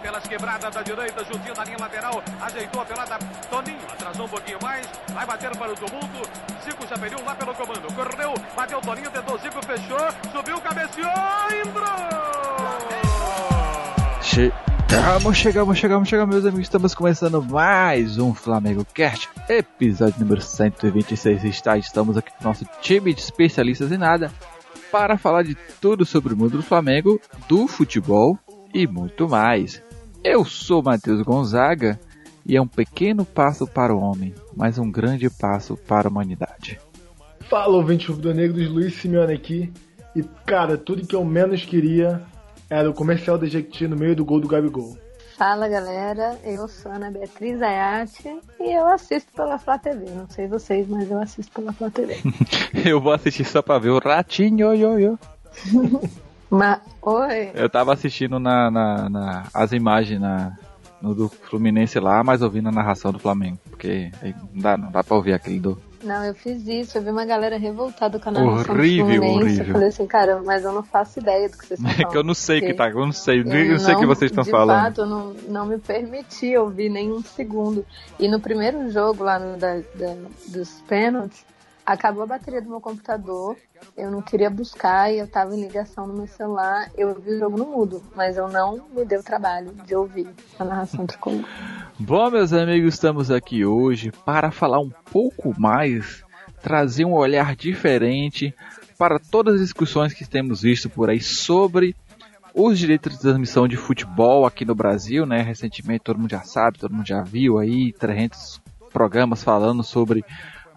pelas 0.00 0.26
quebradas 0.26 0.74
da 0.74 0.82
direita, 0.82 1.24
juntinho 1.24 1.54
da 1.54 1.64
linha 1.64 1.76
lateral, 1.78 2.22
ajeitou 2.40 2.82
a 2.82 2.84
pelada, 2.84 3.18
Toninho 3.50 3.78
atrasou 3.92 4.26
um 4.26 4.28
pouquinho 4.28 4.58
mais, 4.62 4.88
vai 5.12 5.26
bater 5.26 5.56
para 5.56 5.72
o 5.72 5.74
tumulto, 5.74 6.30
Zico 6.64 6.86
já 6.88 6.96
pediu 6.96 7.24
lá 7.24 7.34
pelo 7.34 7.54
comando, 7.54 7.94
correu, 7.94 8.34
bateu 8.56 8.80
Toninho, 8.80 9.10
tentou 9.10 9.38
Zico, 9.38 9.64
fechou, 9.64 10.32
subiu, 10.32 10.60
cabeceou, 10.60 11.10
entrou! 11.64 12.30
Chegamos, 14.22 15.36
chegamos, 15.36 15.78
chegamos, 15.78 16.08
chegamos, 16.08 16.34
meus 16.34 16.44
amigos. 16.44 16.66
Estamos 16.66 16.94
começando 16.94 17.42
mais 17.42 18.18
um 18.18 18.34
Flamengo 18.34 18.84
Cast, 18.84 19.28
episódio 19.48 20.20
número 20.20 20.40
126. 20.40 21.44
Está, 21.44 21.76
estamos 21.76 22.16
aqui 22.16 22.30
com 22.38 22.44
nosso 22.44 22.64
time 22.80 23.12
de 23.12 23.20
especialistas 23.20 23.90
em 23.92 23.98
nada 23.98 24.32
para 24.90 25.16
falar 25.16 25.42
de 25.42 25.56
tudo 25.80 26.04
sobre 26.04 26.34
o 26.34 26.36
mundo 26.36 26.56
do 26.58 26.62
Flamengo, 26.62 27.20
do 27.48 27.66
futebol 27.66 28.38
e 28.74 28.86
muito 28.86 29.28
mais. 29.28 29.82
Eu 30.22 30.44
sou 30.44 30.82
Matheus 30.82 31.22
Gonzaga 31.22 31.98
e 32.44 32.56
é 32.56 32.60
um 32.60 32.66
pequeno 32.66 33.24
passo 33.24 33.66
para 33.66 33.94
o 33.94 34.00
homem, 34.00 34.34
mas 34.54 34.78
um 34.78 34.90
grande 34.90 35.30
passo 35.30 35.76
para 35.76 36.08
a 36.08 36.10
humanidade. 36.10 36.78
Fala, 37.48 37.76
ouvinte 37.76 38.08
rubro 38.08 38.34
negros, 38.34 38.68
Luiz 38.68 38.94
Simeone 38.94 39.32
aqui. 39.32 39.72
E, 40.14 40.22
cara, 40.44 40.76
tudo 40.76 41.06
que 41.06 41.16
eu 41.16 41.24
menos 41.24 41.64
queria 41.64 42.22
era 42.68 42.88
o 42.88 42.94
comercial 42.94 43.38
da 43.38 43.46
Jequiti 43.46 43.88
no 43.88 43.96
meio 43.96 44.14
do 44.14 44.24
gol 44.24 44.40
do 44.40 44.48
Gabigol. 44.48 44.96
Fala 45.38 45.68
galera, 45.68 46.38
eu 46.44 46.68
sou 46.68 46.92
Ana 46.92 47.10
Beatriz 47.10 47.62
Ayati 47.62 48.28
e 48.60 48.76
eu 48.76 48.86
assisto 48.88 49.32
pela 49.32 49.58
Flá 49.58 49.78
TV. 49.78 50.04
Não 50.10 50.28
sei 50.28 50.46
vocês, 50.46 50.86
mas 50.86 51.10
eu 51.10 51.18
assisto 51.18 51.50
pela 51.52 51.72
Flá 51.72 51.88
TV. 51.88 52.18
eu 52.84 53.00
vou 53.00 53.12
assistir 53.12 53.46
só 53.46 53.62
pra 53.62 53.78
ver 53.78 53.88
o 53.88 53.98
ratinho, 53.98 54.74
yo, 54.74 54.98
yo. 54.98 55.18
Mas, 56.50 56.80
oi. 57.00 57.52
Eu 57.54 57.70
tava 57.70 57.92
assistindo 57.92 58.38
na, 58.40 58.70
na, 58.70 59.08
na 59.08 59.46
as 59.54 59.72
imagens 59.72 60.20
na, 60.20 60.56
no 61.00 61.14
do 61.14 61.28
Fluminense 61.28 61.98
lá, 62.00 62.22
mas 62.24 62.42
ouvindo 62.42 62.68
a 62.68 62.72
narração 62.72 63.12
do 63.12 63.18
Flamengo. 63.18 63.58
Porque 63.70 64.10
não 64.52 64.62
dá, 64.62 64.76
não 64.76 64.90
dá 64.90 65.04
pra 65.04 65.16
ouvir 65.16 65.32
aquele 65.32 65.60
do, 65.60 65.80
não, 66.02 66.24
eu 66.24 66.34
fiz 66.34 66.66
isso. 66.66 66.96
Eu 66.96 67.02
vi 67.02 67.10
uma 67.10 67.24
galera 67.24 67.58
revoltada 67.58 68.18
com 68.18 68.30
a 68.30 68.32
narração 68.32 68.74
horrível, 68.74 69.22
horrível. 69.22 69.66
Eu 69.66 69.72
falei 69.72 69.88
assim, 69.88 70.06
cara, 70.06 70.42
mas 70.42 70.64
eu 70.64 70.72
não 70.72 70.82
faço 70.82 71.20
ideia 71.20 71.48
do 71.48 71.58
que 71.58 71.66
vocês 71.66 71.78
estão 71.78 71.92
falando. 71.92 72.08
É 72.08 72.10
que 72.10 72.16
eu 72.16 72.24
não 72.24 72.34
sei 72.34 72.58
o 72.58 72.62
que 72.62 72.74
tá, 72.74 72.88
eu 72.88 73.06
não 73.06 73.12
sei, 73.12 73.40
eu 73.40 73.44
não, 73.44 73.78
sei 73.78 73.94
o 73.94 73.98
que 73.98 74.06
vocês 74.06 74.30
estão 74.30 74.44
falando. 74.44 74.90
De 74.90 74.96
fato, 74.96 75.06
não, 75.06 75.34
não 75.48 75.66
me 75.66 75.78
permiti 75.78 76.56
ouvir 76.56 76.88
nenhum 76.88 77.22
segundo. 77.22 77.84
E 78.18 78.28
no 78.28 78.40
primeiro 78.40 78.90
jogo 78.90 79.22
lá 79.22 79.38
no, 79.38 79.58
da, 79.58 79.74
da, 79.74 80.16
dos 80.48 80.80
pênaltis, 80.88 81.44
acabou 81.92 82.22
a 82.22 82.26
bateria 82.26 82.62
do 82.62 82.70
meu 82.70 82.80
computador, 82.80 83.56
eu 83.96 84.10
não 84.10 84.22
queria 84.22 84.48
buscar 84.48 85.12
e 85.12 85.18
eu 85.18 85.26
tava 85.26 85.54
em 85.56 85.60
ligação 85.60 86.06
no 86.06 86.14
meu 86.14 86.26
celular, 86.28 86.88
eu 86.96 87.20
vi 87.20 87.32
o 87.32 87.38
jogo 87.38 87.58
no 87.58 87.66
mudo, 87.66 88.00
mas 88.14 88.36
eu 88.36 88.48
não 88.48 88.86
me 88.94 89.04
dei 89.04 89.18
o 89.18 89.22
trabalho 89.22 89.72
de 89.86 89.94
ouvir 89.94 90.28
a 90.58 90.64
narração 90.64 91.04
tricolor. 91.04 91.44
Bom, 91.98 92.30
meus 92.30 92.52
amigos, 92.52 92.94
estamos 92.94 93.30
aqui 93.30 93.64
hoje 93.64 94.12
para 94.24 94.52
falar 94.52 94.78
um 94.78 94.90
pouco 95.10 95.52
mais, 95.60 96.22
trazer 96.62 97.04
um 97.04 97.12
olhar 97.12 97.56
diferente 97.56 98.54
para 98.96 99.18
todas 99.18 99.56
as 99.56 99.60
discussões 99.60 100.14
que 100.14 100.24
temos 100.24 100.62
visto 100.62 100.88
por 100.88 101.10
aí 101.10 101.20
sobre 101.20 101.96
os 102.54 102.78
direitos 102.78 103.14
de 103.14 103.20
transmissão 103.20 103.66
de 103.66 103.76
futebol 103.76 104.46
aqui 104.46 104.64
no 104.64 104.74
Brasil, 104.74 105.26
né? 105.26 105.42
Recentemente 105.42 106.04
todo 106.04 106.18
mundo 106.18 106.30
já 106.30 106.42
sabe, 106.42 106.78
todo 106.78 106.94
mundo 106.94 107.06
já 107.06 107.22
viu 107.22 107.58
aí 107.58 107.92
300 107.92 108.60
programas 108.92 109.42
falando 109.42 109.82
sobre 109.82 110.24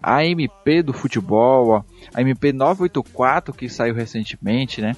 a 0.04 0.22
MP 0.22 0.82
do 0.82 0.92
futebol, 0.92 1.82
a 2.12 2.20
MP 2.20 2.52
984 2.52 3.54
que 3.54 3.70
saiu 3.70 3.94
recentemente, 3.94 4.82
né? 4.82 4.94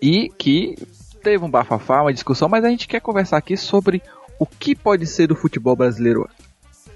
E 0.00 0.30
que 0.30 0.74
teve 1.22 1.44
um 1.44 1.50
bafafá, 1.50 2.00
uma 2.00 2.12
discussão, 2.12 2.48
mas 2.48 2.64
a 2.64 2.70
gente 2.70 2.88
quer 2.88 3.00
conversar 3.00 3.36
aqui 3.36 3.58
sobre 3.58 4.02
o 4.38 4.46
que 4.46 4.74
pode 4.74 5.06
ser 5.06 5.30
o 5.30 5.36
futebol 5.36 5.76
brasileiro 5.76 6.26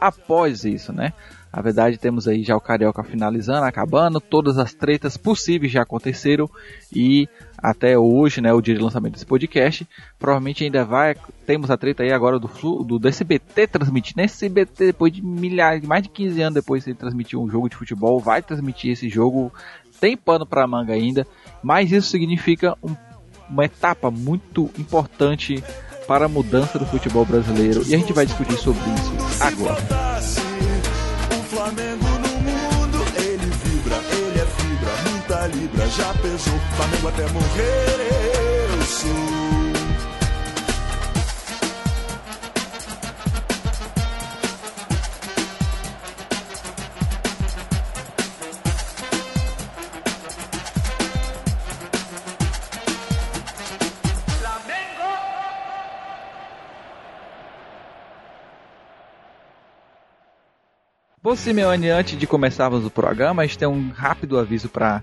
após 0.00 0.64
isso, 0.64 0.94
né? 0.94 1.12
Na 1.54 1.62
verdade, 1.62 1.98
temos 1.98 2.26
aí 2.26 2.42
já 2.42 2.56
o 2.56 2.60
Carioca 2.60 3.04
finalizando, 3.04 3.64
acabando, 3.64 4.20
todas 4.20 4.58
as 4.58 4.74
tretas 4.74 5.16
possíveis 5.16 5.70
já 5.70 5.82
aconteceram 5.82 6.50
e 6.92 7.28
até 7.56 7.96
hoje, 7.96 8.40
né, 8.40 8.52
o 8.52 8.60
dia 8.60 8.74
de 8.74 8.82
lançamento 8.82 9.12
desse 9.12 9.24
podcast, 9.24 9.88
provavelmente 10.18 10.64
ainda 10.64 10.84
vai, 10.84 11.14
temos 11.46 11.70
a 11.70 11.76
treta 11.76 12.02
aí 12.02 12.12
agora 12.12 12.40
do 12.40 12.50
do, 12.82 12.98
do 12.98 13.08
SBT 13.08 13.68
transmitindo, 13.68 14.20
SBT 14.22 14.86
depois 14.86 15.12
de 15.12 15.24
milhares, 15.24 15.86
mais 15.86 16.02
de 16.02 16.08
15 16.08 16.42
anos 16.42 16.54
depois 16.54 16.84
de 16.84 16.92
transmitir 16.92 17.38
um 17.38 17.48
jogo 17.48 17.68
de 17.68 17.76
futebol, 17.76 18.18
vai 18.18 18.42
transmitir 18.42 18.90
esse 18.90 19.08
jogo, 19.08 19.52
tem 20.00 20.16
pano 20.16 20.44
para 20.44 20.66
manga 20.66 20.92
ainda, 20.92 21.24
mas 21.62 21.92
isso 21.92 22.10
significa 22.10 22.76
um, 22.82 22.96
uma 23.48 23.64
etapa 23.64 24.10
muito 24.10 24.68
importante 24.76 25.62
para 26.08 26.24
a 26.24 26.28
mudança 26.28 26.80
do 26.80 26.84
futebol 26.84 27.24
brasileiro 27.24 27.82
e 27.86 27.94
a 27.94 27.98
gente 27.98 28.12
vai 28.12 28.26
discutir 28.26 28.56
sobre 28.56 28.82
isso 28.90 29.14
agora. 29.40 30.53
Flamengo 31.64 32.04
no 32.04 32.28
mundo, 32.42 32.98
ele 33.16 33.46
vibra, 33.46 33.96
ele 34.12 34.38
é 34.38 34.44
fibra, 34.44 35.10
muita 35.10 35.46
libra, 35.46 35.86
já 35.88 36.12
pesou, 36.20 36.60
Flamengo 36.76 37.08
até 37.08 37.26
morrer, 37.32 38.33
Bom, 61.24 61.34
Simeone, 61.34 61.88
antes 61.88 62.18
de 62.18 62.26
começarmos 62.26 62.84
o 62.84 62.90
programa, 62.90 63.40
a 63.40 63.46
gente 63.46 63.56
tem 63.56 63.66
um 63.66 63.88
rápido 63.88 64.38
aviso 64.38 64.68
para 64.68 65.02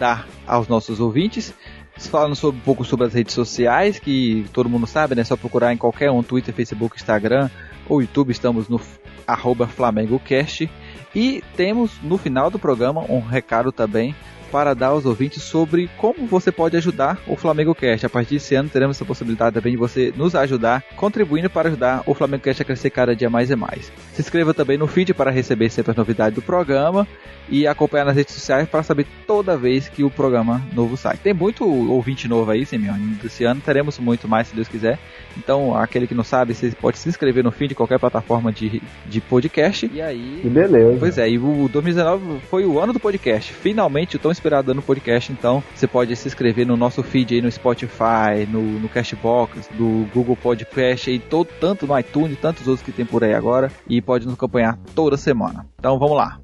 dar 0.00 0.26
aos 0.44 0.66
nossos 0.66 0.98
ouvintes. 0.98 1.54
Falando 1.96 2.34
sobre, 2.34 2.58
um 2.58 2.64
pouco 2.64 2.84
sobre 2.84 3.06
as 3.06 3.14
redes 3.14 3.32
sociais, 3.32 3.96
que 4.00 4.44
todo 4.52 4.68
mundo 4.68 4.84
sabe, 4.88 5.14
né? 5.14 5.20
É 5.22 5.24
só 5.24 5.36
procurar 5.36 5.72
em 5.72 5.76
qualquer 5.76 6.10
um, 6.10 6.24
Twitter, 6.24 6.52
Facebook, 6.52 6.96
Instagram 6.96 7.48
ou 7.88 8.02
YouTube, 8.02 8.32
estamos 8.32 8.68
no 8.68 8.80
arroba 9.24 9.68
FlamengoCast. 9.68 10.68
E 11.14 11.40
temos 11.56 11.92
no 12.02 12.18
final 12.18 12.50
do 12.50 12.58
programa 12.58 13.02
um 13.08 13.20
recado 13.20 13.70
também 13.70 14.12
para 14.50 14.74
dar 14.74 14.88
aos 14.88 15.06
ouvintes 15.06 15.42
sobre 15.42 15.88
como 15.96 16.26
você 16.26 16.50
pode 16.50 16.76
ajudar 16.76 17.18
o 17.26 17.36
Flamengo 17.36 17.74
Cast. 17.74 18.06
A 18.06 18.10
partir 18.10 18.34
desse 18.34 18.54
ano 18.54 18.68
teremos 18.68 18.96
essa 18.96 19.04
possibilidade 19.04 19.54
também 19.54 19.72
de 19.72 19.78
você 19.78 20.12
nos 20.16 20.34
ajudar, 20.34 20.82
contribuindo 20.96 21.48
para 21.48 21.68
ajudar 21.68 22.02
o 22.06 22.14
Flamengo 22.14 22.42
Cast 22.42 22.62
a 22.62 22.64
crescer 22.64 22.90
cada 22.90 23.14
dia 23.14 23.30
mais 23.30 23.50
e 23.50 23.56
mais. 23.56 23.92
Se 24.12 24.20
inscreva 24.20 24.52
também 24.52 24.76
no 24.76 24.86
feed 24.86 25.14
para 25.14 25.30
receber 25.30 25.70
sempre 25.70 25.92
as 25.92 25.96
novidades 25.96 26.34
do 26.34 26.42
programa 26.42 27.06
e 27.50 27.66
acompanhar 27.66 28.04
nas 28.04 28.16
redes 28.16 28.34
sociais 28.34 28.68
para 28.68 28.82
saber 28.82 29.06
toda 29.26 29.56
vez 29.56 29.88
que 29.88 30.04
o 30.04 30.10
programa 30.10 30.62
novo 30.72 30.96
sai. 30.96 31.16
Tem 31.16 31.34
muito 31.34 31.64
ouvinte 31.64 32.28
novo 32.28 32.50
aí, 32.50 32.64
Simeone. 32.64 33.14
Desse 33.22 33.44
ano 33.44 33.60
teremos 33.60 33.98
muito 33.98 34.28
mais, 34.28 34.48
se 34.48 34.54
Deus 34.54 34.68
quiser. 34.68 34.98
Então, 35.36 35.74
aquele 35.76 36.06
que 36.06 36.14
não 36.14 36.24
sabe, 36.24 36.54
você 36.54 36.70
pode 36.70 36.98
se 36.98 37.08
inscrever 37.08 37.42
no 37.42 37.50
feed 37.50 37.70
de 37.70 37.74
qualquer 37.74 37.98
plataforma 37.98 38.52
de, 38.52 38.80
de 39.06 39.20
podcast. 39.20 39.90
E 39.92 40.00
aí. 40.00 40.40
beleza. 40.44 40.96
Pois 40.98 41.18
é, 41.18 41.28
e 41.28 41.38
o 41.38 41.68
2019 41.68 42.40
foi 42.48 42.64
o 42.64 42.78
ano 42.78 42.92
do 42.92 43.00
podcast. 43.00 43.52
Finalmente, 43.52 44.16
o 44.16 44.18
tão 44.18 44.30
esperado 44.40 44.70
ano 44.70 44.80
do 44.80 44.86
podcast. 44.86 45.30
Então, 45.30 45.62
você 45.74 45.86
pode 45.86 46.16
se 46.16 46.26
inscrever 46.26 46.66
no 46.66 46.76
nosso 46.76 47.02
feed 47.02 47.34
aí 47.34 47.42
no 47.42 47.52
Spotify, 47.52 48.46
no, 48.48 48.62
no 48.62 48.88
Cashbox, 48.88 49.68
do 49.74 50.08
Google 50.14 50.36
Podcast, 50.36 51.10
e 51.10 51.18
todo, 51.18 51.48
tanto 51.60 51.86
no 51.86 51.98
iTunes, 51.98 52.38
tantos 52.38 52.66
outros 52.66 52.84
que 52.84 52.90
tem 52.90 53.04
por 53.04 53.22
aí 53.22 53.34
agora. 53.34 53.70
E 53.86 54.00
pode 54.00 54.24
nos 54.24 54.34
acompanhar 54.34 54.78
toda 54.94 55.16
semana. 55.16 55.66
Então, 55.78 55.98
vamos 55.98 56.16
lá. 56.16 56.40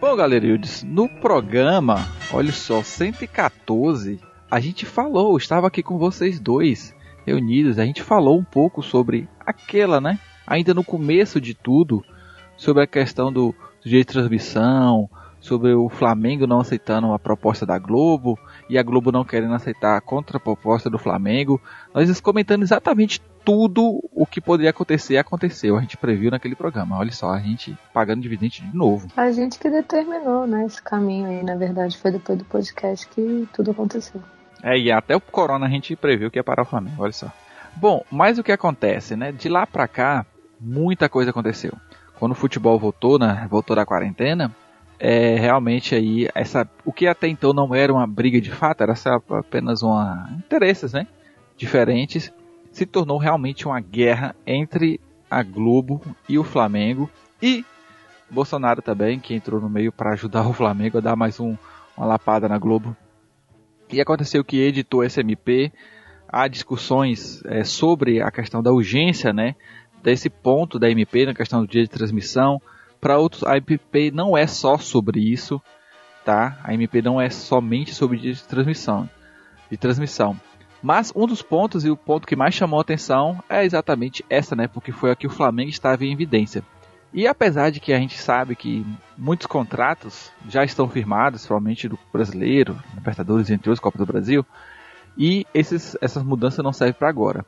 Bom, 0.00 0.14
galera, 0.16 0.46
no 0.84 1.08
programa, 1.08 2.06
olha 2.32 2.52
só, 2.52 2.82
114, 2.82 4.18
a 4.50 4.58
gente 4.58 4.86
falou, 4.86 5.36
estava 5.36 5.66
aqui 5.66 5.82
com 5.82 5.98
vocês 5.98 6.40
dois 6.40 6.94
reunidos, 7.26 7.78
a 7.78 7.84
gente 7.84 8.02
falou 8.02 8.38
um 8.38 8.44
pouco 8.44 8.82
sobre 8.82 9.28
aquela, 9.44 10.00
né? 10.00 10.18
Ainda 10.46 10.72
no 10.72 10.82
começo 10.82 11.38
de 11.40 11.54
tudo, 11.54 12.02
sobre 12.56 12.82
a 12.82 12.86
questão 12.86 13.30
do, 13.30 13.54
do 13.82 13.90
de 13.90 14.04
transmissão, 14.04 15.08
sobre 15.40 15.72
o 15.72 15.88
Flamengo 15.88 16.46
não 16.46 16.60
aceitando 16.60 17.12
a 17.12 17.18
proposta 17.18 17.64
da 17.64 17.78
Globo 17.78 18.38
e 18.68 18.78
a 18.78 18.82
Globo 18.82 19.10
não 19.10 19.24
querendo 19.24 19.54
aceitar 19.54 19.96
a 19.96 20.00
contraproposta 20.00 20.90
do 20.90 20.98
Flamengo. 20.98 21.60
Nós 21.94 22.20
comentando 22.20 22.62
exatamente 22.62 23.20
tudo 23.44 24.00
o 24.12 24.26
que 24.26 24.40
poderia 24.40 24.70
acontecer 24.70 25.16
aconteceu. 25.16 25.76
A 25.76 25.80
gente 25.80 25.96
previu 25.96 26.30
naquele 26.30 26.54
programa. 26.54 26.98
Olha 26.98 27.10
só, 27.10 27.30
a 27.30 27.40
gente 27.40 27.76
pagando 27.92 28.20
dividende 28.20 28.62
de 28.62 28.76
novo. 28.76 29.08
A 29.16 29.32
gente 29.32 29.58
que 29.58 29.70
determinou, 29.70 30.46
né, 30.46 30.66
esse 30.66 30.82
caminho 30.82 31.26
aí, 31.26 31.42
na 31.42 31.56
verdade, 31.56 31.96
foi 31.96 32.12
depois 32.12 32.38
do 32.38 32.44
podcast 32.44 33.08
que 33.08 33.48
tudo 33.52 33.70
aconteceu. 33.70 34.20
É, 34.62 34.78
e 34.78 34.92
até 34.92 35.16
o 35.16 35.20
Corona 35.20 35.66
a 35.66 35.70
gente 35.70 35.96
previu 35.96 36.30
que 36.30 36.38
ia 36.38 36.44
parar 36.44 36.62
o 36.62 36.66
Flamengo, 36.66 37.02
olha 37.02 37.12
só. 37.12 37.32
Bom, 37.76 38.04
mas 38.10 38.38
o 38.38 38.42
que 38.42 38.52
acontece, 38.52 39.16
né? 39.16 39.32
De 39.32 39.48
lá 39.48 39.66
pra 39.66 39.88
cá, 39.88 40.26
muita 40.60 41.08
coisa 41.08 41.30
aconteceu. 41.30 41.72
Quando 42.18 42.32
o 42.32 42.34
futebol 42.34 42.78
voltou, 42.78 43.18
né, 43.18 43.46
voltou 43.48 43.74
da 43.74 43.86
quarentena, 43.86 44.54
é, 45.00 45.36
realmente 45.36 45.94
aí 45.94 46.28
essa 46.34 46.68
o 46.84 46.92
que 46.92 47.06
até 47.06 47.26
então 47.26 47.52
não 47.52 47.74
era 47.74 47.92
uma 47.92 48.06
briga 48.06 48.40
de 48.40 48.50
fato 48.50 48.82
era 48.82 48.94
apenas 49.30 49.82
uma 49.82 50.30
interesses 50.36 50.92
né 50.92 51.06
diferentes 51.56 52.32
se 52.70 52.86
tornou 52.86 53.18
realmente 53.18 53.66
uma 53.66 53.80
guerra 53.80 54.36
entre 54.46 55.00
a 55.30 55.42
Globo 55.42 56.00
e 56.28 56.38
o 56.38 56.44
Flamengo 56.44 57.10
e 57.42 57.64
Bolsonaro 58.30 58.80
também, 58.80 59.18
que 59.18 59.34
entrou 59.34 59.60
no 59.60 59.68
meio 59.68 59.90
para 59.90 60.12
ajudar 60.12 60.46
o 60.46 60.52
Flamengo 60.52 60.98
a 60.98 61.00
dar 61.00 61.16
mais 61.16 61.40
um, 61.40 61.56
uma 61.96 62.06
lapada 62.06 62.48
na 62.48 62.58
Globo. 62.58 62.96
E 63.90 64.00
aconteceu 64.00 64.44
que 64.44 64.60
editou 64.60 65.02
esse 65.02 65.20
MP, 65.20 65.72
há 66.28 66.46
discussões 66.46 67.44
é, 67.44 67.64
sobre 67.64 68.22
a 68.22 68.30
questão 68.30 68.62
da 68.62 68.72
urgência, 68.72 69.32
né, 69.32 69.56
desse 70.02 70.30
ponto 70.30 70.78
da 70.78 70.88
MP 70.88 71.26
na 71.26 71.34
questão 71.34 71.62
do 71.62 71.66
dia 71.66 71.82
de 71.82 71.88
transmissão. 71.88 72.62
Para 73.00 73.18
outros, 73.18 73.44
a 73.44 73.56
MP 73.56 74.10
não 74.10 74.36
é 74.36 74.46
só 74.46 74.76
sobre 74.76 75.20
isso, 75.20 75.60
tá? 76.24 76.58
A 76.62 76.74
MP 76.74 77.00
não 77.00 77.20
é 77.20 77.30
somente 77.30 77.94
sobre 77.94 78.18
de 78.18 78.42
transmissão, 78.44 79.08
de 79.70 79.76
transmissão. 79.76 80.38
Mas 80.82 81.12
um 81.14 81.26
dos 81.26 81.42
pontos 81.42 81.84
e 81.84 81.90
o 81.90 81.96
ponto 81.96 82.26
que 82.26 82.36
mais 82.36 82.54
chamou 82.54 82.78
a 82.78 82.82
atenção 82.82 83.42
é 83.48 83.64
exatamente 83.64 84.24
essa, 84.28 84.56
né? 84.56 84.66
Porque 84.66 84.92
foi 84.92 85.10
aqui 85.10 85.26
o 85.26 85.30
Flamengo 85.30 85.70
estava 85.70 86.04
em 86.04 86.12
evidência. 86.12 86.62
E 87.12 87.26
apesar 87.26 87.70
de 87.70 87.80
que 87.80 87.92
a 87.92 87.98
gente 87.98 88.16
sabe 88.16 88.54
que 88.54 88.86
muitos 89.18 89.46
contratos 89.46 90.30
já 90.48 90.62
estão 90.62 90.88
firmados, 90.88 91.44
provavelmente 91.44 91.88
do 91.88 91.98
brasileiro, 92.12 92.78
Libertadores, 92.94 93.50
entre 93.50 93.68
outros, 93.68 93.80
Copa 93.82 93.98
do 93.98 94.06
Brasil, 94.06 94.46
e 95.18 95.44
esses, 95.52 95.96
essas 96.00 96.22
mudanças 96.22 96.64
não 96.64 96.72
servem 96.72 96.94
para 96.94 97.08
agora. 97.08 97.44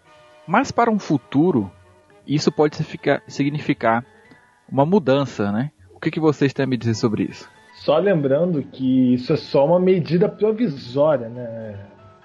Mas 0.47 0.73
para 0.73 0.91
um 0.91 0.99
futuro, 0.99 1.71
isso 2.27 2.51
pode 2.51 2.77
significar 3.29 4.05
uma 4.73 4.87
mudança, 4.87 5.53
né? 5.53 5.71
O 5.95 6.01
que, 6.01 6.11
que 6.11 6.19
vocês 6.19 6.53
têm 6.53 6.65
a 6.65 6.67
me 6.67 6.79
dizer 6.79 6.95
sobre 6.95 7.25
isso? 7.25 7.49
Só 7.75 7.99
lembrando 7.99 8.63
que 8.63 9.15
isso 9.15 9.33
é 9.33 9.37
só 9.37 9.67
uma 9.67 9.79
medida 9.79 10.29
provisória, 10.29 11.29
né? 11.29 11.79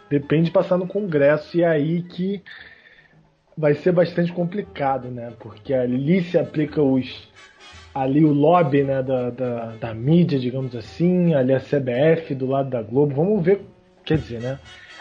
Depende 0.09 0.45
de 0.45 0.51
passar 0.51 0.77
no 0.77 0.87
Congresso 0.87 1.57
e 1.57 1.63
é 1.63 1.67
aí 1.67 2.01
que 2.03 2.41
vai 3.57 3.73
ser 3.73 3.91
bastante 3.91 4.31
complicado, 4.31 5.09
né? 5.09 5.33
Porque 5.39 5.73
ali 5.73 6.23
se 6.23 6.37
aplica 6.37 6.81
os 6.81 7.27
ali 7.93 8.23
o 8.23 8.31
lobby 8.31 8.83
né, 8.83 9.01
da, 9.01 9.31
da, 9.31 9.65
da, 9.79 9.93
mídia, 9.93 10.37
digamos 10.37 10.75
assim, 10.75 11.33
ali 11.33 11.51
a 11.51 11.59
CBF 11.59 12.35
do 12.35 12.45
lado 12.45 12.69
da 12.69 12.81
Globo. 12.81 13.15
Vamos 13.15 13.43
ver, 13.43 13.61
quer 14.05 14.19
dizer, 14.19 14.39
né? 14.39 14.59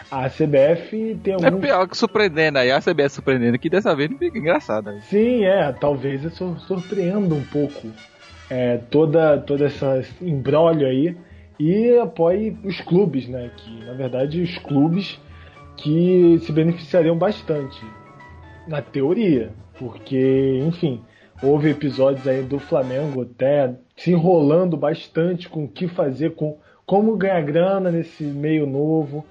A 0.09 0.29
CBF 0.29 1.19
tem 1.21 1.33
algum... 1.33 1.45
É 1.45 1.51
pior 1.51 1.87
que 1.87 1.97
surpreendendo 1.97 2.59
aí, 2.59 2.71
a 2.71 2.79
CBF 2.79 3.09
surpreendendo, 3.09 3.59
que 3.59 3.69
dessa 3.69 3.95
vez 3.95 4.09
não 4.09 4.17
fica 4.17 4.37
engraçado. 4.37 4.91
Né? 4.91 5.01
Sim, 5.03 5.43
é, 5.43 5.71
talvez 5.73 6.23
isso 6.23 6.55
surpreenda 6.59 7.35
um 7.35 7.43
pouco 7.43 7.89
é, 8.49 8.77
toda, 8.89 9.37
toda 9.37 9.65
essa 9.65 10.01
embrólio 10.21 10.87
aí 10.87 11.17
e 11.59 11.97
apoie 11.97 12.57
os 12.63 12.79
clubes, 12.81 13.27
né? 13.27 13.51
Que 13.57 13.85
na 13.85 13.93
verdade 13.93 14.41
os 14.41 14.57
clubes 14.59 15.19
que 15.75 16.39
se 16.41 16.51
beneficiariam 16.51 17.17
bastante 17.17 17.79
na 18.67 18.81
teoria, 18.81 19.51
porque, 19.77 20.61
enfim, 20.65 21.01
houve 21.41 21.69
episódios 21.69 22.27
aí 22.27 22.41
do 22.41 22.59
Flamengo 22.59 23.21
até 23.21 23.73
se 23.95 24.11
enrolando 24.11 24.75
bastante 24.75 25.47
com 25.47 25.65
o 25.65 25.67
que 25.67 25.87
fazer, 25.87 26.35
com 26.35 26.57
como 26.85 27.17
ganhar 27.17 27.41
grana 27.41 27.91
nesse 27.91 28.23
meio 28.23 28.65
novo 28.65 29.25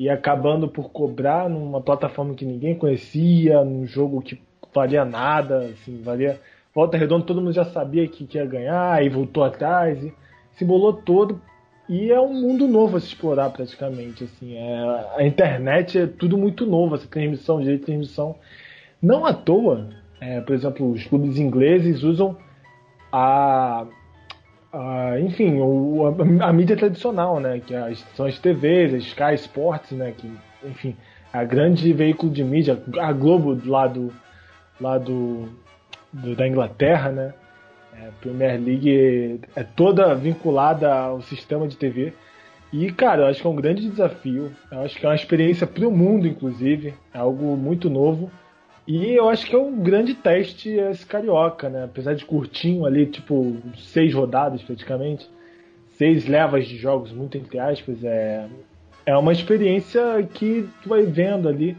e 0.00 0.08
acabando 0.08 0.66
por 0.66 0.90
cobrar 0.90 1.46
numa 1.46 1.78
plataforma 1.78 2.32
que 2.32 2.46
ninguém 2.46 2.74
conhecia, 2.74 3.62
num 3.62 3.86
jogo 3.86 4.22
que 4.22 4.40
valia 4.74 5.04
nada, 5.04 5.66
assim, 5.66 6.00
valia 6.00 6.40
volta 6.74 6.96
redonda, 6.96 7.26
todo 7.26 7.42
mundo 7.42 7.52
já 7.52 7.66
sabia 7.66 8.08
que, 8.08 8.24
que 8.24 8.38
ia 8.38 8.46
ganhar 8.46 9.04
e 9.04 9.10
voltou 9.10 9.44
atrás 9.44 10.02
e 10.02 10.10
se 10.52 10.64
bolou 10.64 10.94
todo 10.94 11.38
e 11.86 12.10
é 12.10 12.18
um 12.18 12.32
mundo 12.32 12.66
novo 12.66 12.96
a 12.96 13.00
se 13.00 13.08
explorar 13.08 13.50
praticamente, 13.50 14.24
assim, 14.24 14.56
é, 14.56 15.06
a 15.18 15.22
internet 15.22 15.98
é 15.98 16.06
tudo 16.06 16.38
muito 16.38 16.64
novo, 16.64 16.94
essa 16.94 17.06
transmissão, 17.06 17.62
jeito 17.62 17.80
de 17.80 17.86
transmissão. 17.86 18.36
Não 19.02 19.26
à 19.26 19.34
toa, 19.34 19.90
é, 20.18 20.40
por 20.40 20.54
exemplo, 20.54 20.90
os 20.90 21.04
clubes 21.04 21.36
ingleses 21.36 22.02
usam 22.02 22.38
a, 23.12 23.86
a 24.72 25.18
enfim, 25.20 25.58
o, 25.60 26.06
a, 26.06 26.48
a, 26.48 26.52
mídia 26.52 26.76
tradicional, 26.76 27.40
né, 27.40 27.60
que 27.64 27.74
é 27.74 27.94
são 28.14 28.26
as 28.26 28.38
TVs, 28.38 28.94
as 28.94 29.02
Sky 29.04 29.34
Sports, 29.34 29.92
né, 29.92 30.12
que, 30.16 30.30
enfim, 30.64 30.96
a 31.32 31.44
grande 31.44 31.92
veículo 31.92 32.32
de 32.32 32.44
mídia, 32.44 32.80
a 32.98 33.12
Globo 33.12 33.60
lá 33.64 33.86
do, 33.86 34.12
lá 34.80 34.98
do, 34.98 35.48
do 36.12 36.34
da 36.34 36.46
Inglaterra, 36.46 37.10
né, 37.10 37.34
é, 37.94 38.08
a 38.08 38.12
Premier 38.20 38.60
League 38.60 39.40
é 39.56 39.62
toda 39.62 40.14
vinculada 40.14 40.92
ao 40.92 41.20
sistema 41.22 41.66
de 41.66 41.76
TV. 41.76 42.12
E, 42.72 42.92
cara, 42.92 43.22
eu 43.22 43.26
acho 43.26 43.40
que 43.40 43.46
é 43.46 43.50
um 43.50 43.56
grande 43.56 43.88
desafio. 43.88 44.52
Eu 44.70 44.82
acho 44.82 44.96
que 44.96 45.04
é 45.04 45.08
uma 45.08 45.14
experiência 45.14 45.66
para 45.66 45.86
o 45.86 45.90
mundo, 45.90 46.28
inclusive. 46.28 46.94
É 47.12 47.18
algo 47.18 47.56
muito 47.56 47.90
novo. 47.90 48.30
E 48.86 49.12
eu 49.12 49.28
acho 49.28 49.46
que 49.46 49.54
é 49.54 49.58
um 49.58 49.78
grande 49.80 50.14
teste 50.14 50.70
esse 50.70 51.06
carioca, 51.06 51.68
né? 51.68 51.84
Apesar 51.84 52.14
de 52.14 52.24
curtinho 52.24 52.84
ali, 52.84 53.06
tipo, 53.06 53.56
seis 53.76 54.12
rodadas 54.12 54.62
praticamente, 54.62 55.28
seis 55.96 56.26
levas 56.26 56.66
de 56.66 56.76
jogos, 56.76 57.12
muito 57.12 57.36
entre 57.36 57.58
aspas, 57.58 58.02
é, 58.02 58.46
é 59.06 59.16
uma 59.16 59.32
experiência 59.32 60.00
que 60.34 60.68
tu 60.82 60.88
vai 60.88 61.04
vendo 61.04 61.48
ali. 61.48 61.76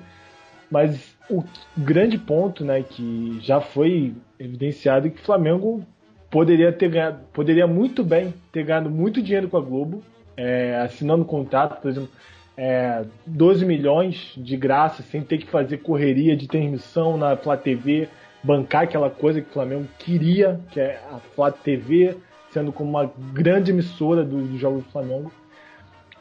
Mas 0.69 1.13
o 1.29 1.43
grande 1.77 2.17
ponto, 2.17 2.63
né, 2.63 2.81
que 2.81 3.39
já 3.41 3.59
foi 3.59 4.13
evidenciado 4.39 5.07
é 5.07 5.09
que 5.09 5.21
o 5.21 5.25
Flamengo 5.25 5.85
poderia 6.29 6.71
ter 6.71 6.89
ganhado, 6.89 7.19
poderia 7.33 7.67
muito 7.67 8.03
bem 8.03 8.33
ter 8.51 8.63
ganhado 8.63 8.89
muito 8.89 9.21
dinheiro 9.21 9.49
com 9.49 9.57
a 9.57 9.61
Globo, 9.61 10.01
é, 10.37 10.77
assinando 10.77 11.25
contrato, 11.25 11.81
por 11.81 11.91
exemplo, 11.91 12.09
é, 12.57 13.03
12 13.25 13.65
milhões 13.65 14.33
de 14.37 14.57
graça, 14.57 15.01
sem 15.03 15.21
ter 15.21 15.37
que 15.37 15.47
fazer 15.47 15.77
correria 15.77 16.35
de 16.35 16.47
transmissão 16.47 17.17
na 17.17 17.35
Flá 17.35 17.57
TV, 17.57 18.09
bancar 18.43 18.83
aquela 18.83 19.09
coisa 19.09 19.41
que 19.41 19.49
o 19.49 19.53
Flamengo 19.53 19.87
queria, 19.97 20.59
que 20.71 20.79
é 20.79 21.01
a 21.11 21.17
Flá 21.17 21.51
TV, 21.51 22.17
sendo 22.51 22.71
como 22.71 22.89
uma 22.89 23.11
grande 23.33 23.71
emissora 23.71 24.23
dos 24.23 24.49
do 24.49 24.57
jogos 24.57 24.83
do 24.83 24.91
Flamengo. 24.91 25.31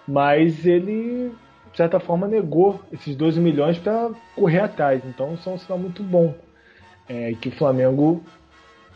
Mas 0.07 0.67
ele, 0.67 1.33
de 1.71 1.77
certa 1.77 2.01
forma, 2.01 2.27
negou 2.27 2.81
esses 2.93 3.15
12 3.17 3.41
milhões 3.41 3.79
para 3.79 4.11
correr 4.35 4.61
atrás. 4.61 5.03
Então, 5.05 5.35
isso 5.35 5.49
é 5.49 5.53
um 5.53 5.59
sinal 5.59 5.79
muito 5.79 6.03
bom. 6.03 6.35
É, 7.09 7.33
que 7.35 7.49
o 7.49 7.53
Flamengo 7.53 8.23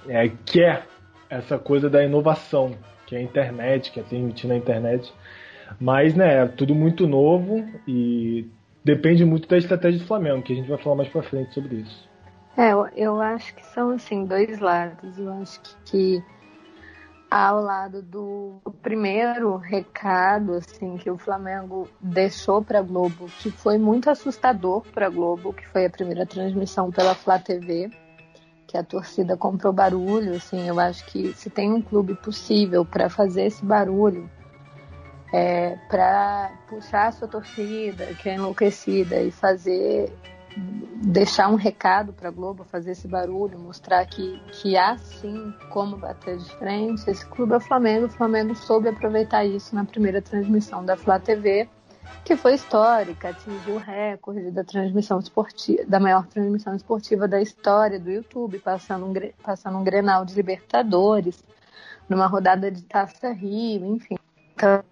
é, 0.09 0.31
quer 0.47 0.87
essa 1.29 1.59
coisa 1.59 1.91
da 1.91 2.05
inovação, 2.05 2.77
que 3.07 3.17
é 3.17 3.19
a 3.19 3.23
internet, 3.23 3.91
que 3.91 3.99
é 3.99 4.03
transmitir 4.03 4.49
na 4.49 4.57
internet. 4.57 5.13
Mas, 5.81 6.15
né, 6.15 6.47
tudo 6.47 6.75
muito 6.75 7.07
novo 7.07 7.65
e 7.87 8.49
depende 8.85 9.25
muito 9.25 9.49
da 9.49 9.59
estratégia 9.59 10.01
do 10.01 10.07
Flamengo, 10.07 10.43
que 10.43 10.53
a 10.53 10.57
gente 10.57 10.69
vai 10.69 10.79
falar 10.79 10.97
mais 10.97 11.09
pra 11.09 11.23
frente 11.23 11.53
sobre 11.55 11.77
isso. 11.77 12.09
É, 12.57 12.73
eu, 12.73 12.87
eu 12.95 13.21
acho 13.21 13.55
que 13.55 13.65
são, 13.67 13.91
assim, 13.91 14.25
dois 14.25 14.61
lados. 14.61 15.19
Eu 15.19 15.33
acho 15.33 15.61
que, 15.61 15.75
que 15.85 16.25
ao 17.31 17.61
lado 17.61 18.01
do 18.01 18.61
primeiro 18.81 19.57
recado, 19.57 20.55
assim, 20.55 20.97
que 20.97 21.11
o 21.11 21.19
Flamengo 21.19 21.89
deixou 22.01 22.63
para 22.63 22.81
Globo, 22.81 23.27
que 23.41 23.51
foi 23.51 23.77
muito 23.77 24.09
assustador 24.09 24.83
para 24.93 25.09
Globo, 25.09 25.53
que 25.53 25.67
foi 25.67 25.87
a 25.87 25.91
primeira 25.91 26.25
transmissão 26.25 26.93
pela 26.93 27.13
Flá 27.13 27.37
TV, 27.39 27.91
que 28.69 28.77
a 28.77 28.85
torcida 28.85 29.37
comprou 29.37 29.73
barulho, 29.73 30.37
assim, 30.37 30.69
eu 30.69 30.79
acho 30.79 31.05
que 31.07 31.33
se 31.33 31.51
tem 31.51 31.73
um 31.73 31.83
clube 31.83 32.15
possível 32.15 32.85
para 32.85 33.09
fazer 33.09 33.47
esse 33.47 33.65
barulho, 33.65 34.31
é, 35.35 35.77
para 35.89 36.53
puxar 36.69 37.09
a 37.09 37.13
sua 37.13 37.27
torcida, 37.27 38.07
que 38.15 38.29
é 38.29 38.37
enlouquecida, 38.37 39.21
e 39.21 39.33
fazer 39.33 40.13
deixar 41.03 41.49
um 41.49 41.57
recado 41.57 42.13
para 42.13 42.29
a 42.29 42.31
Globo, 42.31 42.63
fazer 42.63 42.93
esse 42.93 43.09
barulho, 43.09 43.59
mostrar 43.59 44.07
que, 44.07 44.41
que 44.53 44.77
há 44.77 44.97
sim 44.97 45.53
como 45.71 45.97
bater 45.97 46.39
de 46.39 46.49
frente. 46.55 47.11
Esse 47.11 47.27
clube 47.27 47.53
é 47.53 47.57
o 47.57 47.61
Flamengo, 47.61 48.07
o 48.07 48.09
Flamengo 48.09 48.55
soube 48.55 48.89
aproveitar 48.89 49.45
isso 49.45 49.75
na 49.75 49.85
primeira 49.85 50.23
transmissão 50.23 50.85
da 50.85 50.97
Flá 50.97 51.19
TV, 51.19 51.69
que 52.25 52.37
foi 52.37 52.55
histórica, 52.55 53.31
atingiu 53.31 53.75
o 53.75 53.79
recorde 53.79 54.53
da 54.53 54.63
transmissão 54.63 55.19
esportiva, 55.19 55.83
da 55.85 55.99
maior 55.99 56.29
transmissão 56.29 56.77
esportiva 56.77 57.27
da 57.27 57.43
história 57.43 57.99
do 57.99 58.09
YouTube, 58.09 58.61
passando 58.61 59.05
um, 59.05 59.13
passando 59.43 59.79
um 59.79 59.83
Grenal 59.83 60.25
de 60.25 60.37
Libertadores, 60.37 61.43
numa 62.09 62.29
rodada 62.29 62.71
de 62.71 62.83
Taça 62.85 63.33
Rio, 63.33 63.97
enfim. 63.97 64.15
Então, 64.55 64.85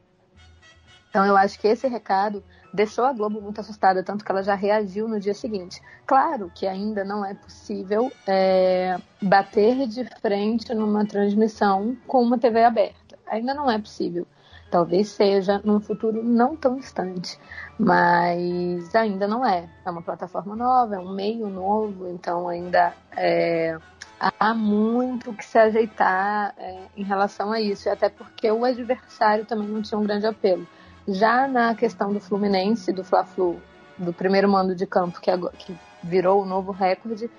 então 1.12 1.26
eu 1.26 1.36
acho 1.36 1.60
que 1.60 1.68
esse 1.68 1.86
recado 1.86 2.42
deixou 2.72 3.04
a 3.04 3.12
Globo 3.12 3.38
muito 3.38 3.60
assustada, 3.60 4.02
tanto 4.02 4.24
que 4.24 4.32
ela 4.32 4.42
já 4.42 4.54
reagiu 4.54 5.06
no 5.06 5.20
dia 5.20 5.34
seguinte. 5.34 5.78
Claro 6.06 6.50
que 6.54 6.66
ainda 6.66 7.04
não 7.04 7.22
é 7.22 7.34
possível 7.34 8.10
é, 8.26 8.96
bater 9.20 9.86
de 9.86 10.06
frente 10.22 10.72
numa 10.72 11.04
transmissão 11.04 11.94
com 12.06 12.22
uma 12.22 12.38
TV 12.38 12.64
aberta. 12.64 13.18
Ainda 13.26 13.52
não 13.52 13.70
é 13.70 13.78
possível. 13.78 14.26
Talvez 14.70 15.08
seja 15.08 15.60
num 15.62 15.80
futuro 15.80 16.22
não 16.24 16.56
tão 16.56 16.76
distante, 16.76 17.38
mas 17.78 18.94
ainda 18.94 19.28
não 19.28 19.46
é. 19.46 19.68
É 19.84 19.90
uma 19.90 20.00
plataforma 20.00 20.56
nova, 20.56 20.94
é 20.94 20.98
um 20.98 21.12
meio 21.12 21.46
novo, 21.50 22.08
então 22.08 22.48
ainda 22.48 22.94
é, 23.14 23.76
há 24.18 24.54
muito 24.54 25.34
que 25.34 25.44
se 25.44 25.58
ajeitar 25.58 26.54
é, 26.56 26.78
em 26.96 27.04
relação 27.04 27.52
a 27.52 27.60
isso, 27.60 27.90
até 27.90 28.08
porque 28.08 28.50
o 28.50 28.64
adversário 28.64 29.44
também 29.44 29.68
não 29.68 29.82
tinha 29.82 29.98
um 29.98 30.04
grande 30.04 30.26
apelo. 30.26 30.66
Já 31.06 31.48
na 31.48 31.74
questão 31.74 32.12
do 32.12 32.20
Fluminense, 32.20 32.92
do 32.92 33.02
Fla-Flu, 33.02 33.60
do 33.98 34.12
primeiro 34.12 34.48
mando 34.48 34.74
de 34.74 34.86
campo 34.86 35.20
que, 35.20 35.30
que 35.58 35.76
virou 36.02 36.42
o 36.42 36.46
novo 36.46 36.72
recorde, 36.72 37.30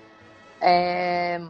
é, 0.60 1.40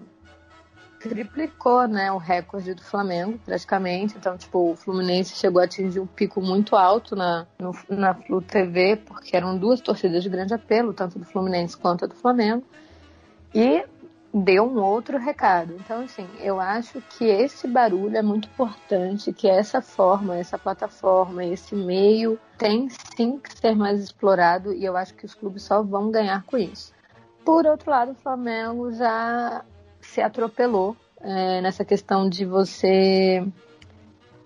triplicou 1.01 1.87
né, 1.87 2.11
o 2.11 2.17
recorde 2.17 2.75
do 2.75 2.83
Flamengo, 2.83 3.39
praticamente. 3.45 4.17
Então, 4.17 4.37
tipo, 4.37 4.73
o 4.73 4.77
Fluminense 4.77 5.37
chegou 5.37 5.61
a 5.61 5.65
atingir 5.65 6.01
um 6.01 6.07
pico 6.07 6.41
muito 6.41 6.75
alto 6.77 7.15
na, 7.15 7.47
no, 7.59 7.73
na 7.89 8.15
Flu 8.15 8.41
TV, 8.41 8.97
porque 8.97 9.37
eram 9.37 9.59
duas 9.59 9.81
torcidas 9.81 10.23
de 10.23 10.29
grande 10.29 10.55
apelo, 10.55 10.95
tanto 10.95 11.19
do 11.19 11.25
Fluminense 11.25 11.77
quanto 11.77 12.09
do 12.09 12.15
Flamengo. 12.15 12.65
E 13.55 13.85
deu 14.35 14.65
um 14.65 14.83
outro 14.83 15.17
recado. 15.17 15.77
Então, 15.79 16.03
assim, 16.03 16.27
eu 16.41 16.59
acho 16.59 17.01
que 17.01 17.25
esse 17.25 17.69
barulho 17.69 18.17
é 18.17 18.23
muito 18.23 18.49
importante, 18.49 19.33
que 19.33 19.49
essa 19.49 19.81
forma, 19.81 20.37
essa 20.37 20.59
plataforma, 20.59 21.45
esse 21.45 21.77
meio 21.77 22.37
tem 22.59 22.89
sim 23.17 23.39
que 23.39 23.57
ser 23.57 23.77
mais 23.77 24.03
explorado 24.03 24.73
e 24.73 24.85
eu 24.85 24.97
acho 24.97 25.15
que 25.15 25.25
os 25.25 25.35
clubes 25.35 25.63
só 25.63 25.85
vão 25.85 26.11
ganhar 26.11 26.43
com 26.43 26.59
isso. 26.59 26.93
Por 27.45 27.65
outro 27.65 27.93
lado, 27.93 28.11
o 28.11 28.17
Flamengo 28.17 28.91
já 28.93 29.65
se 30.01 30.21
atropelou 30.21 30.97
é, 31.21 31.61
nessa 31.61 31.85
questão 31.85 32.29
de 32.29 32.45
você 32.45 33.47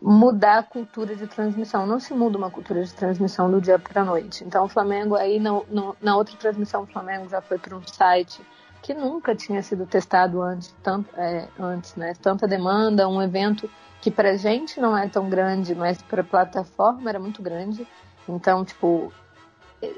mudar 0.02 0.58
a 0.58 0.62
cultura 0.62 1.16
de 1.16 1.26
transmissão. 1.26 1.86
Não 1.86 1.98
se 1.98 2.12
muda 2.12 2.36
uma 2.36 2.50
cultura 2.50 2.84
de 2.84 2.92
transmissão 2.92 3.50
do 3.50 3.58
dia 3.58 3.78
para 3.78 4.02
a 4.02 4.04
noite. 4.04 4.44
Então, 4.44 4.66
o 4.66 4.68
Flamengo 4.68 5.14
aí, 5.14 5.40
no, 5.40 5.64
no, 5.70 5.96
na 5.98 6.14
outra 6.14 6.36
transmissão, 6.36 6.82
o 6.82 6.86
Flamengo 6.86 7.26
já 7.28 7.40
foi 7.40 7.58
para 7.58 7.74
um 7.74 7.82
site 7.86 8.42
que 8.82 8.94
nunca 8.94 9.34
tinha 9.34 9.62
sido 9.62 9.86
testado 9.86 10.42
antes, 10.42 10.74
tanto, 10.82 11.08
é, 11.16 11.48
antes, 11.58 11.94
né? 11.96 12.14
Tanta 12.20 12.46
demanda, 12.46 13.08
um 13.08 13.20
evento 13.20 13.68
que 14.00 14.10
pra 14.10 14.36
gente 14.36 14.80
não 14.80 14.96
é 14.96 15.08
tão 15.08 15.28
grande, 15.28 15.74
mas 15.74 16.00
pra 16.02 16.22
plataforma 16.22 17.08
era 17.08 17.18
muito 17.18 17.42
grande. 17.42 17.86
Então, 18.28 18.64
tipo, 18.64 19.12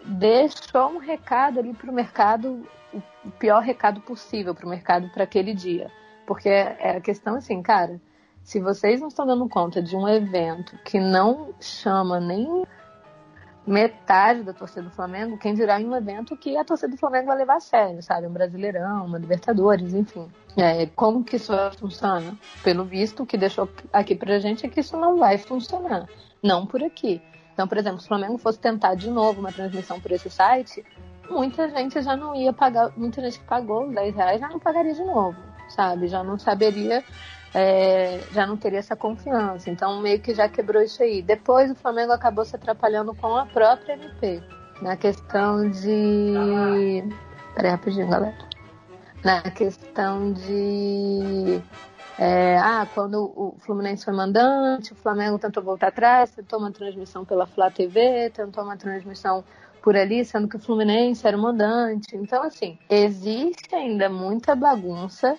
deixou 0.04 0.90
um 0.90 0.99
recado 0.99 1.58
ali 1.58 1.75
pro 1.75 1.92
mercado, 1.92 2.66
o 3.25 3.30
pior 3.32 3.62
recado 3.62 4.00
possível 4.00 4.54
pro 4.54 4.68
mercado 4.68 5.08
para 5.10 5.25
aquele 5.25 5.54
dia. 5.54 5.90
Porque 6.26 6.49
é 6.49 6.96
a 6.96 7.00
questão 7.00 7.34
assim, 7.34 7.60
cara, 7.62 8.00
se 8.42 8.60
vocês 8.60 9.00
não 9.00 9.08
estão 9.08 9.26
dando 9.26 9.49
conta 9.49 9.82
de 9.82 9.96
um 9.96 10.08
evento 10.08 10.78
que 10.84 10.99
não 10.99 11.54
chama 11.60 12.18
nem 12.20 12.64
metade 13.67 14.43
da 14.43 14.52
torcida 14.52 14.83
do 14.83 14.90
Flamengo, 14.90 15.38
quem 15.38 15.55
dirá 15.55 15.81
em 15.81 15.87
um 15.87 15.95
evento 15.95 16.37
que 16.37 16.57
a 16.57 16.64
torcida 16.64 16.93
do 16.93 16.99
Flamengo 16.99 17.26
vai 17.26 17.37
levar 17.37 17.57
a 17.57 17.61
sério, 17.61 18.02
sabe? 18.02 18.26
Um 18.26 18.33
Brasileirão, 18.33 19.07
uma 19.07 19.19
Libertadores, 19.19 19.95
enfim. 19.95 20.29
É, 20.57 20.87
como 20.87 21.23
que 21.23 21.37
isso 21.37 21.52
funciona? 21.79 22.37
Pelo 22.62 22.85
visto, 22.85 23.23
o 23.23 23.26
que 23.26 23.37
deixou 23.37 23.69
aqui 23.93 24.14
pra 24.14 24.38
gente 24.38 24.67
é 24.67 24.69
que 24.69 24.81
isso 24.81 24.97
não 24.97 25.19
vai 25.19 25.38
funcionar. 25.38 26.07
Não 26.43 26.67
por 26.67 26.83
aqui. 26.83 27.23
Então, 27.52 27.69
por 27.69 27.76
exemplo, 27.76 28.00
se 28.00 28.07
o 28.07 28.09
Flamengo 28.09 28.38
fosse 28.38 28.59
tentar 28.59 28.95
de 28.95 29.11
novo 29.11 29.40
uma 29.40 29.52
transmissão 29.52 30.00
por 30.00 30.11
esse 30.11 30.31
site, 30.31 30.85
muita 31.29 31.69
gente 31.69 32.00
já 32.00 32.17
não 32.17 32.35
ia 32.35 32.52
pagar, 32.52 32.90
muita 32.97 33.21
gente 33.21 33.38
que 33.38 33.45
pagou 33.45 33.87
os 33.87 33.95
10 33.95 34.14
reais 34.14 34.40
já 34.40 34.49
não 34.49 34.59
pagaria 34.59 34.95
de 34.95 35.05
novo, 35.05 35.37
sabe? 35.69 36.09
Já 36.09 36.25
não 36.25 36.38
saberia 36.38 37.05
é, 37.54 38.21
já 38.33 38.47
não 38.47 38.57
teria 38.57 38.78
essa 38.78 38.97
confiança. 38.97 39.71
Então, 39.71 40.00
meio 40.00 40.21
que 40.21 40.35
já 40.35 40.49
quebrou 40.49 40.83
isso 40.83 41.02
aí. 41.02 41.23
Depois, 41.23 41.71
o 41.71 41.75
Flamengo 41.75 42.12
acabou 42.12 42.45
se 42.45 42.54
atrapalhando 42.57 43.14
com 43.14 43.37
a 43.37 43.47
própria 43.47 43.95
MP, 43.95 44.42
na 44.80 44.97
questão 44.97 45.69
de. 45.69 47.04
Peraí, 47.54 47.71
rapidinho, 47.71 48.09
galera. 48.09 48.38
Na 49.25 49.42
questão 49.42 50.33
de. 50.33 51.61
É, 52.19 52.59
ah, 52.59 52.87
quando 52.95 53.33
o 53.35 53.57
Fluminense 53.61 54.04
foi 54.04 54.12
mandante, 54.12 54.92
o 54.92 54.97
Flamengo 54.97 55.38
tentou 55.38 55.62
voltar 55.62 55.88
atrás, 55.88 56.30
tentou 56.30 56.59
uma 56.59 56.71
transmissão 56.71 57.25
pela 57.25 57.47
Flá 57.47 57.71
TV, 57.71 58.30
tentou 58.30 58.62
uma 58.62 58.76
transmissão 58.76 59.42
por 59.83 59.97
ali, 59.97 60.23
sendo 60.25 60.47
que 60.47 60.57
o 60.57 60.59
Fluminense 60.59 61.26
era 61.26 61.37
o 61.37 61.40
mandante. 61.40 62.14
Então, 62.14 62.42
assim, 62.42 62.78
existe 62.90 63.75
ainda 63.75 64.11
muita 64.11 64.54
bagunça 64.54 65.38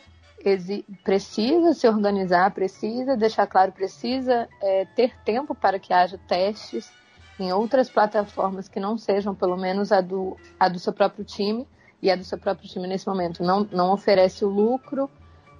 precisa 1.04 1.74
se 1.74 1.88
organizar, 1.88 2.52
precisa 2.52 3.16
deixar 3.16 3.48
claro, 3.48 3.72
precisa 3.72 4.48
é, 4.62 4.86
ter 4.86 5.16
tempo 5.24 5.54
para 5.54 5.80
que 5.80 5.94
haja 5.94 6.20
testes 6.28 6.92
em 7.40 7.52
outras 7.52 7.90
plataformas 7.90 8.68
que 8.68 8.80
não 8.80 8.98
sejam 8.98 9.34
pelo 9.34 9.58
menos 9.58 9.92
a 9.92 10.02
do, 10.02 10.38
a 10.60 10.68
do 10.68 10.80
seu 10.80 10.94
próprio 10.94 11.24
time 11.26 11.68
e 12.02 12.10
a 12.12 12.16
do 12.16 12.24
seu 12.24 12.38
próprio 12.38 12.68
time 12.68 12.88
nesse 12.88 13.08
momento 13.08 13.44
não, 13.44 13.68
não 13.72 13.92
oferece 13.92 14.44
o 14.44 14.50
lucro 14.50 15.10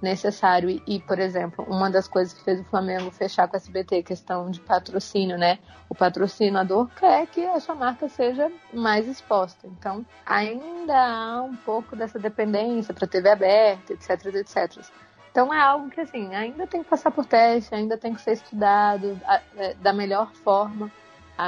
necessário. 0.02 0.82
E, 0.86 1.00
por 1.00 1.18
exemplo, 1.18 1.64
uma 1.68 1.90
das 1.90 2.08
coisas 2.08 2.34
que 2.34 2.44
fez 2.44 2.60
o 2.60 2.64
Flamengo 2.64 3.10
fechar 3.10 3.48
com 3.48 3.56
a 3.56 3.58
SBT, 3.58 4.02
questão 4.02 4.50
de 4.50 4.60
patrocínio, 4.60 5.38
né? 5.38 5.58
O 5.88 5.94
patrocinador 5.94 6.88
quer 6.98 7.26
que 7.26 7.44
a 7.44 7.60
sua 7.60 7.74
marca 7.74 8.08
seja 8.08 8.50
mais 8.72 9.06
exposta. 9.06 9.66
Então, 9.66 10.04
ainda 10.26 10.94
há 10.94 11.42
um 11.42 11.56
pouco 11.56 11.94
dessa 11.94 12.18
dependência 12.18 12.92
para 12.92 13.06
TV 13.06 13.30
aberta, 13.30 13.92
etc, 13.92 14.26
etc. 14.34 14.84
Então 15.30 15.52
é 15.52 15.58
algo 15.58 15.88
que 15.88 16.00
assim, 16.00 16.34
ainda 16.34 16.66
tem 16.66 16.82
que 16.82 16.90
passar 16.90 17.10
por 17.10 17.24
teste, 17.24 17.74
ainda 17.74 17.96
tem 17.96 18.14
que 18.14 18.20
ser 18.20 18.32
estudado 18.32 19.18
é, 19.56 19.72
da 19.74 19.92
melhor 19.92 20.30
forma. 20.44 20.92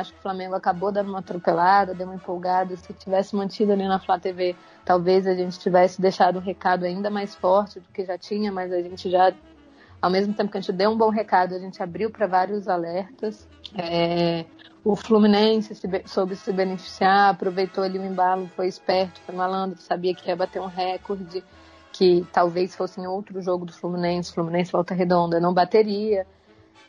Acho 0.01 0.13
que 0.13 0.19
o 0.19 0.23
Flamengo 0.23 0.55
acabou 0.55 0.91
dando 0.91 1.09
uma 1.09 1.21
atropelada, 1.21 1.95
deu 1.95 2.07
uma 2.07 2.17
empolgada. 2.17 2.77
Se 2.77 2.93
tivesse 2.93 3.35
mantido 3.35 3.73
ali 3.73 3.87
na 3.87 3.99
Flá 3.99 4.19
TV, 4.19 4.57
talvez 4.85 5.27
a 5.27 5.35
gente 5.35 5.59
tivesse 5.59 6.01
deixado 6.01 6.39
um 6.39 6.43
recado 6.43 6.85
ainda 6.85 7.11
mais 7.11 7.35
forte 7.35 7.81
do 7.81 7.89
que 7.93 8.05
já 8.05 8.19
tinha, 8.19 8.53
mas 8.53 8.73
a 8.73 8.81
gente 8.81 9.11
já, 9.11 9.33
ao 10.01 10.11
mesmo 10.11 10.35
tempo 10.35 10.51
que 10.51 10.59
a 10.59 10.61
gente 10.61 10.73
deu 10.73 10.91
um 10.91 10.97
bom 10.97 11.11
recado, 11.11 11.55
a 11.55 11.59
gente 11.59 11.83
abriu 11.83 12.11
para 12.11 12.27
vários 12.27 12.69
alertas. 12.69 13.49
É, 13.77 14.45
o 14.85 14.95
Fluminense 14.95 15.75
se, 15.75 15.89
soube 16.05 16.37
se 16.37 16.53
beneficiar, 16.53 17.31
aproveitou 17.31 17.83
ali 17.83 17.99
o 17.99 18.05
embalo, 18.05 18.51
foi 18.55 18.69
esperto, 18.69 19.21
foi 19.23 19.35
malandro, 19.35 19.81
sabia 19.81 20.15
que 20.15 20.29
ia 20.29 20.37
bater 20.37 20.61
um 20.61 20.67
recorde, 20.67 21.43
que 21.91 22.27
talvez 22.33 22.75
fosse 22.75 23.01
em 23.01 23.07
outro 23.07 23.41
jogo 23.41 23.65
do 23.65 23.73
Fluminense, 23.73 24.35
Fluminense 24.35 24.73
Volta 24.73 24.93
Redonda, 24.93 25.41
não 25.41 25.55
bateria. 25.55 26.27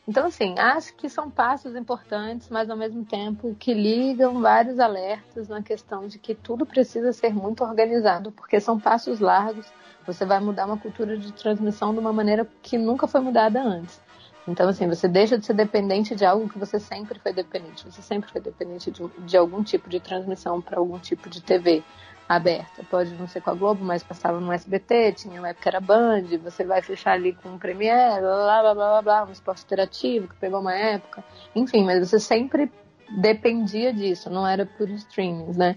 Então, 0.07 0.27
assim, 0.27 0.57
acho 0.59 0.93
que 0.95 1.09
são 1.09 1.29
passos 1.31 1.75
importantes, 1.75 2.49
mas 2.49 2.69
ao 2.69 2.77
mesmo 2.77 3.03
tempo 3.03 3.55
que 3.59 3.73
ligam 3.73 4.39
vários 4.39 4.79
alertas 4.79 5.47
na 5.47 5.61
questão 5.61 6.07
de 6.07 6.19
que 6.19 6.35
tudo 6.35 6.65
precisa 6.65 7.11
ser 7.11 7.33
muito 7.33 7.63
organizado, 7.63 8.31
porque 8.31 8.59
são 8.59 8.79
passos 8.79 9.19
largos. 9.19 9.65
Você 10.05 10.23
vai 10.23 10.39
mudar 10.39 10.67
uma 10.67 10.77
cultura 10.77 11.17
de 11.17 11.33
transmissão 11.33 11.91
de 11.91 11.99
uma 11.99 12.13
maneira 12.13 12.47
que 12.61 12.77
nunca 12.77 13.07
foi 13.07 13.21
mudada 13.21 13.61
antes. 13.61 13.99
Então, 14.47 14.69
assim, 14.69 14.87
você 14.87 15.07
deixa 15.07 15.39
de 15.39 15.45
ser 15.45 15.53
dependente 15.53 16.15
de 16.15 16.23
algo 16.23 16.47
que 16.47 16.59
você 16.59 16.79
sempre 16.79 17.17
foi 17.17 17.33
dependente. 17.33 17.83
Você 17.83 18.01
sempre 18.03 18.31
foi 18.31 18.39
dependente 18.39 18.91
de, 18.91 19.03
de 19.25 19.35
algum 19.35 19.63
tipo 19.63 19.89
de 19.89 19.99
transmissão 19.99 20.61
para 20.61 20.77
algum 20.77 20.99
tipo 20.99 21.27
de 21.29 21.41
TV 21.41 21.83
aberta. 22.27 22.83
Pode 22.89 23.13
não 23.15 23.27
ser 23.27 23.41
com 23.41 23.51
a 23.51 23.53
Globo, 23.53 23.83
mas 23.83 24.03
passava 24.03 24.39
no 24.39 24.51
SBT, 24.51 25.13
tinha 25.13 25.39
uma 25.39 25.49
época 25.49 25.69
era 25.69 25.79
Band, 25.79 26.23
você 26.43 26.63
vai 26.63 26.81
fechar 26.81 27.13
ali 27.13 27.33
com 27.33 27.55
o 27.55 27.59
Premiere, 27.59 28.21
blá 28.21 28.61
blá 28.61 28.61
blá 28.61 28.73
blá 28.73 29.01
blá, 29.01 29.25
um 29.25 29.31
esporte 29.31 29.63
interativo 29.63 30.27
que 30.27 30.35
pegou 30.35 30.59
uma 30.59 30.73
época. 30.73 31.23
Enfim, 31.55 31.83
mas 31.83 32.07
você 32.07 32.19
sempre 32.19 32.71
dependia 33.09 33.93
disso, 33.93 34.29
não 34.29 34.47
era 34.47 34.65
por 34.65 34.89
streamings, 34.89 35.55
né? 35.55 35.75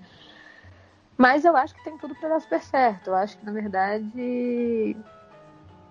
Mas 1.19 1.45
eu 1.45 1.57
acho 1.57 1.75
que 1.75 1.83
tem 1.83 1.99
tudo 1.99 2.15
para 2.15 2.29
dar 2.29 2.41
super 2.41 2.63
certo. 2.63 3.09
Eu 3.09 3.17
acho 3.17 3.37
que, 3.37 3.45
na 3.45 3.51
verdade, 3.51 4.97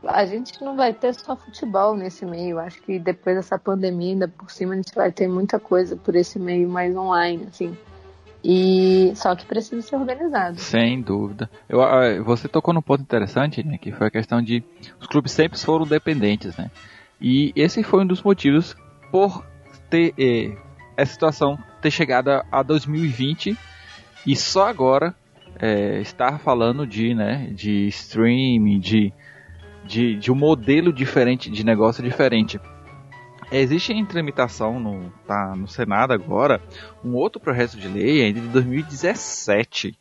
a 0.06 0.26
gente 0.26 0.64
não 0.64 0.78
vai 0.78 0.94
ter 0.94 1.14
só 1.14 1.36
futebol 1.36 1.96
nesse 1.96 2.26
meio. 2.26 2.58
Acho 2.58 2.82
que 2.82 2.98
depois 2.98 3.36
dessa 3.36 3.60
pandemia, 3.60 4.14
ainda 4.14 4.28
por 4.30 4.50
cima, 4.50 4.74
a 4.74 4.78
gente 4.78 4.96
vai 4.96 5.12
ter 5.12 5.28
muita 5.28 5.60
coisa 5.60 5.98
por 5.98 6.16
esse 6.16 6.40
meio 6.40 6.70
mais 6.70 6.96
online, 6.96 7.46
assim. 7.50 7.78
E 8.44 9.12
só 9.16 9.36
que 9.36 9.46
precisa 9.46 9.82
ser 9.82 9.96
organizado. 9.96 10.60
Sem 10.60 11.02
dúvida. 11.02 11.50
Eu, 11.68 11.82
ah, 11.82 12.22
você 12.24 12.48
tocou 12.48 12.74
num 12.74 12.82
ponto 12.82 13.02
interessante, 13.02 13.66
né, 13.66 13.78
que 13.78 13.92
foi 13.92 14.08
a 14.08 14.12
questão 14.12 14.42
de 14.42 14.64
os 15.00 15.08
clubes 15.08 15.32
sempre 15.32 15.60
foram 15.60 15.86
dependentes, 15.86 16.56
né? 16.56 16.70
E 17.20 17.52
esse 17.56 17.82
foi 17.84 18.04
um 18.04 18.08
dos 18.08 18.22
motivos 18.22 18.76
por 19.12 19.44
ter 19.90 20.14
eh, 20.18 20.56
essa 20.96 21.14
situação 21.14 21.58
ter 21.82 21.92
chegado 21.92 22.30
a 22.52 22.64
2020 22.64 23.58
e 24.26 24.36
só 24.36 24.68
agora 24.68 25.16
é, 25.60 26.00
estar 26.02 26.40
falando 26.40 26.86
de, 26.86 27.14
né, 27.14 27.50
de 27.54 27.88
streaming, 27.88 28.80
de, 28.80 29.14
de, 29.86 30.16
de 30.16 30.32
um 30.32 30.36
modelo 30.36 30.94
diferente, 30.94 31.50
de 31.50 31.66
negócio 31.66 32.04
diferente. 32.04 32.60
Existe 33.52 33.94
em 33.94 34.06
tramitação 34.06 34.78
no, 34.78 35.10
tá, 35.26 35.56
no 35.56 35.68
Senado 35.68 36.12
agora 36.12 36.62
um 37.04 37.14
outro 37.14 37.40
projeto 37.40 37.78
de 37.78 37.88
lei 37.88 38.22
ainda 38.24 38.42
de 38.42 38.48
2017, 38.50 39.98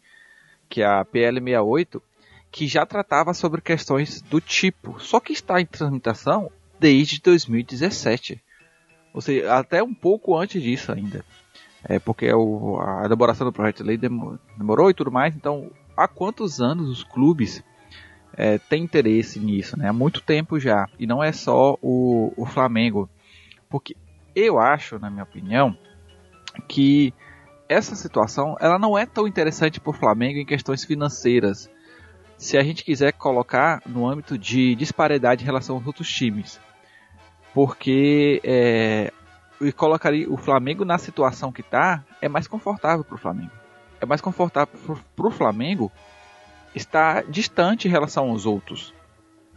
que 0.69 0.83
é 0.83 0.87
a 0.87 1.05
PL 1.05 1.39
68, 1.39 2.03
que 2.51 2.67
já 2.67 2.85
tratava 2.85 3.33
sobre 3.33 3.61
questões 3.61 4.21
do 4.23 4.41
tipo, 4.41 4.99
só 4.99 5.21
que 5.21 5.33
está 5.33 5.61
em 5.61 5.67
tramitação 5.67 6.51
desde 6.81 7.21
2017. 7.21 8.43
Ou 9.15 9.21
seja, 9.21 9.55
até 9.55 9.83
um 9.83 9.95
pouco 9.95 10.37
antes 10.37 10.61
disso 10.61 10.91
ainda. 10.91 11.25
É 11.85 12.01
porque 12.01 12.33
o, 12.33 12.81
a 12.81 13.05
elaboração 13.05 13.47
do 13.47 13.53
projeto 13.53 13.79
de 13.79 13.85
lei 13.85 13.97
demorou 13.97 14.91
e 14.91 14.95
tudo 14.95 15.13
mais, 15.13 15.37
então 15.37 15.71
há 15.97 16.09
quantos 16.09 16.61
anos 16.61 16.89
os 16.89 17.05
clubes 17.05 17.63
é, 18.37 18.59
têm 18.59 18.83
interesse 18.83 19.39
nisso? 19.39 19.79
Né? 19.79 19.89
Há 19.89 19.93
muito 19.93 20.21
tempo 20.21 20.59
já. 20.59 20.89
E 20.99 21.07
não 21.07 21.23
é 21.23 21.31
só 21.31 21.79
o, 21.81 22.33
o 22.37 22.45
Flamengo 22.45 23.09
porque 23.69 23.97
eu 24.35 24.59
acho, 24.59 24.99
na 24.99 25.11
minha 25.11 25.23
opinião, 25.23 25.77
que 26.69 27.13
essa 27.69 27.95
situação 27.95 28.57
ela 28.61 28.79
não 28.79 28.97
é 28.97 29.07
tão 29.07 29.27
interessante 29.27 29.81
para 29.81 29.91
o 29.91 29.95
Flamengo 29.95 30.39
em 30.39 30.47
questões 30.47 30.85
financeiras. 30.85 31.71
Se 32.37 32.57
a 32.57 32.63
gente 32.63 32.85
quiser 32.85 33.13
colocar 33.13 33.83
no 33.87 34.07
âmbito 34.07 34.37
de 34.37 34.75
disparidade 34.75 35.43
em 35.43 35.47
relação 35.47 35.77
aos 35.77 35.87
outros 35.87 36.09
times, 36.09 36.61
porque 37.55 38.41
é, 38.45 39.11
eu 39.61 39.73
colocaria 39.73 40.31
o 40.31 40.37
Flamengo 40.37 40.85
na 40.85 40.99
situação 40.99 41.51
que 41.51 41.63
está 41.63 42.05
é 42.21 42.29
mais 42.29 42.47
confortável 42.47 43.03
para 43.03 43.15
o 43.15 43.19
Flamengo. 43.19 43.53
É 44.01 44.05
mais 44.05 44.21
confortável 44.21 44.79
para 45.17 45.27
o 45.27 45.31
Flamengo 45.31 45.91
estar 46.75 47.25
distante 47.25 47.89
em 47.89 47.91
relação 47.91 48.29
aos 48.29 48.45
outros. 48.45 48.93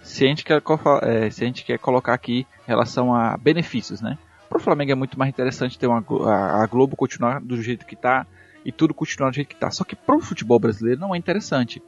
Se 0.01 0.25
a 0.25 0.27
gente 0.27 0.43
quer, 0.43 0.61
é, 1.03 1.29
se 1.29 1.43
a 1.43 1.47
gente 1.47 1.63
quer 1.63 1.77
colocar 1.77 2.13
aqui 2.13 2.47
em 2.63 2.67
relação 2.67 3.13
a 3.13 3.37
benefícios, 3.37 4.01
né? 4.01 4.17
Para 4.47 4.57
o 4.57 4.61
Flamengo 4.61 4.91
é 4.91 4.95
muito 4.95 5.19
mais 5.19 5.29
interessante 5.29 5.77
ter 5.77 5.87
uma, 5.87 6.03
a, 6.25 6.63
a 6.63 6.65
Globo 6.65 6.95
continuar 6.95 7.39
do 7.39 7.61
jeito 7.61 7.85
que 7.85 7.93
está 7.93 8.25
e 8.65 8.71
tudo 8.71 8.93
continuar 8.93 9.29
do 9.29 9.35
jeito 9.35 9.49
que 9.49 9.53
está. 9.53 9.69
Só 9.69 9.83
que 9.83 9.95
para 9.95 10.15
o 10.15 10.21
futebol 10.21 10.59
brasileiro 10.59 10.99
não 10.99 11.13
é 11.13 11.17
interessante. 11.17 11.81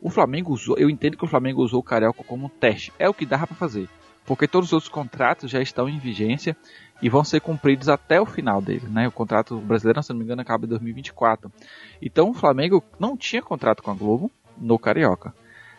O 0.00 0.08
Flamengo 0.08 0.52
usou, 0.52 0.78
eu 0.78 0.88
entendo 0.88 1.16
que 1.16 1.24
o 1.24 1.28
Flamengo 1.28 1.62
usou 1.62 1.80
o 1.80 1.82
Carioca 1.82 2.22
como 2.22 2.48
teste. 2.48 2.92
É 2.98 3.08
o 3.08 3.14
que 3.14 3.26
dava 3.26 3.46
para 3.46 3.56
fazer. 3.56 3.88
Porque 4.24 4.46
todos 4.46 4.68
os 4.68 4.72
outros 4.72 4.90
contratos 4.90 5.50
já 5.50 5.60
estão 5.60 5.88
em 5.88 5.98
vigência 5.98 6.56
e 7.00 7.08
vão 7.08 7.24
ser 7.24 7.40
cumpridos 7.40 7.88
até 7.88 8.20
o 8.20 8.26
final 8.26 8.60
dele, 8.60 8.86
né? 8.88 9.08
O 9.08 9.12
contrato 9.12 9.56
brasileiro, 9.58 10.02
se 10.02 10.10
não 10.10 10.18
me 10.18 10.24
engano, 10.24 10.42
acaba 10.42 10.66
em 10.66 10.68
2024. 10.68 11.50
Então 12.00 12.30
o 12.30 12.34
Flamengo 12.34 12.84
não 12.98 13.16
tinha 13.16 13.42
contrato 13.42 13.82
com 13.82 13.90
a 13.90 13.94
Globo 13.94 14.30
no 14.56 14.78
Carioca. 14.78 15.34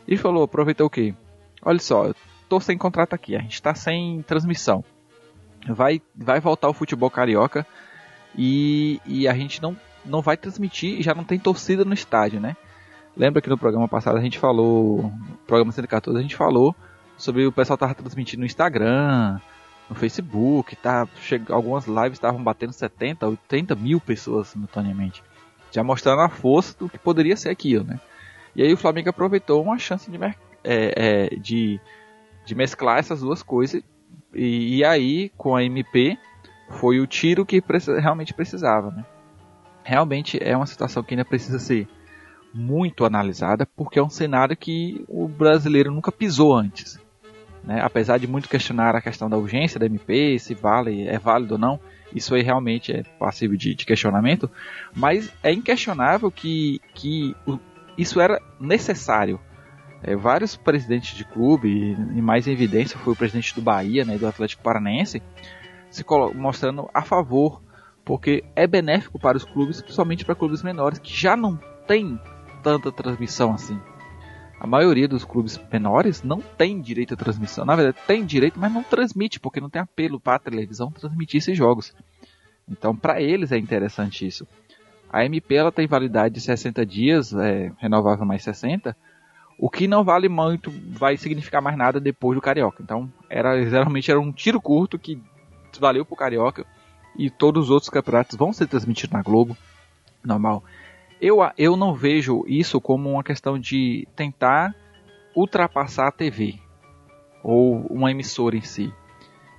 E 0.08 0.18
falou, 0.18 0.44
aproveitou 0.44 0.88
o 0.88 0.90
quê? 0.90 1.14
Olha 1.64 1.80
só, 1.80 2.06
eu 2.06 2.16
tô 2.48 2.60
sem 2.60 2.78
contrato 2.78 3.14
aqui, 3.14 3.36
a 3.36 3.40
gente 3.40 3.54
está 3.54 3.74
sem 3.76 4.22
transmissão. 4.24 4.84
Vai, 5.68 6.02
vai 6.16 6.40
voltar 6.40 6.70
o 6.70 6.74
futebol 6.74 7.10
carioca 7.10 7.66
e, 8.38 9.02
e 9.06 9.28
a 9.28 9.34
gente 9.34 9.62
não, 9.62 9.76
não 10.06 10.22
vai 10.22 10.38
transmitir 10.38 11.00
e 11.00 11.04
já 11.04 11.14
não 11.14 11.24
tem 11.24 11.38
torcida 11.38 11.84
no 11.84 11.94
estádio, 11.94 12.40
né? 12.40 12.56
Lembra 13.16 13.42
que 13.42 13.50
no 13.50 13.58
programa 13.58 13.88
passado 13.88 14.18
a 14.18 14.22
gente 14.22 14.40
falou, 14.40 15.12
programa 15.46 15.72
114 15.72 16.18
a 16.18 16.22
gente 16.22 16.36
falou 16.36 16.76
sobre 17.18 17.46
o 17.46 17.52
pessoal 17.52 17.78
tava 17.78 17.94
transmitindo 17.94 18.40
no 18.40 18.46
Instagram, 18.46 19.40
no 19.90 19.96
Facebook, 19.96 20.76
tá, 20.78 21.08
algumas 21.50 21.86
lives 21.86 22.14
estavam 22.14 22.42
batendo 22.42 22.72
70, 22.72 23.28
80 23.28 23.76
mil 23.76 24.00
pessoas 24.00 24.48
simultaneamente. 24.48 25.22
Já 25.72 25.84
mostrando 25.84 26.22
a 26.22 26.30
força 26.30 26.78
do 26.78 26.88
que 26.88 26.98
poderia 26.98 27.36
ser 27.36 27.50
aquilo, 27.50 27.84
né? 27.84 28.00
E 28.56 28.64
aí 28.64 28.72
o 28.72 28.78
Flamengo 28.78 29.10
aproveitou 29.10 29.62
uma 29.62 29.78
chance 29.78 30.10
de, 30.10 30.18
é, 30.64 30.94
é, 30.96 31.36
de, 31.36 31.80
de 32.46 32.56
mesclar 32.56 33.00
essas 33.00 33.22
duas 33.22 33.44
coisas. 33.44 33.82
E, 34.34 34.78
e, 34.78 34.86
aí, 34.86 35.32
com 35.38 35.56
a 35.56 35.64
MP, 35.64 36.18
foi 36.70 37.00
o 37.00 37.08
tiro 37.08 37.46
que 37.46 37.64
realmente 38.00 38.34
precisava, 38.34 38.92
né? 38.92 39.06
Realmente 39.84 40.38
é 40.42 40.56
uma 40.56 40.68
situação 40.68 41.02
que 41.02 41.14
ainda 41.14 41.26
precisa 41.26 41.58
ser 41.58 41.88
muito 42.54 43.06
analisada, 43.06 43.66
porque 43.66 44.00
é 44.00 44.04
um 44.04 44.10
cenário 44.10 44.56
que 44.56 45.04
o 45.08 45.28
brasileiro 45.28 45.92
nunca 45.92 46.12
pisou 46.12 46.56
antes. 46.56 47.00
Né? 47.64 47.80
Apesar 47.82 48.18
de 48.18 48.28
muito 48.28 48.50
questionar 48.50 48.96
a 48.96 49.02
questão 49.02 49.30
da 49.30 49.38
urgência 49.38 49.80
da 49.80 49.86
MP, 49.86 50.38
se 50.40 50.54
vale, 50.54 51.08
é 51.08 51.18
válido 51.18 51.56
ou 51.56 51.60
não, 51.60 51.80
isso 52.14 52.34
aí 52.34 52.42
realmente 52.42 52.92
é 52.92 53.04
passível 53.20 53.56
de, 53.58 53.76
de 53.76 53.86
questionamento, 53.86 54.50
mas 54.96 55.32
é 55.44 55.52
inquestionável 55.52 56.32
que, 56.32 56.82
que 56.94 57.36
isso 57.98 58.20
era 58.20 58.42
necessário. 58.60 59.40
É, 60.02 60.16
vários 60.16 60.56
presidentes 60.56 61.16
de 61.16 61.26
clube, 61.26 61.92
e 62.16 62.22
mais 62.22 62.48
em 62.48 62.52
evidência 62.52 62.98
foi 62.98 63.14
o 63.14 63.16
presidente 63.16 63.54
do 63.54 63.62
Bahia, 63.62 64.06
né, 64.06 64.18
do 64.18 64.28
Atlético 64.28 64.64
Paranaense, 64.64 65.22
se 65.90 66.06
mostrando 66.36 66.90
a 66.94 67.02
favor, 67.02 67.62
porque 68.06 68.44
é 68.56 68.66
benéfico 68.66 69.20
para 69.20 69.38
os 69.38 69.44
clubes, 69.44 69.82
principalmente 69.82 70.24
para 70.24 70.36
clubes 70.36 70.64
menores, 70.64 71.00
que 71.00 71.14
já 71.14 71.36
não 71.36 71.60
tem 71.86 72.20
tanta 72.64 72.92
transmissão 72.92 73.54
assim. 73.54 73.80
A 74.60 74.68
maioria 74.68 75.08
dos 75.08 75.24
clubes 75.24 75.60
menores 75.72 76.22
não 76.22 76.42
tem 76.42 76.82
direito 76.82 77.14
à 77.14 77.18
transmissão. 77.18 77.66
Na 77.66 77.76
verdade, 77.76 77.98
tem 78.06 78.26
direito, 78.26 78.60
mas 78.60 78.72
não 78.72 78.84
transmite, 78.84 79.40
porque 79.40 79.62
não 79.62 79.70
tem 79.70 79.82
apelo 79.82 80.20
para 80.20 80.36
a 80.36 80.40
televisão 80.40 80.92
transmitir 80.92 81.38
esses 81.38 81.58
jogos. 81.58 81.94
Então, 82.68 82.96
para 82.96 83.22
eles 83.22 83.52
é 83.52 83.58
interessante 83.58 84.28
isso. 84.28 84.46
A 85.12 85.26
MP 85.26 85.56
ela 85.56 85.72
tem 85.72 85.88
validade 85.88 86.36
de 86.36 86.42
60 86.42 86.86
dias, 86.86 87.34
é, 87.34 87.72
renovável 87.78 88.26
mais 88.26 88.44
60, 88.44 88.96
o 89.60 89.70
que 89.70 89.88
não 89.88 90.06
vale 90.06 90.30
muito, 90.30 90.72
vai 90.72 91.18
significar 91.18 91.62
mais 91.62 91.78
nada 91.78 92.00
depois 92.00 92.36
do 92.36 92.42
Carioca. 92.42 92.82
Então, 92.82 93.12
era 93.30 93.62
geralmente 93.70 94.10
era 94.10 94.20
um 94.20 94.32
tiro 94.32 94.62
curto 94.62 94.98
que 94.98 95.22
valeu 95.80 96.06
pro 96.06 96.16
Carioca 96.16 96.66
e 97.18 97.30
todos 97.30 97.66
os 97.66 97.70
outros 97.70 97.90
campeonatos 97.90 98.38
vão 98.38 98.54
ser 98.54 98.68
transmitidos 98.68 99.12
na 99.12 99.22
Globo, 99.22 99.58
normal. 100.24 100.64
Eu, 101.22 101.40
eu 101.58 101.76
não 101.76 101.94
vejo 101.94 102.46
isso 102.48 102.80
como 102.80 103.10
uma 103.12 103.24
questão 103.24 103.60
de 103.60 104.08
tentar 104.16 104.74
ultrapassar 105.36 106.08
a 106.08 106.12
TV 106.12 106.58
ou 107.44 107.86
uma 107.88 108.12
emissora 108.12 108.56
em 108.56 108.62
si. 108.62 108.94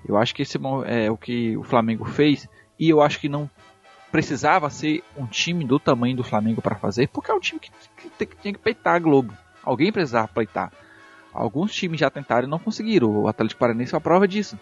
Eu 0.09 0.17
acho 0.17 0.35
que 0.35 0.41
esse 0.41 0.59
é 0.87 1.11
o 1.11 1.17
que 1.19 1.59
o 1.59 1.63
Flamengo 1.63 2.07
fez 2.07 2.49
e 2.79 2.89
eu 2.89 3.03
acho 3.03 3.21
que 3.21 3.29
não 3.29 3.51
precisava 4.11 4.71
ser 4.71 5.05
um 5.15 5.27
time 5.27 5.65
do 5.65 5.79
tamanho 5.79 6.17
do 6.17 6.25
Flamengo 6.25 6.63
para 6.63 6.75
fazer, 6.75 7.09
porque 7.09 7.31
é 7.31 7.35
um 7.35 7.41
time 7.41 7.61
que, 7.61 7.71
que, 8.19 8.27
que 8.27 8.37
tinha 8.37 8.55
que 8.55 8.59
peitar 8.59 8.97
a 8.97 8.99
Globo. 8.99 9.33
Alguém 9.63 9.93
precisava 9.93 10.29
peitar. 10.29 10.73
Alguns 11.33 11.73
times 11.73 12.01
já 12.01 12.11
tentaram 12.11 12.47
e 12.47 12.51
não 12.51 12.59
conseguiram. 12.59 13.09
O 13.09 13.29
Atlético 13.29 13.61
Paranaense 13.61 13.95
é 13.95 13.99
a 13.99 14.01
prova 14.01 14.27
disso. 14.27 14.59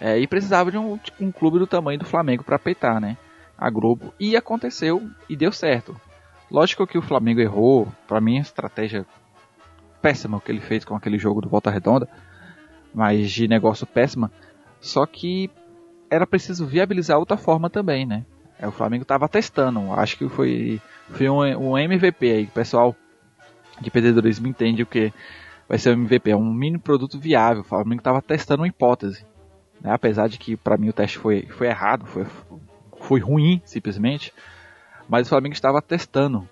É, 0.00 0.18
e 0.18 0.26
precisava 0.26 0.70
de 0.70 0.76
um, 0.76 0.98
um 1.20 1.30
clube 1.30 1.58
do 1.58 1.66
tamanho 1.66 1.98
do 1.98 2.04
Flamengo 2.04 2.44
para 2.44 2.58
peitar, 2.58 3.00
né? 3.00 3.16
A 3.56 3.70
Globo. 3.70 4.12
E 4.18 4.36
aconteceu 4.36 5.08
e 5.28 5.36
deu 5.36 5.52
certo. 5.52 5.98
Lógico 6.50 6.86
que 6.86 6.98
o 6.98 7.02
Flamengo 7.02 7.40
errou. 7.40 7.88
Para 8.06 8.20
mim, 8.20 8.38
a 8.38 8.42
estratégia 8.42 9.06
péssima 10.02 10.40
que 10.40 10.50
ele 10.50 10.60
fez 10.60 10.84
com 10.84 10.94
aquele 10.94 11.18
jogo 11.18 11.40
do 11.40 11.48
Volta 11.48 11.70
Redonda. 11.70 12.08
Mas 12.92 13.30
de 13.30 13.48
negócio 13.48 13.86
péssima. 13.86 14.30
Só 14.80 15.06
que 15.06 15.50
era 16.10 16.26
preciso 16.26 16.66
viabilizar 16.66 17.18
outra 17.18 17.36
forma 17.36 17.70
também, 17.70 18.04
né? 18.04 18.26
É, 18.58 18.66
o 18.66 18.72
Flamengo 18.72 19.02
estava 19.02 19.28
testando. 19.28 19.92
Acho 19.92 20.18
que 20.18 20.28
foi, 20.28 20.80
foi 21.08 21.28
um, 21.30 21.40
um 21.70 21.78
MVP 21.78 22.30
aí. 22.30 22.44
O 22.44 22.48
pessoal 22.48 22.94
de 23.80 23.88
empreendedorismo 23.88 24.46
entende 24.46 24.82
o 24.82 24.86
que 24.86 25.12
vai 25.68 25.78
ser 25.78 25.90
um 25.90 26.02
MVP. 26.02 26.30
É 26.30 26.36
um 26.36 26.52
mini 26.52 26.78
produto 26.78 27.18
viável. 27.18 27.62
O 27.62 27.64
Flamengo 27.64 28.00
estava 28.00 28.20
testando 28.20 28.62
uma 28.62 28.68
hipótese. 28.68 29.24
Né? 29.80 29.92
Apesar 29.92 30.28
de 30.28 30.38
que 30.38 30.56
para 30.56 30.76
mim 30.76 30.88
o 30.88 30.92
teste 30.92 31.18
foi, 31.18 31.46
foi 31.46 31.66
errado, 31.66 32.06
foi, 32.06 32.26
foi 33.00 33.20
ruim 33.20 33.60
simplesmente. 33.64 34.32
Mas 35.08 35.26
o 35.26 35.30
Flamengo 35.30 35.54
estava 35.54 35.82
testando 35.82 36.48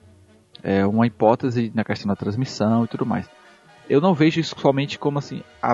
é, 0.62 0.84
uma 0.86 1.06
hipótese 1.06 1.70
na 1.74 1.84
questão 1.84 2.08
da 2.08 2.16
transmissão 2.16 2.84
e 2.84 2.88
tudo 2.88 3.06
mais. 3.06 3.28
Eu 3.88 4.00
não 4.00 4.14
vejo 4.14 4.38
isso 4.38 4.54
somente 4.58 4.98
como 4.98 5.18
assim, 5.18 5.42
a, 5.60 5.72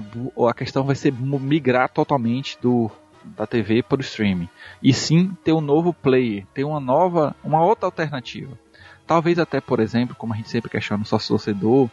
a 0.49 0.55
questão 0.55 0.85
vai 0.85 0.95
ser 0.97 1.13
migrar 1.13 1.91
totalmente 1.91 2.59
do, 2.63 2.91
da 3.23 3.47
TV 3.47 3.83
para 3.83 3.99
o 3.99 4.01
streaming. 4.01 4.49
E 4.83 4.93
sim 4.93 5.37
ter 5.45 5.53
um 5.53 5.61
novo 5.61 5.93
player, 5.93 6.47
ter 6.55 6.65
uma 6.65 6.81
nova, 6.81 7.35
uma 7.45 7.63
outra 7.63 7.87
alternativa. 7.87 8.59
Talvez 9.07 9.39
até, 9.39 9.61
por 9.61 9.81
exemplo, 9.81 10.17
como 10.17 10.35
a 10.35 10.37
gente 10.37 10.51
sempre 10.51 10.71
questiona 10.71 11.03
o 11.03 11.07
sócio 11.07 11.29
torcedor, 11.29 11.89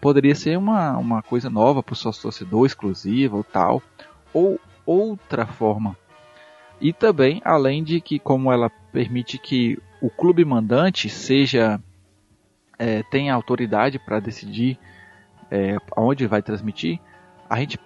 poderia 0.00 0.34
ser 0.34 0.58
uma, 0.58 0.96
uma 0.98 1.22
coisa 1.22 1.48
nova 1.48 1.82
para 1.82 1.92
o 1.92 1.96
sócio 1.96 2.22
torcedor, 2.22 2.66
exclusiva 2.66 3.36
ou 3.36 3.44
tal, 3.44 3.82
ou 4.32 4.60
outra 4.84 5.46
forma. 5.46 5.96
E 6.80 6.92
também, 6.92 7.40
além 7.44 7.82
de 7.82 8.00
que, 8.00 8.18
como 8.18 8.52
ela 8.52 8.70
permite 8.92 9.38
que 9.38 9.78
o 10.00 10.08
clube 10.08 10.44
mandante 10.44 11.08
seja 11.08 11.80
é, 12.78 13.02
tenha 13.04 13.34
autoridade 13.34 13.98
para 13.98 14.20
decidir 14.20 14.78
é, 15.50 15.76
aonde 15.96 16.26
vai 16.26 16.40
transmitir, 16.40 17.00
a 17.50 17.58
gente 17.58 17.78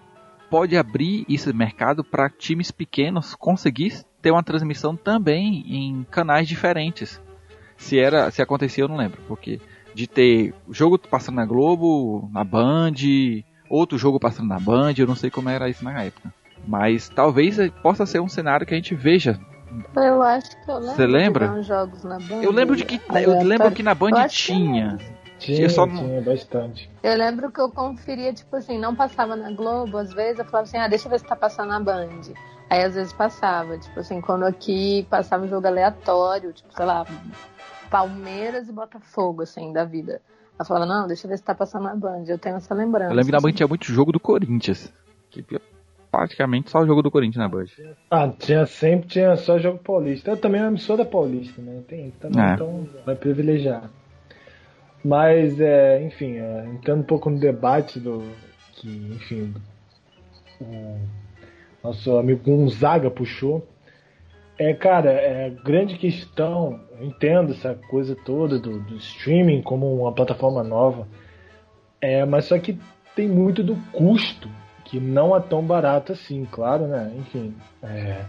pode 0.50 0.76
abrir 0.76 1.24
esse 1.28 1.50
mercado 1.52 2.04
para 2.04 2.28
times 2.28 2.70
pequenos 2.70 3.35
conseguir 3.35 4.04
ter 4.20 4.30
uma 4.30 4.42
transmissão 4.42 4.94
também 4.94 5.64
em 5.66 6.04
canais 6.04 6.46
diferentes. 6.46 7.20
Se 7.83 7.99
era, 7.99 8.31
se 8.31 8.40
acontecia, 8.40 8.85
eu 8.85 8.88
não 8.88 8.97
lembro, 8.97 9.21
porque 9.27 9.61
de 9.92 10.07
ter 10.07 10.55
jogo 10.71 10.97
passando 10.97 11.37
na 11.37 11.45
Globo, 11.45 12.31
na 12.33 12.45
Band, 12.45 12.95
outro 13.68 13.99
jogo 13.99 14.21
passando 14.21 14.49
na 14.49 14.59
Band, 14.59 14.95
eu 14.97 15.07
não 15.07 15.16
sei 15.16 15.31
como 15.31 15.49
era 15.49 15.68
isso 15.68 15.85
na 15.85 16.03
época. 16.03 16.33
Mas 16.66 17.09
talvez 17.09 17.59
possa 17.83 18.07
ser 18.07 18.21
um 18.21 18.29
cenário 18.29 18.64
que 18.64 18.73
a 18.73 18.77
gente 18.77 18.95
veja. 18.95 19.38
Eu 19.97 20.23
acho 20.23 20.51
que 20.64 20.71
eu 20.71 20.79
lembro. 20.79 20.95
Você 20.95 21.07
lembra? 21.07 21.61
Eu 22.40 22.53
lembro 22.53 22.77
de 22.77 22.85
que 22.85 23.01
eu 23.21 23.42
lembro 23.42 23.71
que 23.73 23.83
na 23.83 23.95
Band 23.95 24.29
tinha. 24.29 24.97
Tinha, 25.42 25.68
só... 25.68 25.87
tinha 25.87 26.20
bastante. 26.20 26.90
Eu 27.02 27.16
lembro 27.16 27.50
que 27.50 27.61
eu 27.61 27.70
conferia, 27.70 28.33
tipo 28.33 28.55
assim, 28.57 28.78
não 28.78 28.94
passava 28.94 29.35
na 29.37 29.50
Globo, 29.50 29.98
às 29.98 30.12
vezes 30.12 30.38
eu 30.38 30.44
falava 30.44 30.68
assim, 30.68 30.78
ah, 30.78 30.88
deixa 30.88 31.07
eu 31.07 31.11
ver 31.11 31.18
se 31.18 31.26
tá 31.26 31.37
passando 31.37 31.68
na 31.68 31.81
Band. 31.81 32.20
Aí 32.70 32.83
às 32.83 32.94
vezes 32.94 33.12
passava, 33.12 33.76
tipo 33.76 34.00
assim, 34.00 34.20
quando 34.20 34.44
aqui 34.44 35.07
passava 35.11 35.44
um 35.44 35.48
jogo 35.48 35.66
aleatório, 35.66 36.52
tipo, 36.52 36.72
sei 36.72 36.87
lá, 36.87 37.05
Palmeiras 37.90 38.68
e 38.68 38.72
Botafogo, 38.72 39.42
assim, 39.42 39.72
da 39.72 39.85
vida. 39.85 40.22
Eu 40.59 40.64
falava, 40.64 40.87
não, 40.87 41.07
deixa 41.07 41.26
eu 41.26 41.31
ver 41.31 41.37
se 41.37 41.44
tá 41.44 41.55
passando 41.55 41.85
na 41.85 41.96
Band, 41.96 42.24
eu 42.28 42.38
tenho 42.38 42.57
essa 42.57 42.74
lembrança. 42.74 43.12
Eu 43.12 43.16
lembro 43.16 43.26
que 43.26 43.33
na 43.33 43.40
Band 43.40 43.52
tinha 43.52 43.68
muito 43.68 43.92
jogo 43.92 44.12
do 44.12 44.20
Corinthians. 44.20 44.92
Que 45.31 45.44
praticamente 46.11 46.70
só 46.70 46.81
o 46.81 46.87
jogo 46.87 47.02
do 47.02 47.11
Corinthians 47.11 47.42
na 47.42 47.48
Band. 47.48 47.64
Ah, 48.11 48.28
tinha 48.28 48.66
sempre 48.66 49.09
tinha 49.09 49.35
só 49.37 49.59
jogo 49.59 49.78
paulista. 49.78 50.31
Eu 50.31 50.37
também 50.37 50.61
é 50.61 50.64
uma 50.64 50.70
emissora 50.70 51.05
paulista, 51.05 51.61
né? 51.62 51.83
Tem, 51.88 52.11
também, 52.12 52.42
é. 52.44 52.55
Então 52.55 52.87
vai 53.05 53.16
privilegiar. 53.16 53.90
Mas, 55.04 55.60
é, 55.60 56.02
enfim, 56.02 56.36
é, 56.38 56.66
entrando 56.66 57.00
um 57.00 57.06
pouco 57.06 57.28
no 57.28 57.38
debate 57.38 57.98
do 57.98 58.22
que, 58.74 58.88
enfim, 59.14 59.54
o 60.60 60.98
nosso 61.82 62.16
amigo 62.16 62.42
Gonzaga 62.44 63.10
puxou, 63.10 63.66
é, 64.58 64.72
cara, 64.74 65.10
é 65.10 65.50
grande 65.64 65.96
questão, 65.96 66.78
eu 66.98 67.06
entendo 67.06 67.52
essa 67.52 67.74
coisa 67.74 68.14
toda 68.14 68.58
do, 68.58 68.78
do 68.80 68.96
streaming 68.96 69.62
como 69.62 69.92
uma 70.00 70.12
plataforma 70.12 70.62
nova, 70.62 71.08
é, 72.00 72.24
mas 72.24 72.44
só 72.44 72.58
que 72.58 72.78
tem 73.16 73.28
muito 73.28 73.62
do 73.62 73.74
custo, 73.92 74.48
que 74.84 75.00
não 75.00 75.34
é 75.34 75.40
tão 75.40 75.62
barato 75.62 76.12
assim, 76.12 76.46
claro, 76.50 76.86
né? 76.86 77.12
Enfim, 77.18 77.54
é, 77.82 78.24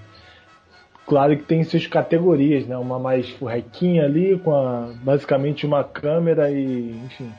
claro 1.06 1.36
que 1.38 1.44
tem 1.44 1.63
suas 1.63 1.88
categorias, 1.88 2.66
né? 2.66 2.78
Uma 2.78 3.00
mais 3.00 3.30
furrequinha 3.30 4.06
ali, 4.06 4.38
com 4.39 4.56
a, 4.56 4.92
basicamente 5.04 5.66
uma 5.66 5.84
câmera 5.84 6.52
e, 6.52 6.92
enfim, 7.06 7.32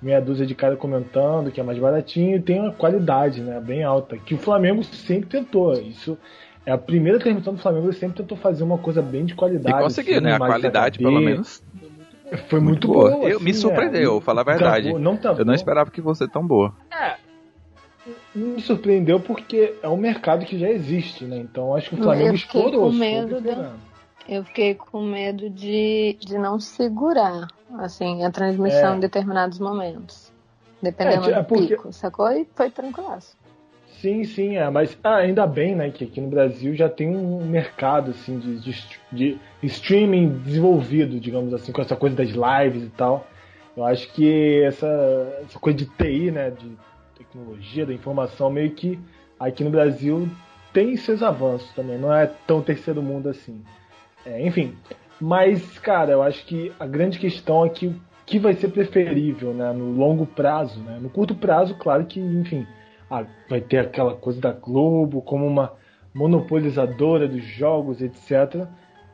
meia 0.00 0.20
dúzia 0.20 0.46
de 0.46 0.54
cara 0.54 0.76
comentando, 0.76 1.50
que 1.50 1.60
é 1.60 1.62
mais 1.62 1.78
baratinho, 1.78 2.36
e 2.36 2.40
tem 2.40 2.60
uma 2.60 2.72
qualidade, 2.72 3.40
né? 3.40 3.60
Bem 3.60 3.82
alta, 3.82 4.16
que 4.16 4.34
o 4.34 4.38
Flamengo 4.38 4.82
sempre 4.84 5.28
tentou. 5.28 5.72
Isso 5.74 6.18
é 6.64 6.72
a 6.72 6.78
primeira 6.78 7.18
transmissão 7.18 7.54
do 7.54 7.60
Flamengo, 7.60 7.86
ele 7.86 7.94
sempre 7.94 8.18
tentou 8.18 8.36
fazer 8.36 8.62
uma 8.62 8.78
coisa 8.78 9.00
bem 9.00 9.24
de 9.24 9.34
qualidade. 9.34 9.76
E 9.76 9.82
conseguiu, 9.82 10.14
assim, 10.16 10.24
né? 10.24 10.34
A 10.34 10.38
qualidade, 10.38 10.98
HD. 10.98 11.04
pelo 11.04 11.20
menos. 11.20 11.62
Foi 12.48 12.60
muito, 12.60 12.86
muito 12.86 12.88
boa. 12.88 13.10
boa 13.10 13.28
eu, 13.28 13.36
assim, 13.36 13.44
me 13.44 13.54
surpreendeu, 13.54 14.18
é. 14.18 14.20
falar 14.20 14.42
a 14.42 14.44
verdade. 14.44 14.92
Tá 14.92 14.98
não 14.98 15.16
tá 15.16 15.34
eu 15.38 15.44
não 15.44 15.54
esperava 15.54 15.90
que 15.90 16.02
fosse 16.02 16.28
tão 16.28 16.46
boa. 16.46 16.74
É. 16.92 17.27
Me 18.34 18.60
surpreendeu 18.60 19.18
porque 19.18 19.74
é 19.82 19.88
um 19.88 19.96
mercado 19.96 20.44
que 20.44 20.58
já 20.58 20.68
existe, 20.68 21.24
né? 21.24 21.38
Então 21.38 21.74
acho 21.74 21.90
que 21.90 21.96
o 21.96 22.02
Flamengo 22.02 22.34
explorou. 22.34 22.90
Com 22.90 22.96
medo 22.96 23.40
de, 23.40 23.50
eu 24.28 24.44
fiquei 24.44 24.74
com 24.74 25.02
medo 25.02 25.48
de, 25.48 26.16
de 26.20 26.36
não 26.36 26.60
segurar 26.60 27.48
assim, 27.78 28.24
a 28.24 28.30
transmissão 28.30 28.94
é. 28.94 28.96
em 28.96 29.00
determinados 29.00 29.58
momentos. 29.58 30.30
Dependendo 30.82 31.30
é, 31.30 31.38
do 31.38 31.44
porque... 31.44 31.68
pico, 31.68 31.92
sacou? 31.92 32.30
E 32.30 32.46
foi 32.54 32.70
tranquilo. 32.70 33.18
Sim, 34.00 34.22
sim, 34.24 34.56
é, 34.56 34.70
mas 34.70 34.96
ah, 35.02 35.16
ainda 35.16 35.44
bem, 35.44 35.74
né, 35.74 35.90
que 35.90 36.04
aqui 36.04 36.20
no 36.20 36.28
Brasil 36.28 36.72
já 36.74 36.88
tem 36.88 37.08
um 37.08 37.44
mercado 37.44 38.12
assim 38.12 38.38
de, 38.38 38.60
de, 38.60 38.84
de, 39.10 39.40
streaming 39.62 40.38
desenvolvido, 40.38 41.18
digamos 41.18 41.52
assim, 41.52 41.72
com 41.72 41.82
essa 41.82 41.96
coisa 41.96 42.14
das 42.14 42.28
lives 42.28 42.84
e 42.84 42.90
tal. 42.90 43.26
Eu 43.76 43.84
acho 43.84 44.12
que 44.12 44.62
essa, 44.62 44.86
essa 45.42 45.58
coisa 45.58 45.78
de 45.78 45.86
TI, 45.86 46.30
né, 46.30 46.50
de 46.50 46.76
tecnologia, 47.18 47.84
da 47.84 47.92
informação, 47.92 48.50
meio 48.50 48.70
que 48.70 48.98
aqui 49.38 49.62
no 49.62 49.70
Brasil 49.70 50.28
tem 50.72 50.96
seus 50.96 51.22
avanços 51.22 51.70
também, 51.72 51.98
não 51.98 52.12
é 52.12 52.26
tão 52.46 52.62
terceiro 52.62 53.02
mundo 53.02 53.28
assim. 53.28 53.62
É, 54.24 54.46
enfim, 54.46 54.76
mas, 55.20 55.78
cara, 55.78 56.12
eu 56.12 56.22
acho 56.22 56.44
que 56.46 56.72
a 56.78 56.86
grande 56.86 57.18
questão 57.18 57.64
é 57.64 57.68
que 57.68 57.86
o 57.86 58.00
que 58.24 58.38
vai 58.38 58.54
ser 58.54 58.68
preferível, 58.68 59.52
né, 59.54 59.72
no 59.72 59.90
longo 59.92 60.26
prazo, 60.26 60.80
né? 60.80 60.98
No 61.00 61.08
curto 61.08 61.34
prazo, 61.34 61.74
claro 61.76 62.04
que, 62.04 62.20
enfim, 62.20 62.66
ah, 63.10 63.24
vai 63.48 63.60
ter 63.60 63.78
aquela 63.78 64.14
coisa 64.14 64.40
da 64.40 64.52
Globo 64.52 65.22
como 65.22 65.46
uma 65.46 65.72
monopolizadora 66.14 67.26
dos 67.26 67.42
jogos, 67.42 68.02
etc. 68.02 68.66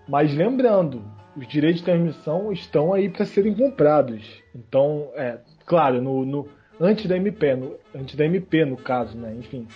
Mas 0.08 0.34
lembrando, 0.34 1.02
os 1.36 1.46
direitos 1.46 1.80
de 1.80 1.84
transmissão 1.84 2.52
estão 2.52 2.92
aí 2.92 3.08
para 3.08 3.24
serem 3.24 3.54
comprados. 3.54 4.42
Então, 4.54 5.10
é 5.14 5.38
claro, 5.64 6.02
no, 6.02 6.24
no, 6.24 6.48
antes 6.80 7.06
da 7.06 7.16
MP, 7.16 7.54
no, 7.54 7.76
antes 7.94 8.14
da 8.14 8.24
MP 8.24 8.64
no 8.64 8.76
caso, 8.76 9.16
né? 9.16 9.34
Enfim, 9.38 9.66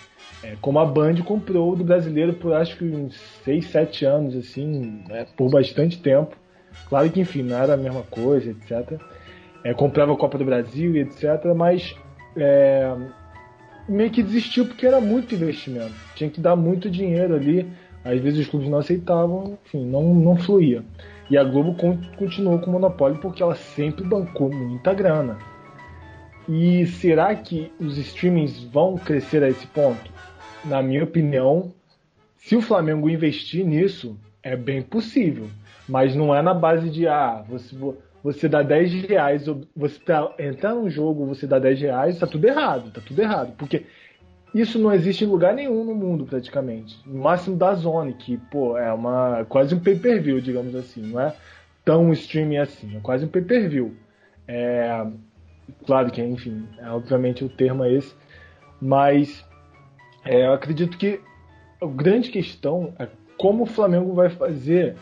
é, 0.43 0.55
como 0.61 0.79
a 0.79 0.85
Band 0.85 1.15
comprou 1.25 1.75
do 1.75 1.83
brasileiro 1.83 2.33
por 2.33 2.53
acho 2.53 2.77
que 2.77 2.85
uns 2.85 3.15
6, 3.43 3.65
7 3.65 4.05
anos, 4.05 4.35
assim, 4.35 5.03
né, 5.07 5.25
por 5.37 5.49
bastante 5.49 5.99
tempo. 5.99 6.35
Claro 6.87 7.09
que, 7.09 7.19
enfim, 7.19 7.43
não 7.43 7.57
era 7.57 7.73
a 7.73 7.77
mesma 7.77 8.03
coisa, 8.03 8.51
etc. 8.51 8.99
É, 9.63 9.73
comprava 9.73 10.13
a 10.13 10.17
Copa 10.17 10.37
do 10.37 10.45
Brasil 10.45 10.95
e 10.95 10.99
etc. 10.99 11.53
Mas 11.55 11.95
é, 12.37 12.95
meio 13.87 14.11
que 14.11 14.23
desistiu 14.23 14.65
porque 14.65 14.85
era 14.85 15.01
muito 15.01 15.35
investimento. 15.35 15.93
Tinha 16.15 16.29
que 16.29 16.39
dar 16.39 16.55
muito 16.55 16.89
dinheiro 16.89 17.35
ali. 17.35 17.67
Às 18.03 18.19
vezes 18.21 18.39
os 18.39 18.47
clubes 18.47 18.69
não 18.69 18.77
aceitavam, 18.77 19.57
enfim, 19.65 19.85
não, 19.85 20.15
não 20.15 20.37
fluía. 20.37 20.83
E 21.29 21.37
a 21.37 21.43
Globo 21.43 21.75
continuou 22.17 22.57
com 22.59 22.69
o 22.69 22.73
monopólio 22.73 23.19
porque 23.19 23.43
ela 23.43 23.55
sempre 23.55 24.03
bancou 24.03 24.49
muita 24.49 24.93
grana. 24.93 25.37
E 26.51 26.87
será 26.87 27.35
que 27.35 27.71
os 27.79 27.95
streamings 27.99 28.63
vão 28.63 28.97
crescer 28.97 29.43
a 29.43 29.49
esse 29.49 29.67
ponto? 29.67 30.11
Na 30.65 30.81
minha 30.81 31.03
opinião, 31.03 31.71
se 32.37 32.55
o 32.55 32.61
Flamengo 32.61 33.07
investir 33.07 33.63
nisso, 33.63 34.19
é 34.41 34.55
bem 34.55 34.81
possível. 34.81 35.47
Mas 35.87 36.15
não 36.15 36.33
é 36.33 36.41
na 36.41 36.55
base 36.55 36.89
de, 36.89 37.07
ah, 37.07 37.45
você, 37.47 37.75
você 38.23 38.49
dá 38.49 38.63
10 38.63 38.93
reais, 39.03 39.45
você 39.75 39.99
tá, 39.99 40.33
entrar 40.39 40.73
num 40.73 40.89
jogo, 40.89 41.23
você 41.23 41.45
dá 41.45 41.59
10 41.59 41.81
reais, 41.81 42.17
tá 42.17 42.25
tudo 42.25 42.47
errado, 42.47 42.89
tá 42.91 42.99
tudo 42.99 43.21
errado. 43.21 43.53
Porque 43.55 43.85
isso 44.51 44.79
não 44.79 44.91
existe 44.91 45.23
em 45.23 45.27
lugar 45.27 45.53
nenhum 45.53 45.83
no 45.83 45.93
mundo, 45.93 46.25
praticamente. 46.25 46.99
No 47.05 47.21
máximo 47.21 47.55
da 47.57 47.75
Zone, 47.75 48.13
que, 48.13 48.37
pô, 48.37 48.75
é 48.75 48.91
uma 48.91 49.45
quase 49.45 49.75
um 49.75 49.79
pay-per-view, 49.79 50.41
digamos 50.41 50.73
assim. 50.73 51.03
Não 51.03 51.21
é 51.21 51.31
tão 51.85 52.11
streaming 52.11 52.57
assim, 52.57 52.97
é 52.97 52.99
quase 52.99 53.25
um 53.25 53.29
pay-per-view. 53.29 53.95
É, 54.47 55.05
claro 55.85 56.11
que, 56.11 56.21
enfim, 56.21 56.67
é, 56.77 56.89
obviamente 56.89 57.43
o 57.43 57.49
termo 57.49 57.83
é 57.83 57.93
esse. 57.93 58.15
Mas 58.81 59.45
é, 60.25 60.45
eu 60.45 60.53
acredito 60.53 60.97
que 60.97 61.19
a 61.81 61.85
grande 61.85 62.29
questão 62.29 62.93
é 62.99 63.07
como 63.37 63.63
o 63.63 63.67
Flamengo 63.67 64.13
vai 64.13 64.29
fazer 64.29 64.95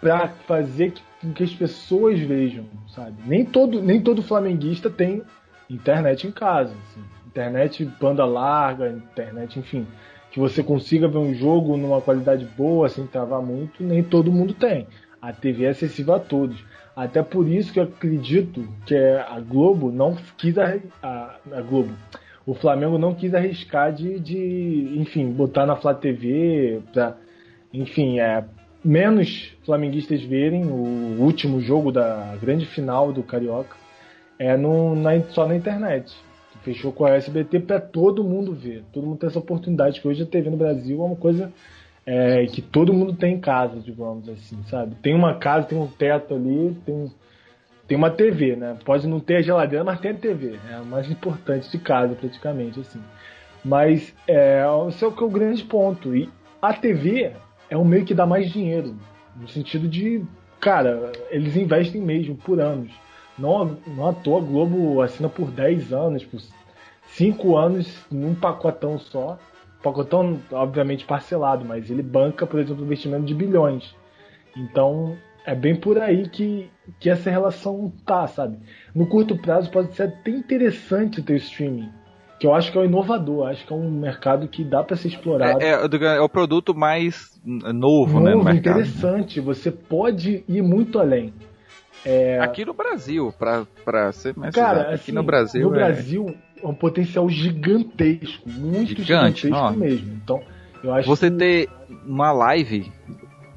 para 0.00 0.28
fazer 0.28 0.94
com 1.20 1.32
que 1.32 1.42
as 1.42 1.52
pessoas 1.52 2.18
vejam, 2.20 2.66
sabe? 2.88 3.14
Nem 3.26 3.44
todo, 3.44 3.80
nem 3.80 4.00
todo 4.00 4.22
flamenguista 4.22 4.90
tem 4.90 5.22
internet 5.68 6.26
em 6.26 6.30
casa, 6.30 6.74
assim. 6.74 7.02
internet 7.26 7.84
banda 8.00 8.24
larga, 8.24 8.90
internet, 8.90 9.58
enfim, 9.58 9.86
que 10.30 10.38
você 10.38 10.62
consiga 10.62 11.08
ver 11.08 11.18
um 11.18 11.34
jogo 11.34 11.76
numa 11.76 12.00
qualidade 12.00 12.44
boa, 12.56 12.88
sem 12.88 13.06
travar 13.06 13.40
muito, 13.40 13.82
nem 13.82 14.02
todo 14.02 14.30
mundo 14.30 14.52
tem. 14.52 14.86
A 15.24 15.32
TV 15.32 15.64
é 15.64 15.68
acessível 15.70 16.14
a 16.14 16.20
todos. 16.20 16.62
Até 16.94 17.22
por 17.22 17.48
isso 17.48 17.72
que 17.72 17.80
eu 17.80 17.84
acredito 17.84 18.68
que 18.84 18.94
a 18.94 19.40
Globo 19.40 19.90
não 19.90 20.14
quis 20.36 20.58
a, 20.58 20.76
a, 21.02 21.36
a 21.50 21.62
Globo. 21.62 21.94
O 22.46 22.52
Flamengo 22.52 22.98
não 22.98 23.14
quis 23.14 23.32
arriscar 23.34 23.90
de, 23.90 24.20
de 24.20 24.98
enfim, 24.98 25.30
botar 25.30 25.64
na 25.64 25.76
Flá 25.76 25.94
TV 25.94 26.82
pra, 26.92 27.16
enfim, 27.72 28.20
é, 28.20 28.44
menos 28.84 29.56
flamenguistas 29.64 30.22
verem 30.22 30.66
o 30.66 31.16
último 31.18 31.58
jogo 31.58 31.90
da 31.90 32.36
grande 32.38 32.66
final 32.66 33.10
do 33.10 33.22
Carioca 33.22 33.76
é 34.38 34.58
no, 34.58 34.94
na, 34.94 35.22
só 35.30 35.48
na 35.48 35.56
internet. 35.56 36.14
Fechou 36.62 36.92
com 36.92 37.06
a 37.06 37.14
SBT 37.16 37.60
para 37.60 37.80
todo 37.80 38.22
mundo 38.22 38.52
ver. 38.52 38.84
Todo 38.92 39.06
mundo 39.06 39.18
tem 39.18 39.28
essa 39.28 39.38
oportunidade, 39.38 40.02
que 40.02 40.06
hoje 40.08 40.22
a 40.22 40.26
TV 40.26 40.50
no 40.50 40.56
Brasil 40.58 41.00
é 41.00 41.04
uma 41.04 41.16
coisa 41.16 41.50
é, 42.06 42.46
que 42.46 42.60
todo 42.60 42.92
mundo 42.92 43.14
tem 43.14 43.34
em 43.34 43.40
casa, 43.40 43.80
digamos 43.80 44.28
assim, 44.28 44.62
sabe? 44.64 44.94
Tem 44.96 45.14
uma 45.14 45.34
casa, 45.34 45.66
tem 45.66 45.78
um 45.78 45.86
teto 45.86 46.34
ali, 46.34 46.76
tem, 46.84 47.10
tem 47.88 47.96
uma 47.96 48.10
TV, 48.10 48.56
né? 48.56 48.76
Pode 48.84 49.06
não 49.06 49.20
ter 49.20 49.36
a 49.36 49.42
geladeira, 49.42 49.84
mas 49.84 50.00
tem 50.00 50.10
a 50.10 50.14
TV. 50.14 50.58
É 50.70 50.78
o 50.78 50.84
mais 50.84 51.10
importante 51.10 51.70
de 51.70 51.78
casa, 51.78 52.14
praticamente, 52.14 52.80
assim. 52.80 53.00
Mas 53.64 54.14
é, 54.28 54.62
esse 54.88 55.02
é 55.02 55.06
o 55.06 55.12
que 55.12 55.22
é 55.22 55.26
o 55.26 55.30
grande 55.30 55.64
ponto. 55.64 56.14
E 56.14 56.28
a 56.60 56.74
TV 56.74 57.32
é 57.70 57.76
um 57.76 57.84
meio 57.84 58.04
que 58.04 58.14
dá 58.14 58.26
mais 58.26 58.50
dinheiro. 58.50 58.94
No 59.34 59.48
sentido 59.48 59.88
de, 59.88 60.22
cara, 60.60 61.10
eles 61.30 61.56
investem 61.56 62.00
mesmo 62.00 62.36
por 62.36 62.60
anos. 62.60 62.92
Não, 63.38 63.76
não 63.86 64.08
à 64.08 64.12
toa 64.12 64.38
a 64.38 64.44
Globo 64.44 65.02
assina 65.02 65.28
por 65.28 65.50
10 65.50 65.92
anos, 65.92 66.24
por 66.24 66.40
5 67.08 67.56
anos 67.56 68.04
num 68.10 68.34
pacotão 68.34 68.98
só. 68.98 69.38
Pacotão, 69.84 70.40
obviamente, 70.50 71.04
parcelado, 71.04 71.64
mas 71.64 71.90
ele 71.90 72.02
banca, 72.02 72.46
por 72.46 72.58
exemplo, 72.58 72.82
um 72.82 72.86
investimento 72.86 73.26
de 73.26 73.34
bilhões. 73.34 73.94
Então, 74.56 75.14
é 75.44 75.54
bem 75.54 75.76
por 75.76 75.98
aí 75.98 76.26
que, 76.28 76.70
que 76.98 77.10
essa 77.10 77.30
relação 77.30 77.92
tá, 78.06 78.26
sabe? 78.26 78.58
No 78.94 79.06
curto 79.06 79.36
prazo 79.36 79.70
pode 79.70 79.94
ser 79.94 80.04
até 80.04 80.30
interessante 80.30 81.22
ter 81.22 81.36
streaming 81.36 81.90
que 82.38 82.46
eu 82.46 82.54
acho 82.54 82.72
que 82.72 82.76
é 82.76 82.80
o 82.80 82.84
inovador, 82.84 83.48
acho 83.48 83.66
que 83.66 83.72
é 83.72 83.76
um 83.76 83.90
mercado 83.90 84.48
que 84.48 84.64
dá 84.64 84.82
para 84.82 84.96
ser 84.96 85.08
explorado. 85.08 85.62
É, 85.62 85.70
é, 85.70 86.16
é, 86.16 86.20
o 86.20 86.28
produto 86.28 86.74
mais 86.74 87.40
novo, 87.44 88.20
novo 88.20 88.20
né? 88.20 88.34
Novo, 88.34 88.50
interessante. 88.50 89.40
Você 89.40 89.70
pode 89.70 90.44
ir 90.46 90.62
muito 90.62 90.98
além. 90.98 91.32
É... 92.04 92.38
Aqui 92.40 92.64
no 92.64 92.74
Brasil, 92.74 93.32
para 93.38 94.12
ser 94.12 94.36
mais 94.36 94.54
Cara, 94.54 94.72
exato, 94.72 94.86
aqui 94.86 94.94
assim, 94.94 95.12
no 95.12 95.22
Brasil. 95.22 95.70
No 95.70 95.74
é... 95.74 95.78
Brasil 95.78 96.36
é 96.64 96.68
um 96.68 96.74
potencial 96.74 97.28
gigantesco, 97.28 98.48
muito 98.48 99.02
Gigante, 99.02 99.42
gigantesco 99.42 99.56
ó. 99.56 99.70
mesmo. 99.72 100.14
Então, 100.22 100.42
eu 100.82 100.94
acho 100.94 101.06
Você 101.06 101.30
que... 101.30 101.36
ter 101.36 101.68
uma 102.06 102.32
live, 102.32 102.90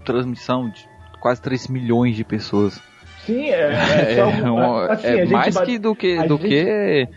transmissão 0.04 0.70
de 0.70 0.86
quase 1.22 1.42
3 1.42 1.68
milhões 1.70 2.16
de 2.16 2.24
pessoas. 2.24 2.82
Sim, 3.26 3.46
é, 3.46 3.60
é, 3.60 4.14
é, 4.20 4.92
assim, 4.92 5.08
é 5.08 5.26
mais 5.26 5.56
bate... 5.56 5.72
que 5.72 5.80
do 5.80 5.96
que 5.96 6.16
do 6.28 6.38
gente... 6.38 6.48
que 6.48 7.08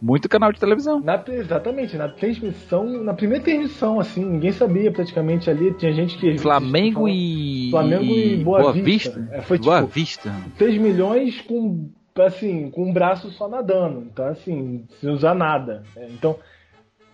Muito 0.00 0.28
canal 0.28 0.52
de 0.52 0.60
televisão. 0.60 1.00
Na, 1.00 1.22
exatamente, 1.28 1.96
na 1.96 2.08
transmissão, 2.08 2.84
na 3.02 3.14
primeira 3.14 3.44
transmissão, 3.44 4.00
assim, 4.00 4.24
ninguém 4.24 4.52
sabia 4.52 4.90
praticamente 4.90 5.48
ali. 5.48 5.72
Tinha 5.74 5.92
gente 5.92 6.18
que. 6.18 6.36
Flamengo 6.38 7.08
e. 7.08 7.70
Flamengo 7.70 8.04
e 8.04 8.36
Boa, 8.36 8.60
Boa 8.60 8.72
Vista. 8.72 9.10
Vista. 9.10 9.28
É, 9.30 9.40
foi 9.42 9.58
Boa 9.58 9.80
tipo, 9.80 9.92
Vista. 9.92 10.34
3 10.58 10.80
milhões 10.80 11.40
com 11.42 11.90
assim, 12.16 12.70
com 12.70 12.84
um 12.84 12.92
braço 12.92 13.30
só 13.30 13.48
nadando. 13.48 14.00
Então, 14.00 14.26
assim, 14.26 14.84
sem 15.00 15.10
usar 15.10 15.34
nada. 15.34 15.82
É, 15.96 16.06
então, 16.06 16.36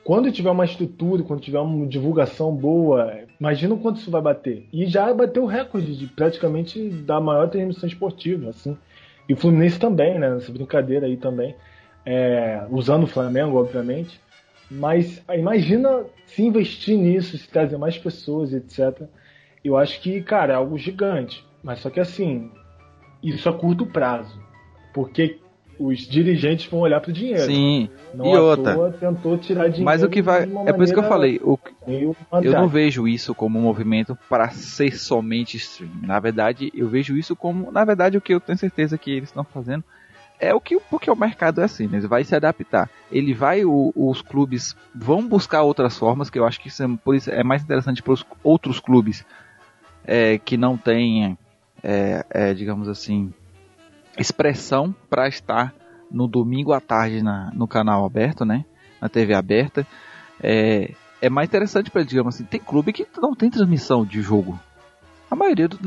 quando 0.02 0.32
tiver 0.32 0.50
uma 0.50 0.64
estrutura, 0.64 1.22
quando 1.22 1.40
tiver 1.40 1.58
uma 1.60 1.86
divulgação 1.86 2.54
boa, 2.54 3.12
imagina 3.38 3.74
o 3.74 3.78
quanto 3.78 4.00
isso 4.00 4.10
vai 4.10 4.22
bater. 4.22 4.66
E 4.72 4.86
já 4.86 5.12
bateu 5.12 5.42
o 5.42 5.46
recorde 5.46 5.96
de 5.96 6.06
praticamente 6.06 6.88
da 6.88 7.20
maior 7.20 7.48
transmissão 7.50 7.86
esportiva, 7.86 8.50
assim. 8.50 8.76
E 9.28 9.34
o 9.34 9.36
Fluminense 9.36 9.78
também, 9.78 10.18
né? 10.18 10.30
Nessa 10.30 10.50
brincadeira 10.50 11.06
aí 11.06 11.16
também. 11.16 11.54
É, 12.06 12.66
usando 12.70 13.04
o 13.04 13.08
Flamengo, 13.08 13.58
obviamente. 13.58 14.18
Mas 14.70 15.22
imagina 15.34 16.04
se 16.26 16.42
investir 16.42 16.96
nisso, 16.96 17.36
se 17.36 17.48
trazer 17.48 17.76
mais 17.76 17.98
pessoas, 17.98 18.52
etc. 18.52 19.02
Eu 19.64 19.76
acho 19.76 20.00
que, 20.00 20.22
cara, 20.22 20.54
é 20.54 20.56
algo 20.56 20.78
gigante. 20.78 21.44
Mas 21.62 21.80
só 21.80 21.90
que 21.90 22.00
assim, 22.00 22.50
isso 23.22 23.48
a 23.48 23.52
curto 23.52 23.84
prazo. 23.84 24.47
Porque 24.98 25.38
os 25.78 26.00
dirigentes 26.00 26.66
vão 26.66 26.80
olhar 26.80 27.00
para 27.00 27.10
o 27.10 27.12
dinheiro. 27.12 27.44
Sim. 27.44 27.88
Não 28.12 28.26
e 28.26 28.36
outra. 28.36 28.90
tentou 28.90 29.38
tirar 29.38 29.68
dinheiro. 29.68 29.84
Mas 29.84 30.02
o 30.02 30.08
que 30.08 30.20
vai. 30.20 30.42
É 30.66 30.72
por 30.72 30.82
isso 30.82 30.92
que 30.92 30.98
eu 30.98 31.04
falei. 31.04 31.40
O, 31.40 31.56
Eu 32.42 32.52
não 32.52 32.66
vejo 32.68 33.06
isso 33.06 33.32
como 33.32 33.60
um 33.60 33.62
movimento 33.62 34.18
para 34.28 34.50
ser 34.50 34.98
somente 34.98 35.56
streaming. 35.56 36.04
Na 36.04 36.18
verdade, 36.18 36.72
eu 36.74 36.88
vejo 36.88 37.16
isso 37.16 37.36
como, 37.36 37.70
na 37.70 37.84
verdade, 37.84 38.18
o 38.18 38.20
que 38.20 38.34
eu 38.34 38.40
tenho 38.40 38.58
certeza 38.58 38.98
que 38.98 39.12
eles 39.12 39.28
estão 39.28 39.44
fazendo 39.44 39.84
é 40.40 40.52
o 40.52 40.60
que 40.60 40.80
porque 40.90 41.08
o 41.10 41.16
mercado 41.16 41.60
é 41.60 41.64
assim, 41.64 41.86
né? 41.86 41.98
Ele 41.98 42.08
vai 42.08 42.24
se 42.24 42.34
adaptar. 42.34 42.90
Ele 43.10 43.32
vai, 43.32 43.64
o- 43.64 43.92
os 43.94 44.20
clubes 44.20 44.74
vão 44.92 45.26
buscar 45.28 45.62
outras 45.62 45.96
formas, 45.96 46.28
que 46.28 46.38
eu 46.40 46.44
acho 46.46 46.60
que 46.60 46.66
isso 46.68 46.82
é, 46.82 46.88
por 47.04 47.14
isso 47.14 47.30
é 47.30 47.44
mais 47.44 47.62
interessante 47.62 48.02
para 48.02 48.12
os 48.14 48.24
outros 48.42 48.80
clubes 48.80 49.24
é, 50.04 50.38
que 50.38 50.56
não 50.56 50.76
têm, 50.76 51.38
é, 51.84 52.24
é, 52.30 52.54
digamos 52.54 52.88
assim, 52.88 53.32
expressão 54.18 54.94
para 55.08 55.28
estar 55.28 55.74
no 56.10 56.26
domingo 56.26 56.72
à 56.72 56.80
tarde 56.80 57.22
na, 57.22 57.50
no 57.54 57.68
canal 57.68 58.04
aberto, 58.04 58.44
né? 58.44 58.64
Na 59.00 59.08
TV 59.08 59.34
aberta. 59.34 59.86
É, 60.42 60.92
é 61.20 61.28
mais 61.28 61.48
interessante 61.48 61.90
para 61.90 62.02
digamos 62.02 62.34
assim, 62.34 62.44
tem 62.44 62.60
clube 62.60 62.92
que 62.92 63.06
não 63.20 63.34
tem 63.34 63.50
transmissão 63.50 64.04
de 64.04 64.20
jogo. 64.20 64.58
A 65.30 65.36
maioria, 65.36 65.68
do, 65.68 65.78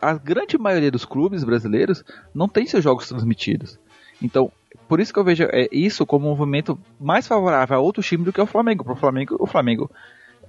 a 0.00 0.14
grande 0.14 0.58
maioria 0.58 0.90
dos 0.90 1.04
clubes 1.04 1.44
brasileiros 1.44 2.04
não 2.34 2.46
tem 2.46 2.66
seus 2.66 2.84
jogos 2.84 3.08
transmitidos. 3.08 3.78
Então, 4.20 4.52
por 4.86 5.00
isso 5.00 5.12
que 5.12 5.18
eu 5.18 5.24
vejo 5.24 5.44
é, 5.44 5.68
isso 5.72 6.04
como 6.04 6.26
um 6.26 6.36
movimento 6.36 6.78
mais 7.00 7.26
favorável 7.26 7.76
a 7.76 7.80
outro 7.80 8.02
time 8.02 8.24
do 8.24 8.32
que 8.32 8.40
o 8.40 8.46
Flamengo. 8.46 8.84
Para 8.84 8.92
o 8.92 8.96
Flamengo, 8.96 9.36
o 9.38 9.46
Flamengo 9.46 9.90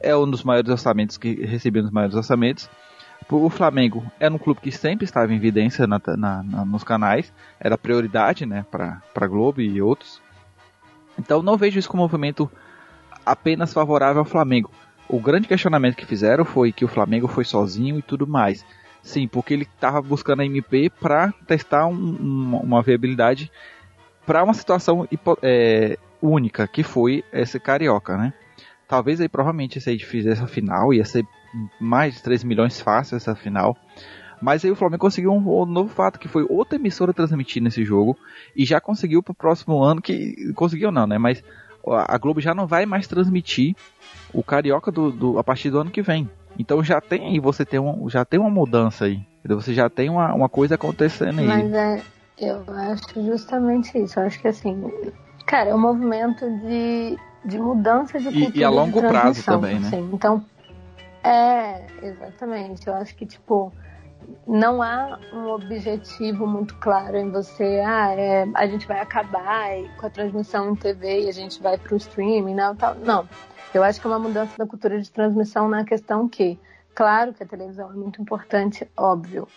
é 0.02 0.16
um 0.16 0.30
dos 0.30 0.44
maiores 0.44 0.70
orçamentos 0.70 1.18
que 1.18 1.34
recebia 1.46 1.82
um 1.82 1.86
dos 1.86 1.94
maiores 1.94 2.16
orçamentos. 2.16 2.70
O 3.30 3.50
Flamengo 3.50 4.04
era 4.20 4.34
um 4.34 4.38
clube 4.38 4.62
que 4.62 4.72
sempre 4.72 5.06
estava 5.06 5.32
em 5.32 5.36
evidência 5.36 5.86
na- 5.88 6.02
na- 6.18 6.44
na- 6.44 6.66
nos 6.66 6.84
canais, 6.84 7.32
era 7.60 7.78
prioridade 7.78 8.46
né, 8.46 8.66
para 8.70 9.02
a 9.16 9.28
Globo 9.28 9.62
e 9.62 9.82
outros. 9.82 10.22
Então 11.18 11.42
não 11.42 11.58
vejo 11.58 11.80
isso 11.80 11.90
como 11.90 12.04
um 12.04 12.06
movimento 12.06 12.50
apenas 13.26 13.74
favorável 13.74 14.20
ao 14.20 14.26
Flamengo. 14.26 14.72
O 15.08 15.20
grande 15.20 15.48
questionamento 15.48 15.96
que 15.96 16.06
fizeram 16.06 16.44
foi 16.46 16.72
que 16.72 16.86
o 16.86 16.88
Flamengo 16.88 17.28
foi 17.28 17.44
sozinho 17.44 18.00
e 18.00 18.02
tudo 18.02 18.26
mais. 18.28 18.66
Sim, 19.02 19.28
porque 19.28 19.54
ele 19.54 19.64
estava 19.64 20.02
buscando 20.02 20.42
a 20.42 20.46
MP 20.46 20.90
para 20.90 21.34
testar 21.46 21.86
um- 21.88 21.94
um- 21.94 22.60
uma 22.64 22.82
viabilidade 22.82 23.52
para 24.26 24.44
uma 24.44 24.54
situação 24.54 25.08
é, 25.42 25.98
única, 26.22 26.66
que 26.68 26.84
foi 26.84 27.24
esse 27.34 27.60
carioca, 27.60 28.16
né? 28.18 28.34
Talvez 28.88 29.20
aí 29.20 29.28
provavelmente 29.28 29.82
se 29.82 29.90
aí 29.90 30.00
fizesse 30.00 30.42
a 30.42 30.48
final, 30.48 30.94
ia 30.94 31.04
ser 31.04 31.26
mais 31.80 32.16
de 32.16 32.24
3 32.24 32.44
milhões 32.44 32.80
fácil 32.82 33.16
essa 33.16 33.36
final. 33.36 33.78
Mas 34.42 34.66
aí 34.66 34.72
o 34.72 34.76
Flamengo 34.76 35.00
conseguiu 35.02 35.32
um, 35.32 35.62
um 35.62 35.66
novo 35.66 35.90
fato, 35.90 36.20
que 36.20 36.28
foi 36.28 36.46
outra 36.50 36.78
emissora 36.78 37.14
transmitindo 37.14 37.68
esse 37.70 37.84
jogo. 37.86 38.18
E 38.56 38.66
já 38.66 38.82
conseguiu 38.82 39.24
para 39.24 39.32
o 39.32 39.36
próximo 39.36 39.82
ano, 39.82 40.02
que 40.02 40.52
conseguiu 40.54 40.92
não, 40.92 41.08
né? 41.08 41.18
Mas 41.18 41.42
a 41.88 42.16
a 42.16 42.18
Globo 42.18 42.42
já 42.42 42.54
não 42.54 42.68
vai 42.68 42.86
mais 42.86 43.08
transmitir 43.08 43.76
o 44.34 44.44
Carioca 44.44 44.92
do, 44.92 45.12
do- 45.12 45.40
a 45.40 45.44
partir 45.44 45.70
do 45.70 45.80
ano 45.80 45.92
que 45.92 46.02
vem. 46.02 46.30
Então 46.60 46.84
já 46.84 47.00
tem 47.00 47.28
aí, 47.28 47.40
você 47.40 47.66
tem 47.66 47.80
um, 47.80 48.10
já 48.10 48.24
tem 48.26 48.40
uma 48.40 48.50
mudança 48.50 49.06
aí. 49.06 49.20
entendeu? 49.40 49.60
Você 49.62 49.74
já 49.74 49.90
tem 49.90 50.10
uma, 50.10 50.34
uma 50.34 50.50
coisa 50.50 50.76
acontecendo 50.76 51.40
aí. 51.40 51.48
Mas 51.48 51.72
é, 51.74 52.02
eu 52.38 52.64
acho 52.68 53.24
justamente 53.26 53.98
isso. 53.98 54.20
Eu 54.20 54.26
acho 54.26 54.40
que 54.42 54.48
assim, 54.48 54.84
cara, 55.46 55.70
é 55.70 55.76
um 55.76 55.80
movimento 55.80 56.46
de, 56.60 57.18
de 57.46 57.58
mudança 57.60 58.20
de 58.20 58.28
E- 58.28 58.42
cultura 58.42 58.58
e 58.60 58.64
a 58.64 58.70
de 58.70 58.76
longo 58.76 59.00
prazo 59.00 59.44
também, 59.44 59.80
né? 59.80 59.88
assim. 59.88 60.10
Então, 60.14 60.44
é, 61.24 61.86
exatamente. 62.02 62.88
Eu 62.88 62.96
acho 62.96 63.16
que, 63.16 63.26
tipo, 63.26 63.72
não 64.48 64.82
há 64.82 65.20
um 65.34 65.50
objetivo 65.50 66.46
muito 66.46 66.76
claro 66.76 67.18
em 67.18 67.30
você, 67.30 67.82
ah, 67.86 68.14
é, 68.14 68.46
a 68.54 68.68
gente 68.68 68.88
vai 68.88 69.00
acabar 69.00 69.70
com 69.98 70.06
a 70.06 70.10
transmissão 70.10 70.72
em 70.72 70.76
TV 70.76 71.24
e 71.24 71.30
a 71.30 71.34
gente 71.34 71.62
vai 71.62 71.78
pro 71.78 71.96
streaming, 71.98 72.56
não, 72.56 72.76
tal. 72.76 72.96
Não. 72.96 73.28
Eu 73.74 73.84
acho 73.84 74.00
que 74.00 74.06
é 74.06 74.10
uma 74.10 74.20
mudança 74.20 74.56
da 74.58 74.68
cultura 74.68 75.02
de 75.02 75.10
transmissão 75.10 75.68
na 75.68 75.84
questão 75.84 76.30
que, 76.30 76.60
claro 76.94 77.34
que 77.34 77.44
a 77.44 77.48
televisão 77.48 77.90
é 77.90 77.96
muito 77.96 78.22
importante, 78.22 78.88
óbvio, 78.96 79.48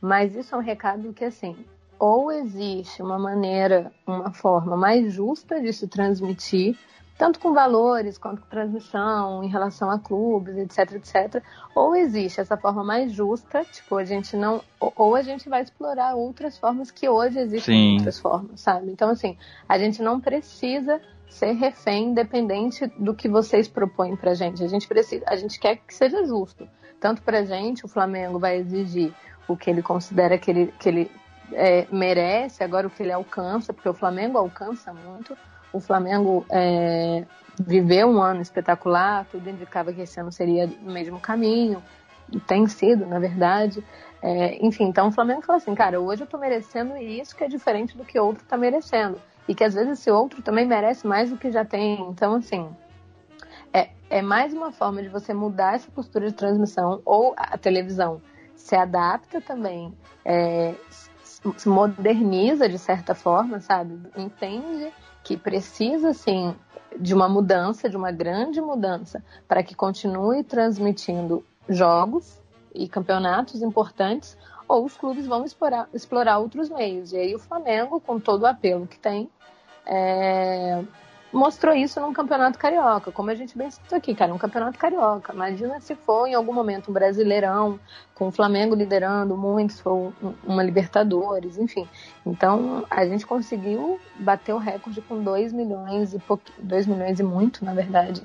mas 0.00 0.34
isso 0.34 0.54
é 0.54 0.58
um 0.58 0.62
recado 0.62 1.12
que, 1.12 1.24
assim, 1.24 1.56
ou 1.98 2.30
existe 2.30 3.02
uma 3.02 3.18
maneira, 3.18 3.92
uma 4.06 4.32
forma 4.32 4.76
mais 4.76 5.12
justa 5.12 5.60
de 5.60 5.72
se 5.72 5.86
transmitir, 5.88 6.78
tanto 7.18 7.40
com 7.40 7.52
valores 7.52 8.16
quanto 8.16 8.40
com 8.40 8.48
transmissão, 8.48 9.42
em 9.42 9.48
relação 9.48 9.90
a 9.90 9.98
clubes, 9.98 10.56
etc, 10.56 10.92
etc, 10.92 11.42
ou 11.74 11.96
existe 11.96 12.40
essa 12.40 12.56
forma 12.56 12.84
mais 12.84 13.12
justa, 13.12 13.64
tipo, 13.64 13.96
a 13.96 14.04
gente 14.04 14.36
não. 14.36 14.62
ou- 14.78 15.16
a 15.16 15.22
gente 15.22 15.48
vai 15.48 15.62
explorar 15.62 16.14
outras 16.14 16.56
formas 16.56 16.92
que 16.92 17.08
hoje 17.08 17.40
existem 17.40 17.74
Sim. 17.74 17.96
outras 17.96 18.20
formas, 18.20 18.60
sabe? 18.60 18.92
Então, 18.92 19.10
assim, 19.10 19.36
a 19.68 19.76
gente 19.76 20.00
não 20.00 20.20
precisa 20.20 21.00
ser 21.28 21.52
refém 21.52 22.10
independente 22.10 22.86
do 22.96 23.12
que 23.12 23.28
vocês 23.28 23.66
propõem 23.66 24.14
pra 24.16 24.32
gente. 24.34 24.62
A 24.62 24.68
gente 24.68 24.86
precisa, 24.86 25.24
a 25.26 25.34
gente 25.34 25.58
quer 25.58 25.76
que 25.76 25.92
seja 25.92 26.24
justo. 26.24 26.68
Tanto 27.00 27.20
pra 27.22 27.42
gente, 27.44 27.84
o 27.84 27.88
Flamengo 27.88 28.38
vai 28.38 28.58
exigir 28.58 29.12
o 29.48 29.56
que 29.56 29.68
ele 29.68 29.82
considera 29.82 30.38
que 30.38 30.50
ele, 30.50 30.72
que 30.78 30.88
ele 30.88 31.10
é, 31.52 31.86
merece, 31.90 32.62
agora 32.62 32.86
o 32.86 32.90
que 32.90 33.02
ele 33.02 33.12
alcança, 33.12 33.72
porque 33.72 33.88
o 33.88 33.94
Flamengo 33.94 34.38
alcança 34.38 34.92
muito. 34.92 35.36
O 35.72 35.80
Flamengo 35.80 36.44
é, 36.50 37.24
viveu 37.60 38.08
um 38.08 38.22
ano 38.22 38.40
espetacular, 38.40 39.26
tudo 39.30 39.48
indicava 39.50 39.92
que 39.92 40.00
esse 40.00 40.18
ano 40.20 40.32
seria 40.32 40.66
o 40.66 40.90
mesmo 40.90 41.20
caminho, 41.20 41.82
tem 42.46 42.66
sido, 42.66 43.06
na 43.06 43.18
verdade. 43.18 43.82
É, 44.20 44.64
enfim, 44.64 44.84
então 44.84 45.08
o 45.08 45.12
Flamengo 45.12 45.42
falou 45.42 45.58
assim, 45.58 45.74
cara, 45.74 46.00
hoje 46.00 46.22
eu 46.22 46.26
tô 46.26 46.38
merecendo 46.38 46.96
isso 46.96 47.36
que 47.36 47.44
é 47.44 47.48
diferente 47.48 47.96
do 47.96 48.04
que 48.04 48.18
outro 48.18 48.44
tá 48.44 48.56
merecendo. 48.56 49.20
E 49.46 49.54
que 49.54 49.64
às 49.64 49.74
vezes 49.74 50.00
esse 50.00 50.10
outro 50.10 50.42
também 50.42 50.66
merece 50.66 51.06
mais 51.06 51.30
do 51.30 51.38
que 51.38 51.50
já 51.50 51.64
tem. 51.64 52.00
Então, 52.10 52.34
assim, 52.34 52.68
é, 53.72 53.88
é 54.10 54.20
mais 54.20 54.52
uma 54.52 54.72
forma 54.72 55.02
de 55.02 55.08
você 55.08 55.32
mudar 55.32 55.74
essa 55.74 55.90
postura 55.90 56.26
de 56.26 56.34
transmissão 56.34 57.00
ou 57.04 57.34
a 57.36 57.56
televisão 57.56 58.20
se 58.54 58.74
adapta 58.74 59.40
também, 59.40 59.94
é, 60.24 60.74
se 61.56 61.68
moderniza 61.68 62.68
de 62.68 62.78
certa 62.78 63.14
forma, 63.14 63.60
sabe? 63.60 63.98
Entende 64.16 64.92
que 65.28 65.36
precisa, 65.36 66.08
assim, 66.08 66.56
de 66.98 67.12
uma 67.12 67.28
mudança, 67.28 67.86
de 67.86 67.98
uma 67.98 68.10
grande 68.10 68.62
mudança, 68.62 69.22
para 69.46 69.62
que 69.62 69.74
continue 69.74 70.42
transmitindo 70.42 71.44
jogos 71.68 72.40
e 72.74 72.88
campeonatos 72.88 73.60
importantes, 73.60 74.38
ou 74.66 74.86
os 74.86 74.96
clubes 74.96 75.26
vão 75.26 75.44
explorar, 75.44 75.86
explorar 75.92 76.38
outros 76.38 76.70
meios. 76.70 77.12
E 77.12 77.18
aí 77.18 77.34
o 77.34 77.38
Flamengo, 77.38 78.00
com 78.00 78.18
todo 78.18 78.44
o 78.44 78.46
apelo 78.46 78.86
que 78.86 78.98
tem, 78.98 79.28
é, 79.84 80.82
mostrou 81.32 81.74
isso 81.74 82.00
num 82.00 82.12
campeonato 82.12 82.58
carioca, 82.58 83.12
como 83.12 83.30
a 83.30 83.34
gente 83.34 83.56
bem 83.56 83.70
citou 83.70 83.98
aqui, 83.98 84.14
cara, 84.14 84.32
um 84.32 84.38
campeonato 84.38 84.78
carioca. 84.78 85.32
Imagina 85.32 85.78
se 85.80 85.94
for 85.94 86.26
em 86.26 86.34
algum 86.34 86.52
momento 86.52 86.90
um 86.90 86.94
brasileirão, 86.94 87.78
com 88.14 88.28
o 88.28 88.32
Flamengo 88.32 88.74
liderando 88.74 89.36
muito, 89.36 89.74
se 89.74 89.82
for 89.82 90.12
um- 90.22 90.34
uma 90.44 90.62
Libertadores, 90.62 91.58
enfim. 91.58 91.88
Então 92.24 92.84
a 92.90 93.04
gente 93.06 93.26
conseguiu 93.26 94.00
bater 94.18 94.54
o 94.54 94.58
recorde 94.58 95.00
com 95.02 95.22
2 95.22 95.52
milhões 95.52 96.14
e 96.14 96.18
pouqui, 96.18 96.52
2 96.58 96.86
milhões 96.86 97.20
e 97.20 97.22
muito, 97.22 97.64
na 97.64 97.74
verdade, 97.74 98.22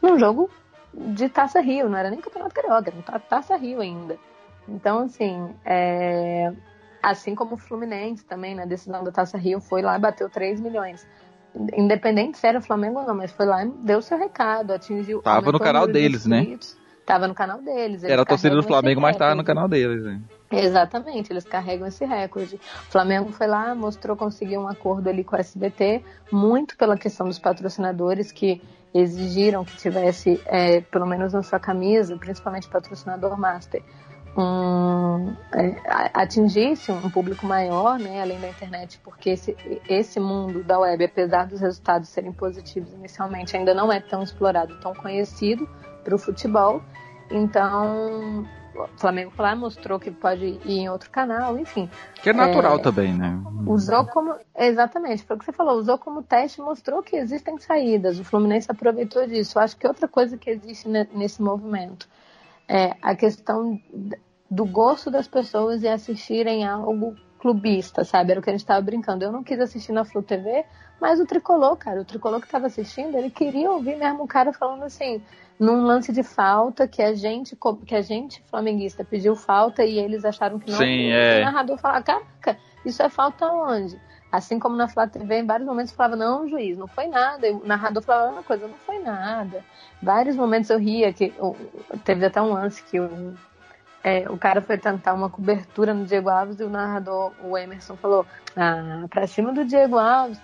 num 0.00 0.18
jogo 0.18 0.48
de 0.92 1.28
Taça 1.28 1.60
Rio, 1.60 1.88
não 1.88 1.98
era 1.98 2.08
nem 2.10 2.20
campeonato 2.20 2.54
carioca, 2.54 2.90
era 2.90 3.02
Ta- 3.02 3.18
Taça 3.18 3.56
Rio 3.56 3.80
ainda. 3.80 4.16
Então, 4.68 5.00
assim, 5.00 5.54
é, 5.64 6.52
assim 7.02 7.34
como 7.34 7.54
o 7.54 7.58
Fluminense 7.58 8.24
também, 8.24 8.54
na 8.54 8.64
decisão 8.64 9.02
da 9.02 9.10
Taça 9.10 9.36
Rio, 9.36 9.60
foi 9.60 9.82
lá 9.82 9.96
e 9.96 10.00
bateu 10.00 10.30
3 10.30 10.60
milhões. 10.60 11.04
Independente 11.76 12.38
se 12.38 12.46
era 12.46 12.60
Flamengo 12.60 13.00
ou 13.00 13.06
não, 13.06 13.14
mas 13.14 13.30
foi 13.30 13.46
lá 13.46 13.64
e 13.64 13.68
deu 13.68 14.02
seu 14.02 14.18
recado, 14.18 14.72
atingiu. 14.72 15.22
Tava 15.22 15.40
no 15.40 15.46
aumentou 15.46 15.60
o 15.60 15.64
canal 15.64 15.86
deles, 15.86 16.26
né? 16.26 16.40
inscritos. 16.40 16.76
Tava 17.06 17.28
no 17.28 17.34
canal 17.34 17.60
deles. 17.60 18.02
eles 18.02 18.04
Era 18.04 18.22
a 18.22 18.24
torcida 18.24 18.56
do 18.56 18.62
Flamengo, 18.62 19.00
mas 19.00 19.16
tava 19.16 19.34
no 19.34 19.44
canal 19.44 19.68
deles. 19.68 20.02
né? 20.02 20.20
Exatamente, 20.50 21.32
eles 21.32 21.44
carregam 21.44 21.86
esse 21.86 22.04
recorde. 22.04 22.56
O 22.56 22.90
Flamengo 22.90 23.30
foi 23.30 23.46
lá, 23.46 23.74
mostrou, 23.74 24.16
conseguiu 24.16 24.60
um 24.60 24.68
acordo 24.68 25.08
ali 25.08 25.22
com 25.22 25.36
o 25.36 25.38
SBT, 25.38 26.02
muito 26.32 26.76
pela 26.76 26.96
questão 26.96 27.26
dos 27.26 27.38
patrocinadores 27.38 28.32
que 28.32 28.62
exigiram 28.94 29.64
que 29.64 29.76
tivesse, 29.76 30.40
é, 30.46 30.80
pelo 30.80 31.04
menos 31.04 31.32
na 31.32 31.42
sua 31.42 31.58
camisa, 31.58 32.16
principalmente 32.16 32.68
patrocinador 32.68 33.36
master, 33.36 33.82
um, 34.36 35.34
é, 35.52 36.10
atingisse 36.12 36.90
um 36.90 37.08
público 37.08 37.46
maior, 37.46 37.98
né, 37.98 38.20
além 38.20 38.40
da 38.40 38.48
internet, 38.48 39.00
porque 39.02 39.30
esse, 39.30 39.56
esse 39.88 40.18
mundo 40.18 40.64
da 40.64 40.78
web, 40.78 41.04
apesar 41.04 41.46
dos 41.46 41.60
resultados 41.60 42.08
serem 42.08 42.32
positivos 42.32 42.92
inicialmente, 42.92 43.56
ainda 43.56 43.72
não 43.72 43.92
é 43.92 44.00
tão 44.00 44.22
explorado, 44.22 44.78
tão 44.80 44.94
conhecido 44.94 45.68
para 46.02 46.14
o 46.14 46.18
futebol. 46.18 46.82
Então, 47.30 48.44
o 48.74 48.98
Flamengo 48.98 49.32
lá 49.38 49.54
mostrou 49.54 50.00
que 50.00 50.10
pode 50.10 50.44
ir 50.64 50.78
em 50.78 50.88
outro 50.88 51.10
canal, 51.10 51.56
enfim. 51.58 51.88
Que 52.22 52.30
é 52.30 52.32
natural 52.32 52.76
é, 52.76 52.82
também, 52.82 53.14
né? 53.14 53.40
Usou 53.66 54.04
como. 54.06 54.34
Exatamente, 54.56 55.24
foi 55.24 55.36
o 55.36 55.38
que 55.38 55.44
você 55.44 55.52
falou, 55.52 55.78
usou 55.78 55.96
como 55.96 56.22
teste 56.22 56.60
mostrou 56.60 57.02
que 57.02 57.16
existem 57.16 57.56
saídas. 57.58 58.18
O 58.18 58.24
Fluminense 58.24 58.70
aproveitou 58.70 59.26
disso. 59.26 59.58
Eu 59.58 59.62
acho 59.62 59.76
que 59.76 59.86
outra 59.86 60.08
coisa 60.08 60.36
que 60.36 60.50
existe 60.50 60.88
nesse 60.88 61.40
movimento 61.40 62.08
é 62.68 62.96
a 63.02 63.14
questão 63.14 63.80
do 64.50 64.64
gosto 64.64 65.10
das 65.10 65.28
pessoas 65.28 65.82
e 65.82 65.88
assistirem 65.88 66.66
algo 66.66 67.16
clubista, 67.38 68.04
sabe? 68.04 68.30
Era 68.30 68.40
o 68.40 68.42
que 68.42 68.48
a 68.48 68.52
gente 68.52 68.62
estava 68.62 68.80
brincando. 68.80 69.24
Eu 69.24 69.32
não 69.32 69.44
quis 69.44 69.60
assistir 69.60 69.92
na 69.92 70.04
Flu 70.04 70.22
TV, 70.22 70.64
mas 71.00 71.20
o 71.20 71.26
Tricolor, 71.26 71.76
cara, 71.76 72.00
o 72.00 72.04
Tricolor 72.04 72.40
que 72.40 72.46
estava 72.46 72.66
assistindo, 72.66 73.16
ele 73.16 73.30
queria 73.30 73.70
ouvir 73.70 73.96
mesmo 73.96 74.24
o 74.24 74.26
cara 74.26 74.52
falando 74.52 74.84
assim, 74.84 75.22
num 75.58 75.84
lance 75.84 76.12
de 76.12 76.22
falta 76.22 76.88
que 76.88 77.02
a 77.02 77.14
gente, 77.14 77.56
que 77.86 77.94
a 77.94 78.00
gente 78.00 78.42
flamenguista 78.48 79.04
pediu 79.04 79.36
falta 79.36 79.84
e 79.84 79.98
eles 79.98 80.24
acharam 80.24 80.58
que 80.58 80.70
não. 80.70 80.78
Sim, 80.78 81.10
é. 81.10 81.40
O 81.40 81.44
narrador 81.44 81.78
falava, 81.78 82.02
caraca, 82.02 82.58
isso 82.84 83.02
é 83.02 83.08
falta 83.10 83.46
onde? 83.46 84.00
Assim 84.34 84.58
como 84.58 84.74
na 84.74 84.88
Flá 84.88 85.06
TV, 85.06 85.38
em 85.38 85.46
vários 85.46 85.64
momentos 85.64 85.92
falava, 85.92 86.16
não, 86.16 86.48
juiz, 86.48 86.76
não 86.76 86.88
foi 86.88 87.06
nada. 87.06 87.46
E 87.46 87.52
o 87.52 87.64
narrador 87.64 88.02
falava 88.02 88.32
uma 88.32 88.42
coisa, 88.42 88.66
não 88.66 88.74
foi 88.78 88.98
nada. 88.98 89.64
Vários 90.02 90.34
momentos 90.34 90.70
eu 90.70 90.78
ria, 90.78 91.12
que 91.12 91.32
teve 92.04 92.26
até 92.26 92.42
um 92.42 92.52
lance 92.52 92.82
que 92.82 92.98
o, 92.98 93.32
é, 94.02 94.28
o 94.28 94.36
cara 94.36 94.60
foi 94.60 94.76
tentar 94.76 95.14
uma 95.14 95.30
cobertura 95.30 95.94
no 95.94 96.04
Diego 96.04 96.28
Alves 96.28 96.58
e 96.58 96.64
o 96.64 96.68
narrador, 96.68 97.30
o 97.44 97.56
Emerson, 97.56 97.94
falou, 97.94 98.26
ah, 98.56 99.06
pra 99.08 99.28
cima 99.28 99.52
do 99.52 99.64
Diego 99.64 99.98
Alves. 99.98 100.40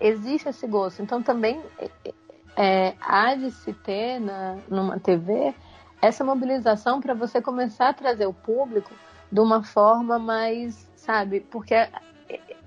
Existe 0.00 0.48
esse 0.48 0.64
gosto. 0.68 1.02
Então 1.02 1.20
também 1.20 1.60
é, 2.56 2.94
há 3.00 3.34
de 3.34 3.50
se 3.50 3.72
ter 3.72 4.20
na, 4.20 4.56
numa 4.68 5.00
TV 5.00 5.52
essa 6.00 6.22
mobilização 6.22 7.00
para 7.00 7.12
você 7.12 7.42
começar 7.42 7.88
a 7.88 7.92
trazer 7.92 8.26
o 8.26 8.32
público 8.32 8.92
de 9.32 9.40
uma 9.40 9.64
forma 9.64 10.16
mais, 10.16 10.88
sabe, 10.94 11.40
porque 11.40 11.74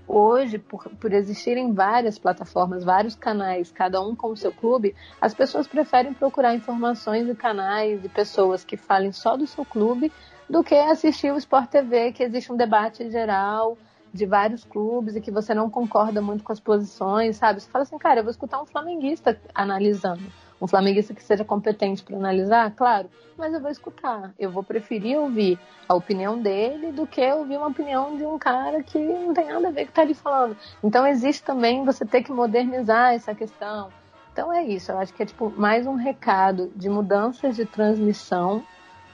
hoje, 0.08 0.58
por, 0.58 0.90
por 1.00 1.14
existirem 1.14 1.74
várias 1.74 2.18
plataformas, 2.18 2.84
vários 2.84 3.16
canais, 3.16 3.72
cada 3.72 4.02
um 4.02 4.16
com 4.16 4.30
o 4.30 4.38
seu 4.38 4.52
clube, 4.52 4.96
as 5.20 5.34
pessoas 5.34 5.68
preferem 5.68 6.14
procurar 6.14 6.56
informações 6.56 7.28
e 7.28 7.36
canais 7.36 8.04
e 8.04 8.10
pessoas 8.10 8.64
que 8.64 8.78
falem 8.78 9.12
só 9.12 9.36
do 9.36 9.48
seu 9.48 9.66
clube 9.66 10.12
do 10.50 10.64
que 10.64 10.76
assistir 10.76 11.34
o 11.34 11.38
Sport 11.38 11.70
TV, 11.70 12.12
que 12.12 12.24
existe 12.24 12.52
um 12.52 12.58
debate 12.58 13.10
geral 13.10 13.78
de 14.14 14.26
vários 14.26 14.64
clubes 14.64 15.16
e 15.16 15.22
que 15.22 15.32
você 15.32 15.54
não 15.54 15.70
concorda 15.70 16.22
muito 16.22 16.44
com 16.44 16.54
as 16.54 16.60
posições, 16.60 17.36
sabe? 17.36 17.60
Você 17.60 17.70
fala 17.70 17.84
assim, 17.84 17.98
cara, 17.98 18.20
eu 18.22 18.24
vou 18.24 18.32
escutar 18.32 18.62
um 18.62 18.66
flamenguista 18.66 19.38
analisando. 19.54 20.24
Um 20.62 20.68
flamenguista 20.68 21.14
que 21.14 21.24
seja 21.24 21.44
competente 21.44 22.04
para 22.04 22.16
analisar, 22.16 22.72
claro, 22.76 23.10
mas 23.38 23.54
eu 23.54 23.60
vou 23.60 23.70
escutar. 23.70 24.34
Eu 24.40 24.50
vou 24.50 24.64
preferir 24.64 25.18
ouvir 25.20 25.60
a 25.88 25.94
opinião 25.94 26.40
dele 26.40 26.92
do 26.92 27.06
que 27.06 27.22
ouvir 27.34 27.58
uma 27.58 27.68
opinião 27.68 28.16
de 28.16 28.26
um 28.26 28.38
cara 28.38 28.82
que 28.82 28.98
não 28.98 29.34
tem 29.34 29.48
nada 29.48 29.68
a 29.68 29.72
ver 29.72 29.76
com 29.76 29.84
o 29.84 29.86
que 29.86 29.92
está 29.92 30.02
ali 30.02 30.14
falando. 30.14 30.58
Então 30.84 31.06
existe 31.06 31.44
também 31.44 31.84
você 31.84 32.06
ter 32.06 32.24
que 32.24 32.32
modernizar 32.32 33.14
essa 33.14 33.36
questão. 33.36 33.90
Então 34.32 34.52
é 34.52 34.64
isso, 34.64 34.92
eu 34.92 34.98
acho 34.98 35.14
que 35.14 35.24
é 35.24 35.26
tipo 35.26 35.50
mais 35.56 35.88
um 35.88 35.96
recado 35.96 36.72
de 36.76 36.90
mudanças 36.90 37.56
de 37.56 37.66
transmissão 37.66 38.64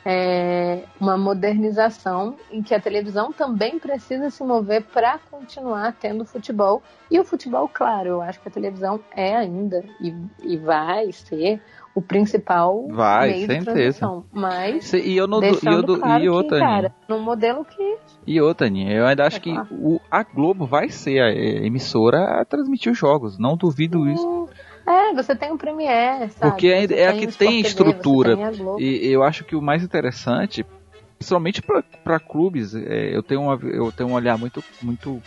é, 0.05 0.83
uma 0.99 1.17
modernização 1.17 2.35
em 2.51 2.61
que 2.61 2.73
a 2.73 2.79
televisão 2.79 3.31
também 3.31 3.77
precisa 3.79 4.29
se 4.29 4.43
mover 4.43 4.83
para 4.83 5.19
continuar 5.29 5.95
tendo 5.99 6.25
futebol. 6.25 6.81
E 7.09 7.19
o 7.19 7.23
futebol, 7.23 7.69
claro, 7.71 8.09
eu 8.09 8.21
acho 8.21 8.39
que 8.41 8.47
a 8.47 8.51
televisão 8.51 8.99
é 9.15 9.35
ainda 9.35 9.83
e, 9.99 10.13
e 10.43 10.57
vai 10.57 11.11
ser 11.11 11.61
o 11.93 12.01
principal 12.01 12.87
vai, 12.87 13.31
meio 13.31 13.47
certeza. 13.47 13.59
de 13.59 13.65
transmissão. 13.65 14.25
Mas 14.31 14.93
e 14.93 15.15
eu 15.15 15.27
não 15.27 15.39
deixando 15.39 15.95
eu, 15.95 15.99
claro 15.99 16.23
e 16.23 16.29
outra, 16.29 16.57
que, 16.57 16.63
cara, 16.63 16.95
num 17.07 17.19
modelo 17.19 17.65
que... 17.65 17.97
E 18.25 18.39
outra, 18.39 18.67
Aninha, 18.67 18.93
eu 18.93 19.05
ainda 19.05 19.25
acho 19.25 19.41
que 19.41 19.51
o, 19.71 19.99
a 20.09 20.23
Globo 20.23 20.65
vai 20.65 20.89
ser 20.89 21.19
a 21.21 21.31
emissora 21.31 22.39
a 22.39 22.45
transmitir 22.45 22.91
os 22.91 22.97
jogos. 22.97 23.37
Não 23.37 23.57
duvido 23.57 23.99
hum. 23.99 24.11
isso. 24.11 24.49
É, 24.91 25.13
você 25.13 25.35
tem 25.35 25.51
o 25.51 25.57
Premiere, 25.57 26.29
sabe? 26.31 26.51
Porque 26.51 26.67
é, 26.67 26.85
é 26.85 27.07
a 27.07 27.13
que 27.13 27.27
tem 27.27 27.61
estrutura. 27.61 28.37
e 28.77 29.07
eu 29.07 29.23
acho 29.23 29.45
que 29.45 29.55
o 29.55 29.61
mais 29.61 29.83
interessante, 29.83 30.65
principalmente 31.17 31.61
para 32.03 32.19
clubes, 32.19 32.75
é, 32.75 33.15
eu, 33.15 33.23
tenho 33.23 33.41
uma, 33.41 33.59
eu 33.63 33.91
tenho 33.91 34.09
um 34.09 34.13
olhar 34.13 34.37
muito, 34.37 34.63
muito 34.81 35.21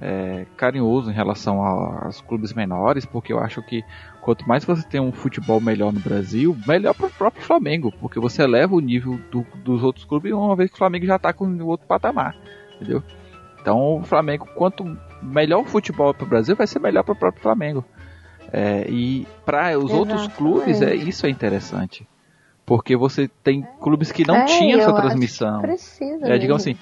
é, 0.00 0.46
carinhoso 0.56 1.10
em 1.10 1.14
relação 1.14 1.60
aos 1.62 2.20
clubes 2.20 2.52
menores, 2.52 3.04
porque 3.04 3.32
eu 3.32 3.38
acho 3.38 3.62
que 3.62 3.84
quanto 4.20 4.48
mais 4.48 4.64
você 4.64 4.86
tem 4.86 5.00
um 5.00 5.12
futebol 5.12 5.60
melhor 5.60 5.92
no 5.92 6.00
Brasil, 6.00 6.56
melhor 6.66 6.94
para 6.94 7.06
o 7.06 7.10
próprio 7.10 7.42
Flamengo, 7.42 7.92
porque 8.00 8.20
você 8.20 8.42
eleva 8.42 8.74
o 8.74 8.80
nível 8.80 9.18
do, 9.30 9.44
dos 9.64 9.82
outros 9.82 10.04
clubes 10.04 10.32
uma 10.32 10.56
vez 10.56 10.70
que 10.70 10.76
o 10.76 10.78
Flamengo 10.78 11.06
já 11.06 11.16
está 11.16 11.32
com 11.32 11.62
outro 11.64 11.86
patamar, 11.86 12.36
entendeu? 12.76 13.02
Então 13.60 13.98
o 13.98 14.04
Flamengo, 14.04 14.48
quanto 14.54 14.84
melhor 15.22 15.60
o 15.60 15.64
futebol 15.64 16.14
para 16.14 16.24
o 16.24 16.28
Brasil, 16.28 16.54
vai 16.54 16.66
ser 16.66 16.78
melhor 16.78 17.02
para 17.02 17.12
o 17.12 17.18
próprio 17.18 17.42
Flamengo. 17.42 17.84
É, 18.52 18.86
e 18.88 19.26
para 19.44 19.78
os 19.78 19.90
outros 19.92 20.26
clubes, 20.28 20.80
é 20.80 20.94
isso 20.94 21.26
é 21.26 21.30
interessante. 21.30 22.06
Porque 22.64 22.96
você 22.96 23.28
tem 23.42 23.66
clubes 23.80 24.12
que 24.12 24.26
não 24.26 24.36
é, 24.36 24.44
tinham 24.44 24.80
essa 24.80 24.92
transmissão. 24.92 25.60
precisa 25.62 26.26
é, 26.26 26.38
digamos 26.38 26.62
assim, 26.62 26.76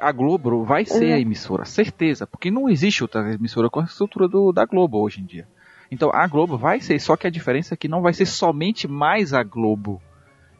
a 0.00 0.12
Globo 0.12 0.64
vai 0.64 0.84
ser 0.84 1.12
a 1.12 1.20
emissora, 1.20 1.64
certeza. 1.64 2.26
Porque 2.26 2.50
não 2.50 2.68
existe 2.68 3.02
outra 3.02 3.32
emissora 3.32 3.68
com 3.68 3.80
a 3.80 3.84
estrutura 3.84 4.28
do, 4.28 4.52
da 4.52 4.64
Globo 4.64 4.98
hoje 4.98 5.20
em 5.20 5.24
dia. 5.24 5.46
Então 5.90 6.10
a 6.12 6.26
Globo 6.26 6.56
vai 6.56 6.80
ser, 6.80 6.98
só 7.00 7.16
que 7.16 7.26
a 7.26 7.30
diferença 7.30 7.74
é 7.74 7.76
que 7.76 7.88
não 7.88 8.02
vai 8.02 8.12
ser 8.12 8.26
somente 8.26 8.88
mais 8.88 9.32
a 9.32 9.42
Globo. 9.42 10.00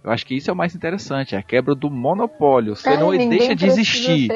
Eu 0.06 0.12
acho 0.12 0.24
que 0.24 0.36
isso 0.36 0.48
é 0.48 0.52
o 0.52 0.56
mais 0.56 0.72
interessante, 0.72 1.34
é 1.34 1.38
a 1.38 1.42
quebra 1.42 1.74
do 1.74 1.90
monopólio. 1.90 2.76
Você 2.76 2.90
é, 2.90 2.96
não 2.96 3.10
deixa 3.10 3.56
de 3.56 3.66
existir. 3.66 4.30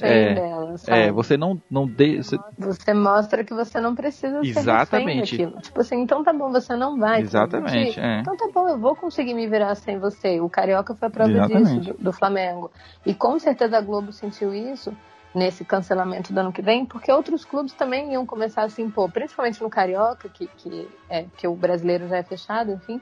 é, 0.00 0.34
dela, 0.34 0.76
é, 0.86 1.10
você 1.10 1.36
não 1.36 1.60
não 1.68 1.84
de, 1.84 2.18
você... 2.18 2.38
você... 2.56 2.94
mostra 2.94 3.42
que 3.42 3.52
você 3.52 3.80
não 3.80 3.92
precisa 3.96 4.40
Exatamente. 4.40 5.34
ser 5.36 5.46
refém 5.46 5.60
Tipo 5.60 5.80
assim, 5.80 6.00
então 6.00 6.22
tá 6.22 6.32
bom, 6.32 6.52
você 6.52 6.76
não 6.76 6.96
vai. 6.96 7.22
Exatamente. 7.22 7.98
É. 7.98 8.20
Então 8.20 8.36
tá 8.36 8.48
bom, 8.54 8.68
eu 8.68 8.78
vou 8.78 8.94
conseguir 8.94 9.34
me 9.34 9.48
virar 9.48 9.74
sem 9.74 9.98
você. 9.98 10.40
O 10.40 10.48
carioca 10.48 10.94
foi 10.94 11.08
a 11.08 11.10
prova 11.10 11.32
Exatamente. 11.32 11.80
disso 11.80 11.94
do, 11.94 12.04
do 12.04 12.12
Flamengo. 12.12 12.70
E 13.04 13.12
com 13.12 13.36
certeza 13.40 13.78
a 13.78 13.80
Globo 13.80 14.12
sentiu 14.12 14.54
isso 14.54 14.96
nesse 15.34 15.64
cancelamento 15.64 16.32
do 16.32 16.38
ano 16.38 16.52
que 16.52 16.62
vem, 16.62 16.86
porque 16.86 17.10
outros 17.10 17.44
clubes 17.44 17.72
também 17.72 18.12
iam 18.12 18.24
começar 18.24 18.62
a 18.62 18.68
se 18.68 18.80
impor, 18.80 19.10
principalmente 19.10 19.60
no 19.60 19.68
Carioca, 19.68 20.28
que, 20.28 20.46
que, 20.46 20.88
é, 21.10 21.24
que 21.36 21.48
o 21.48 21.56
brasileiro 21.56 22.06
já 22.06 22.18
é 22.18 22.22
fechado, 22.22 22.70
enfim. 22.70 23.00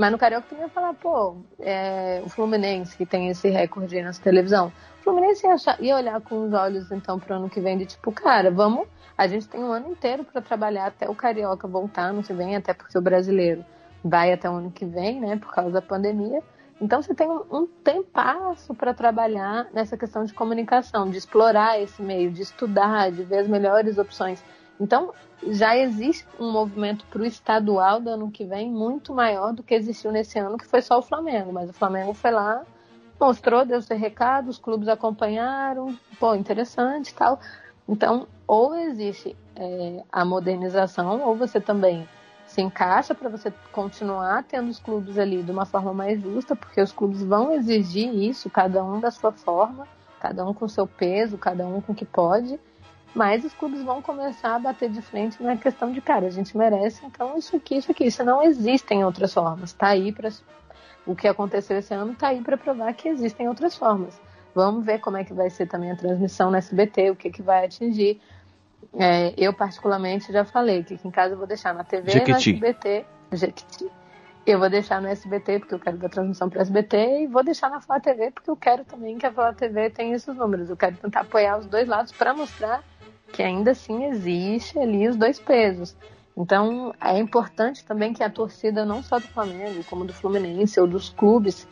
Mas 0.00 0.12
no 0.12 0.16
Carioca 0.16 0.46
também 0.48 0.64
ia 0.64 0.70
falar, 0.70 0.94
pô, 0.94 1.36
é, 1.58 2.22
o 2.24 2.28
Fluminense 2.30 2.96
que 2.96 3.04
tem 3.04 3.28
esse 3.28 3.50
recorde 3.50 3.98
aí 3.98 4.02
nessa 4.02 4.22
televisão. 4.22 4.72
O 4.98 5.02
Fluminense 5.04 5.46
ia, 5.46 5.52
achar, 5.52 5.78
ia 5.78 5.94
olhar 5.94 6.18
com 6.22 6.46
os 6.46 6.54
olhos, 6.54 6.90
então, 6.90 7.20
pro 7.20 7.34
ano 7.34 7.50
que 7.50 7.60
vem, 7.60 7.76
de 7.76 7.84
tipo, 7.84 8.10
cara, 8.10 8.50
vamos. 8.50 8.88
A 9.14 9.26
gente 9.26 9.46
tem 9.46 9.62
um 9.62 9.70
ano 9.70 9.90
inteiro 9.90 10.24
para 10.24 10.40
trabalhar 10.40 10.86
até 10.86 11.06
o 11.06 11.14
Carioca 11.14 11.68
voltar 11.68 12.04
ano 12.04 12.22
que 12.22 12.32
vem, 12.32 12.56
até 12.56 12.72
porque 12.72 12.96
o 12.96 13.02
brasileiro 13.02 13.62
vai 14.02 14.32
até 14.32 14.48
o 14.48 14.54
ano 14.54 14.70
que 14.70 14.86
vem, 14.86 15.20
né, 15.20 15.36
por 15.36 15.52
causa 15.52 15.70
da 15.70 15.82
pandemia. 15.82 16.42
Então 16.80 17.02
você 17.02 17.14
tem 17.14 17.28
um, 17.28 17.44
um 17.52 17.66
tempasso 17.66 18.74
para 18.74 18.94
trabalhar 18.94 19.66
nessa 19.70 19.98
questão 19.98 20.24
de 20.24 20.32
comunicação, 20.32 21.10
de 21.10 21.18
explorar 21.18 21.78
esse 21.78 22.00
meio, 22.00 22.30
de 22.30 22.40
estudar, 22.40 23.10
de 23.12 23.22
ver 23.22 23.40
as 23.40 23.48
melhores 23.48 23.98
opções. 23.98 24.42
Então, 24.80 25.12
já 25.48 25.76
existe 25.76 26.26
um 26.38 26.50
movimento 26.50 27.04
para 27.06 27.20
o 27.20 27.26
estadual 27.26 28.00
do 28.00 28.08
ano 28.08 28.30
que 28.30 28.44
vem 28.44 28.70
muito 28.70 29.14
maior 29.14 29.52
do 29.52 29.62
que 29.62 29.74
existiu 29.74 30.10
nesse 30.10 30.38
ano, 30.38 30.56
que 30.56 30.66
foi 30.66 30.80
só 30.80 30.98
o 30.98 31.02
Flamengo. 31.02 31.52
Mas 31.52 31.68
o 31.68 31.74
Flamengo 31.74 32.14
foi 32.14 32.30
lá, 32.30 32.62
mostrou, 33.20 33.64
deu 33.64 33.82
seu 33.82 33.98
recado, 33.98 34.48
os 34.48 34.58
clubes 34.58 34.88
acompanharam, 34.88 35.94
pô, 36.18 36.34
interessante 36.34 37.14
tal. 37.14 37.38
Então, 37.86 38.26
ou 38.46 38.74
existe 38.74 39.36
é, 39.54 40.02
a 40.10 40.24
modernização, 40.24 41.20
ou 41.22 41.36
você 41.36 41.60
também 41.60 42.08
se 42.46 42.60
encaixa 42.60 43.14
para 43.14 43.28
você 43.28 43.52
continuar 43.70 44.42
tendo 44.44 44.70
os 44.70 44.80
clubes 44.80 45.18
ali 45.18 45.42
de 45.42 45.52
uma 45.52 45.64
forma 45.64 45.92
mais 45.94 46.20
justa, 46.20 46.56
porque 46.56 46.80
os 46.80 46.90
clubes 46.90 47.22
vão 47.22 47.52
exigir 47.52 48.12
isso, 48.12 48.50
cada 48.50 48.82
um 48.82 48.98
da 48.98 49.10
sua 49.10 49.30
forma, 49.30 49.86
cada 50.18 50.44
um 50.44 50.52
com 50.52 50.66
seu 50.66 50.86
peso, 50.86 51.38
cada 51.38 51.66
um 51.66 51.80
com 51.80 51.92
o 51.92 51.94
que 51.94 52.04
pode. 52.04 52.58
Mas 53.14 53.44
os 53.44 53.52
clubes 53.54 53.82
vão 53.82 54.00
começar 54.00 54.54
a 54.54 54.58
bater 54.58 54.88
de 54.88 55.02
frente 55.02 55.42
na 55.42 55.56
questão 55.56 55.90
de, 55.90 56.00
cara, 56.00 56.26
a 56.26 56.30
gente 56.30 56.56
merece, 56.56 57.04
então 57.04 57.36
isso 57.36 57.56
aqui, 57.56 57.76
isso 57.76 57.90
aqui. 57.90 58.04
Isso 58.04 58.24
não 58.24 58.42
existem 58.42 59.04
outras 59.04 59.34
formas. 59.34 59.72
Tá 59.72 59.88
aí 59.88 60.12
para 60.12 60.30
o 61.06 61.16
que 61.16 61.26
aconteceu 61.26 61.78
esse 61.78 61.92
ano 61.92 62.14
tá 62.14 62.28
aí 62.28 62.40
para 62.40 62.56
provar 62.56 62.92
que 62.94 63.08
existem 63.08 63.48
outras 63.48 63.76
formas. 63.76 64.20
Vamos 64.54 64.84
ver 64.84 65.00
como 65.00 65.16
é 65.16 65.24
que 65.24 65.32
vai 65.32 65.50
ser 65.50 65.66
também 65.66 65.90
a 65.90 65.96
transmissão 65.96 66.50
no 66.50 66.56
SBT, 66.56 67.10
o 67.10 67.16
que, 67.16 67.30
que 67.30 67.42
vai 67.42 67.64
atingir. 67.64 68.20
É, 68.94 69.32
eu, 69.36 69.52
particularmente, 69.52 70.32
já 70.32 70.44
falei 70.44 70.82
que 70.82 70.94
aqui 70.94 71.06
em 71.06 71.10
casa 71.10 71.34
eu 71.34 71.38
vou 71.38 71.46
deixar 71.46 71.74
na 71.74 71.84
TV, 71.84 72.10
Jequiti. 72.10 72.52
no 72.52 72.66
SBT. 72.66 73.06
Jequiti. 73.32 73.90
Eu 74.46 74.58
vou 74.58 74.70
deixar 74.70 75.00
no 75.00 75.08
SBT 75.08 75.60
porque 75.60 75.74
eu 75.74 75.78
quero 75.78 75.98
dar 75.98 76.08
transmissão 76.08 76.48
para 76.48 76.62
SBT 76.62 77.22
e 77.22 77.26
vou 77.26 77.44
deixar 77.44 77.70
na 77.70 77.80
Flá 77.80 78.00
TV 78.00 78.30
porque 78.30 78.50
eu 78.50 78.56
quero 78.56 78.84
também 78.84 79.18
que 79.18 79.26
a 79.26 79.32
Flá 79.32 79.52
TV 79.52 79.90
tenha 79.90 80.16
esses 80.16 80.34
números. 80.34 80.70
Eu 80.70 80.76
quero 80.76 80.96
tentar 80.96 81.20
apoiar 81.20 81.58
os 81.58 81.66
dois 81.66 81.86
lados 81.86 82.10
para 82.10 82.34
mostrar 82.34 82.82
que 83.32 83.42
ainda 83.42 83.72
assim 83.72 84.04
existe 84.04 84.78
ali 84.78 85.08
os 85.08 85.16
dois 85.16 85.38
pesos. 85.38 85.96
Então 86.36 86.94
é 87.00 87.18
importante 87.18 87.84
também 87.84 88.12
que 88.12 88.22
a 88.22 88.30
torcida 88.30 88.84
não 88.84 89.02
só 89.02 89.18
do 89.18 89.28
Flamengo, 89.28 89.84
como 89.84 90.04
do 90.04 90.12
Fluminense 90.12 90.80
ou 90.80 90.86
dos 90.86 91.10
clubes 91.10 91.68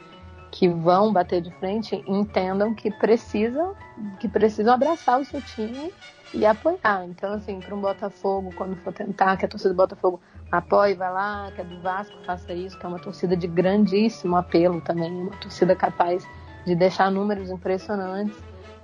que 0.50 0.68
vão 0.68 1.12
bater 1.12 1.40
de 1.40 1.50
frente 1.52 2.02
entendam 2.06 2.74
que 2.74 2.90
precisam 2.90 3.74
que 4.18 4.28
precisam 4.28 4.74
abraçar 4.74 5.20
o 5.20 5.24
seu 5.24 5.40
time 5.42 5.92
e 6.32 6.44
apoiar. 6.44 7.04
Então, 7.06 7.32
assim, 7.34 7.60
para 7.60 7.74
um 7.74 7.80
Botafogo, 7.80 8.52
quando 8.54 8.76
for 8.76 8.92
tentar, 8.92 9.36
que 9.36 9.44
a 9.44 9.48
torcida 9.48 9.72
do 9.72 9.76
Botafogo 9.76 10.20
apoie, 10.50 10.94
vai 10.94 11.12
lá, 11.12 11.50
que 11.54 11.60
a 11.60 11.64
do 11.64 11.80
Vasco 11.80 12.16
faça 12.24 12.52
isso, 12.52 12.78
que 12.78 12.84
é 12.84 12.88
uma 12.88 12.98
torcida 12.98 13.36
de 13.36 13.46
grandíssimo 13.46 14.36
apelo 14.36 14.80
também, 14.80 15.10
uma 15.10 15.36
torcida 15.36 15.74
capaz 15.74 16.26
de 16.66 16.74
deixar 16.74 17.10
números 17.10 17.50
impressionantes. 17.50 18.36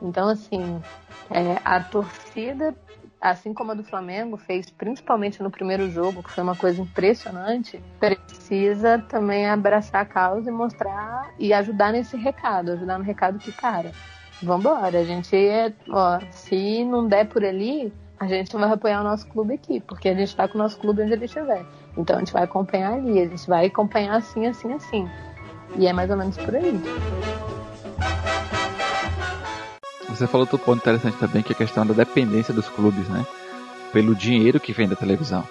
Então, 0.03 0.29
assim, 0.29 0.81
é, 1.31 1.59
a 1.65 1.81
torcida, 1.81 2.75
assim 3.21 3.55
como 3.55 3.73
a 3.73 3.75
do 3.75 3.83
Flamengo 3.83 4.37
fez, 4.37 4.69
principalmente 4.71 5.43
no 5.43 5.51
primeiro 5.51 5.91
jogo, 5.91 6.23
que 6.23 6.31
foi 6.31 6.43
uma 6.43 6.57
coisa 6.57 6.83
impressionante, 6.83 7.83
precisa 7.99 8.99
também 8.99 9.49
abraçar 9.49 10.03
a 10.03 10.07
causa 10.07 10.51
e 10.51 10.53
mostrar 10.53 11.33
e 11.39 11.53
ajudar 11.53 11.93
nesse 11.93 12.17
recado, 12.17 12.73
ajudar 12.73 12.99
no 12.99 13.05
recado 13.05 13.39
que, 13.39 13.53
cara, 13.53 13.93
vambora. 14.43 15.01
A 15.01 15.05
gente 15.05 15.35
é, 15.35 15.73
ó, 15.89 16.21
se 16.31 16.85
não 16.85 17.09
der 17.09 17.27
por 17.27 17.45
ali, 17.45 17.93
a 18.19 18.27
gente 18.27 18.55
vai 18.57 18.71
apoiar 18.71 19.01
o 19.01 19.05
nosso 19.05 19.27
clube 19.29 19.55
aqui, 19.55 19.81
porque 19.81 20.09
a 20.09 20.15
gente 20.15 20.29
está 20.29 20.47
com 20.47 20.57
o 20.57 20.63
nosso 20.63 20.79
clube 20.79 21.03
onde 21.03 21.13
ele 21.13 21.25
estiver. 21.25 21.65
Então 21.97 22.17
a 22.17 22.19
gente 22.19 22.33
vai 22.33 22.45
acompanhar 22.45 22.95
ali, 22.95 23.21
a 23.21 23.29
gente 23.29 23.47
vai 23.47 23.67
acompanhar 23.67 24.17
assim, 24.17 24.47
assim, 24.47 24.73
assim. 24.73 25.09
E 25.77 25.87
é 25.87 25.93
mais 25.93 26.11
ou 26.11 26.17
menos 26.17 26.37
por 26.37 26.55
aí. 26.55 26.81
Você 30.15 30.27
falou 30.27 30.43
outro 30.43 30.59
ponto 30.59 30.79
interessante 30.79 31.17
também, 31.19 31.43
que 31.43 31.53
é 31.53 31.55
a 31.55 31.59
questão 31.59 31.85
da 31.85 31.95
dependência 31.95 32.55
dos 32.55 32.69
clubes, 32.69 33.09
né? 33.09 33.25
Pelo 33.93 34.15
dinheiro 34.15 34.61
que 34.61 34.73
vem 34.73 34.89
da 34.89 34.97
televisão. 34.97 35.45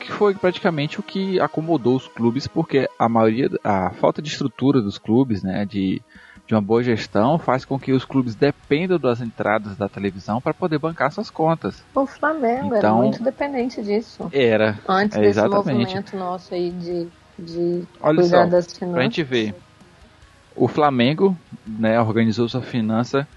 Que 0.00 0.10
foi 0.12 0.34
praticamente 0.34 1.00
o 1.00 1.02
que 1.02 1.40
acomodou 1.40 1.96
os 1.96 2.08
clubes, 2.08 2.46
porque 2.46 2.88
a 2.98 3.08
maioria, 3.08 3.50
a 3.62 3.90
falta 3.90 4.22
de 4.22 4.28
estrutura 4.28 4.80
dos 4.80 4.98
clubes, 4.98 5.42
né? 5.42 5.66
De 5.66 6.02
de 6.48 6.54
uma 6.54 6.62
boa 6.62 6.82
gestão 6.82 7.38
faz 7.38 7.66
com 7.66 7.78
que 7.78 7.92
os 7.92 8.06
clubes 8.06 8.34
dependam 8.34 8.98
das 8.98 9.20
entradas 9.20 9.76
da 9.76 9.86
televisão 9.86 10.40
para 10.40 10.54
poder 10.54 10.78
bancar 10.78 11.12
suas 11.12 11.28
contas. 11.28 11.84
O 11.94 12.06
Flamengo 12.06 12.74
então, 12.74 12.78
era 12.78 12.92
muito 12.94 13.22
dependente 13.22 13.82
disso. 13.82 14.30
Era. 14.32 14.78
Antes 14.88 15.18
é, 15.18 15.20
desse 15.20 15.46
movimento 15.46 16.16
nosso 16.16 16.54
aí 16.54 16.70
de, 16.70 17.06
de 17.38 17.84
Olha 18.00 18.22
cuidar 18.22 18.44
só, 18.44 18.50
das 18.50 18.72
finanças. 18.72 18.94
Pra 18.94 19.02
gente 19.02 19.22
ver. 19.22 19.54
O 20.56 20.66
Flamengo 20.66 21.36
né, 21.66 22.00
organizou 22.00 22.48
sua 22.48 22.62
finança, 22.62 23.28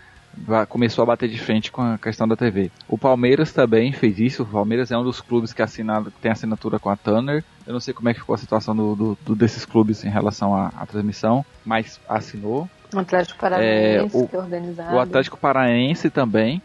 começou 0.67 1.03
a 1.03 1.05
bater 1.05 1.29
de 1.29 1.37
frente 1.37 1.71
com 1.71 1.81
a 1.81 1.97
questão 1.97 2.27
da 2.27 2.35
TV. 2.35 2.71
O 2.87 2.97
Palmeiras 2.97 3.51
também 3.51 3.91
fez 3.91 4.19
isso. 4.19 4.43
O 4.43 4.45
Palmeiras 4.45 4.91
é 4.91 4.97
um 4.97 5.03
dos 5.03 5.21
clubes 5.21 5.53
que, 5.53 5.61
assinado, 5.61 6.11
tem 6.21 6.31
assinatura 6.31 6.79
com 6.79 6.89
a 6.89 6.95
Turner. 6.95 7.43
Eu 7.65 7.73
não 7.73 7.79
sei 7.79 7.93
como 7.93 8.09
é 8.09 8.13
que 8.13 8.19
ficou 8.19 8.35
a 8.35 8.37
situação 8.37 8.75
do, 8.75 8.95
do, 8.95 9.17
do 9.25 9.35
desses 9.35 9.65
clubes 9.65 10.03
em 10.03 10.09
relação 10.09 10.55
à, 10.55 10.71
à 10.75 10.85
transmissão, 10.85 11.45
mas 11.65 11.99
assinou. 12.07 12.69
O 12.93 12.99
Atlético 12.99 13.39
Paranaense, 13.39 14.17
é, 14.17 14.19
o, 14.19 14.27
que 14.27 14.35
é 14.35 14.39
organizado. 14.39 14.95
O 14.95 14.99
Atlético 14.99 15.37
Paranaense 15.37 16.09
também. 16.09 16.61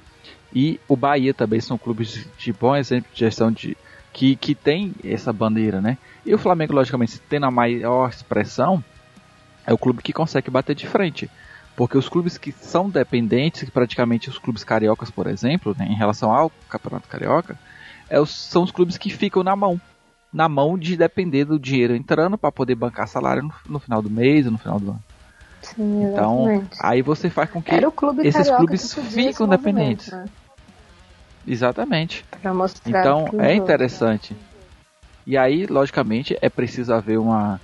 E 0.54 0.80
o 0.88 0.96
Bahia 0.96 1.34
também 1.34 1.60
são 1.60 1.76
clubes 1.76 2.08
de, 2.08 2.26
de 2.38 2.52
bom 2.52 2.74
exemplo 2.74 3.10
de 3.12 3.20
gestão 3.20 3.50
de, 3.50 3.76
que, 4.12 4.36
que 4.36 4.54
tem 4.54 4.94
essa 5.04 5.32
bandeira, 5.32 5.80
né? 5.80 5.98
E 6.24 6.34
o 6.34 6.38
Flamengo, 6.38 6.72
logicamente, 6.72 7.20
tendo 7.28 7.44
a 7.44 7.50
maior 7.50 8.08
expressão, 8.08 8.82
é 9.66 9.72
o 9.72 9.78
clube 9.78 10.02
que 10.02 10.12
consegue 10.12 10.50
bater 10.50 10.74
de 10.74 10.86
frente. 10.86 11.30
Porque 11.76 11.98
os 11.98 12.08
clubes 12.08 12.38
que 12.38 12.50
são 12.52 12.88
dependentes, 12.88 13.68
praticamente 13.68 14.30
os 14.30 14.38
clubes 14.38 14.64
cariocas, 14.64 15.10
por 15.10 15.26
exemplo, 15.26 15.76
né, 15.78 15.86
em 15.86 15.94
relação 15.94 16.32
ao 16.32 16.50
Campeonato 16.70 17.06
Carioca, 17.06 17.56
é 18.08 18.18
os, 18.18 18.30
são 18.30 18.62
os 18.62 18.70
clubes 18.70 18.96
que 18.96 19.10
ficam 19.10 19.42
na 19.42 19.54
mão. 19.54 19.78
Na 20.32 20.48
mão 20.48 20.78
de 20.78 20.96
depender 20.96 21.44
do 21.44 21.58
dinheiro 21.58 21.94
entrando 21.94 22.38
para 22.38 22.50
poder 22.50 22.74
bancar 22.74 23.06
salário 23.06 23.42
no, 23.42 23.52
no 23.68 23.78
final 23.78 24.00
do 24.00 24.10
mês, 24.10 24.46
no 24.46 24.58
final 24.58 24.80
do 24.80 24.90
ano. 24.90 25.04
Sim, 25.60 26.04
então, 26.04 26.64
aí 26.80 27.02
você 27.02 27.28
faz 27.28 27.50
com 27.50 27.60
que 27.60 27.72
esses 28.22 28.50
clubes 28.50 28.94
fiquem 28.94 29.48
dependentes. 29.48 30.12
Né? 30.12 30.26
Exatamente. 31.46 32.24
então, 32.86 33.28
é 33.38 33.54
interessante. 33.54 34.36
E 35.26 35.36
aí, 35.36 35.66
logicamente, 35.66 36.36
é 36.40 36.48
preciso 36.48 36.92
haver 36.92 37.18
uma, 37.18 37.60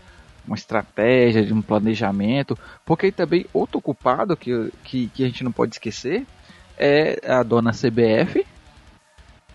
uma 0.47 0.57
estratégia, 0.57 1.45
de 1.45 1.53
um 1.53 1.62
planejamento, 1.62 2.59
porque 2.84 3.12
também 3.12 3.47
outro 3.53 3.80
culpado 3.80 4.36
que, 4.36 4.72
que, 4.84 5.09
que 5.09 5.24
a 5.24 5.26
gente 5.26 5.45
não 5.45 5.53
pode 5.53 5.74
esquecer 5.74 6.26
é 6.76 7.20
a 7.26 7.43
dona 7.43 7.72
CBF, 7.72 8.47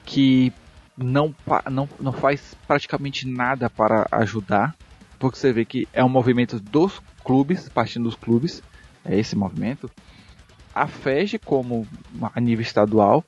que 0.06 0.54
não, 0.98 1.36
não, 1.70 1.90
não 2.00 2.14
faz 2.14 2.56
praticamente 2.68 3.28
nada 3.28 3.70
para 3.70 4.08
ajudar, 4.12 4.76
porque 5.20 5.38
você 5.38 5.52
vê 5.52 5.66
que 5.66 5.88
é 5.92 6.04
um 6.04 6.10
movimento 6.10 6.60
dos 6.60 7.02
clubes, 7.24 7.68
partindo 7.70 8.04
dos 8.04 8.16
clubes, 8.16 8.64
é 9.04 9.18
esse 9.18 9.36
movimento, 9.36 9.92
a 10.74 10.88
FEG 10.88 11.40
como 11.40 11.88
a 12.34 12.40
nível 12.40 12.62
estadual, 12.62 13.24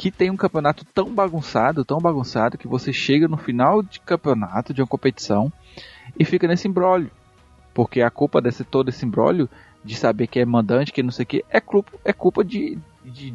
que 0.00 0.10
tem 0.10 0.30
um 0.30 0.36
campeonato 0.36 0.82
tão 0.94 1.14
bagunçado, 1.14 1.84
tão 1.84 1.98
bagunçado, 1.98 2.56
que 2.56 2.66
você 2.66 2.90
chega 2.90 3.28
no 3.28 3.36
final 3.36 3.82
de 3.82 4.00
campeonato, 4.00 4.72
de 4.72 4.80
uma 4.80 4.88
competição, 4.88 5.52
e 6.18 6.24
fica 6.24 6.48
nesse 6.48 6.66
embrólio. 6.66 7.10
Porque 7.74 8.00
a 8.00 8.08
culpa 8.08 8.40
desse 8.40 8.64
todo 8.64 8.88
esse 8.88 9.04
embrólio, 9.04 9.46
de 9.84 9.94
saber 9.94 10.26
que 10.26 10.40
é 10.40 10.44
mandante, 10.46 10.90
que 10.90 11.02
não 11.02 11.10
sei 11.10 11.24
o 11.24 11.26
que, 11.26 11.44
é 11.50 11.60
culpa, 11.60 11.92
é 12.02 12.14
culpa 12.14 12.42
de, 12.42 12.78
de, 13.04 13.34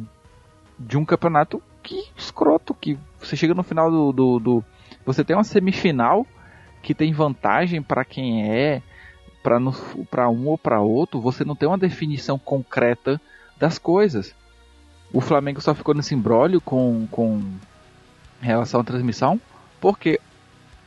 de 0.76 0.98
um 0.98 1.04
campeonato 1.04 1.62
que 1.84 2.08
escroto, 2.16 2.74
que 2.74 2.98
você 3.20 3.36
chega 3.36 3.54
no 3.54 3.62
final 3.62 3.88
do, 3.88 4.12
do, 4.12 4.38
do 4.40 4.64
você 5.04 5.22
tem 5.22 5.36
uma 5.36 5.44
semifinal 5.44 6.26
que 6.82 6.96
tem 6.96 7.12
vantagem 7.12 7.80
para 7.80 8.04
quem 8.04 8.50
é 8.50 8.82
para 9.40 10.28
um 10.28 10.48
ou 10.48 10.58
para 10.58 10.80
outro, 10.80 11.20
você 11.20 11.44
não 11.44 11.54
tem 11.54 11.68
uma 11.68 11.78
definição 11.78 12.36
concreta 12.36 13.20
das 13.56 13.78
coisas. 13.78 14.34
O 15.16 15.20
Flamengo 15.22 15.62
só 15.62 15.74
ficou 15.74 15.94
nesse 15.94 16.14
embrólio 16.14 16.60
com, 16.60 17.08
com 17.10 17.42
relação 18.38 18.82
à 18.82 18.84
transmissão, 18.84 19.40
porque 19.80 20.20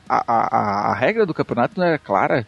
a, 0.08 0.24
a, 0.28 0.92
a 0.92 0.94
regra 0.94 1.26
do 1.26 1.34
campeonato 1.34 1.80
não 1.80 1.88
era 1.88 1.98
clara. 1.98 2.46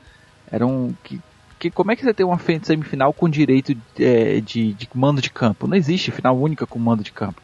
Era 0.52 0.64
um, 0.64 0.94
que, 1.04 1.20
que, 1.58 1.72
como 1.72 1.92
é 1.92 1.96
que 1.96 2.04
você 2.04 2.14
tem 2.14 2.24
uma 2.24 2.38
semifinal 2.62 3.12
com 3.12 3.28
direito 3.28 3.74
de, 3.74 4.06
é, 4.06 4.40
de, 4.40 4.74
de 4.74 4.88
mando 4.94 5.24
de 5.24 5.32
campo? 5.32 5.66
Não 5.66 5.76
existe 5.76 6.12
final 6.12 6.38
única 6.38 6.68
com 6.68 6.78
mando 6.78 7.02
de 7.02 7.12
campo. 7.12 7.42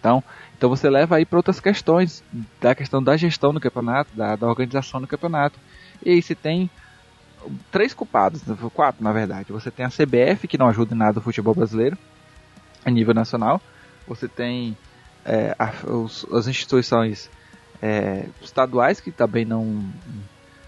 Então, 0.00 0.24
então 0.58 0.68
você 0.68 0.90
leva 0.90 1.14
aí 1.14 1.24
para 1.24 1.38
outras 1.38 1.60
questões, 1.60 2.20
da 2.60 2.74
questão 2.74 3.00
da 3.00 3.16
gestão 3.16 3.54
do 3.54 3.60
campeonato, 3.60 4.10
da, 4.12 4.34
da 4.34 4.48
organização 4.48 5.00
do 5.00 5.06
campeonato. 5.06 5.56
E 6.04 6.10
aí 6.10 6.20
você 6.20 6.34
tem 6.34 6.68
três 7.70 7.94
culpados, 7.94 8.42
quatro 8.74 9.04
na 9.04 9.12
verdade. 9.12 9.52
Você 9.52 9.70
tem 9.70 9.86
a 9.86 9.88
CBF, 9.88 10.48
que 10.48 10.58
não 10.58 10.66
ajuda 10.66 10.96
em 10.96 10.98
nada 10.98 11.20
o 11.20 11.22
futebol 11.22 11.54
brasileiro, 11.54 11.96
a 12.84 12.90
nível 12.90 13.14
nacional. 13.14 13.60
Você 14.06 14.28
tem 14.28 14.76
é, 15.24 15.54
a, 15.58 15.70
os, 15.86 16.26
as 16.32 16.46
instituições 16.46 17.30
é, 17.80 18.26
estaduais, 18.40 19.00
que 19.00 19.10
também 19.10 19.44
não. 19.44 19.84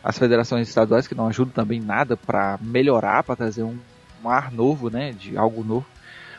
As 0.03 0.19
federações 0.19 0.69
estaduais, 0.69 1.07
que 1.07 1.15
não 1.15 1.29
ajudam 1.29 1.55
também 1.55 1.81
nada 1.81 2.17
para 2.17 2.59
melhorar, 2.61 3.23
para 3.23 3.37
trazer 3.37 3.63
um, 3.63 3.79
um 4.23 4.29
ar 4.29 4.53
novo, 4.53 4.91
né, 4.91 5.13
de 5.13 5.37
algo 5.37 5.65
novo. 5.65 5.87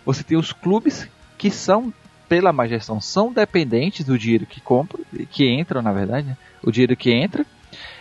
Você 0.05 0.23
tem 0.23 0.38
os 0.38 0.53
clubes, 0.53 1.09
que 1.36 1.49
são, 1.49 1.91
pela 2.30 2.53
má 2.53 2.67
gestão, 2.67 3.01
são 3.01 3.34
dependentes 3.34 4.05
do 4.05 4.19
dinheiro 4.19 4.45
que 4.45 4.61
compram, 4.61 5.03
que 5.32 5.49
entram, 5.49 5.82
na 5.82 5.91
verdade, 5.91 6.28
né, 6.28 6.38
o 6.61 6.71
dinheiro 6.71 6.95
que 6.95 7.11
entra. 7.11 7.43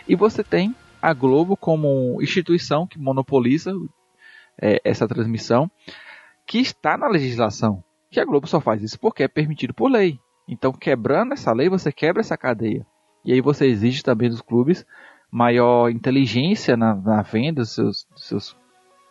E 0.07 0.14
você 0.14 0.45
tem 0.45 0.75
a 1.01 1.14
Globo 1.14 1.57
como 1.57 2.20
instituição 2.20 2.87
que 2.87 2.99
monopoliza 2.99 3.72
é, 4.61 4.81
essa 4.85 5.09
transmissão, 5.09 5.70
que 6.47 6.59
está 6.59 6.97
na 6.97 7.09
legislação. 7.09 7.82
Que 8.11 8.20
a 8.20 8.24
Globo 8.24 8.47
só 8.47 8.61
faz 8.61 8.82
isso 8.82 8.99
porque 8.99 9.22
é 9.22 9.28
permitido 9.28 9.74
por 9.74 9.90
lei. 9.90 10.18
Então, 10.47 10.72
quebrando 10.72 11.32
essa 11.32 11.53
lei, 11.53 11.68
você 11.68 11.90
quebra 11.90 12.20
essa 12.20 12.36
cadeia. 12.36 12.86
E 13.24 13.32
aí 13.32 13.40
você 13.40 13.66
exige 13.66 14.03
também 14.03 14.28
dos 14.28 14.42
clubes 14.42 14.84
maior 15.30 15.90
inteligência 15.90 16.76
na, 16.76 16.95
na 16.95 17.22
venda 17.22 17.62
dos 17.62 17.74
seus, 17.74 18.07
dos 18.12 18.24
seus, 18.24 18.57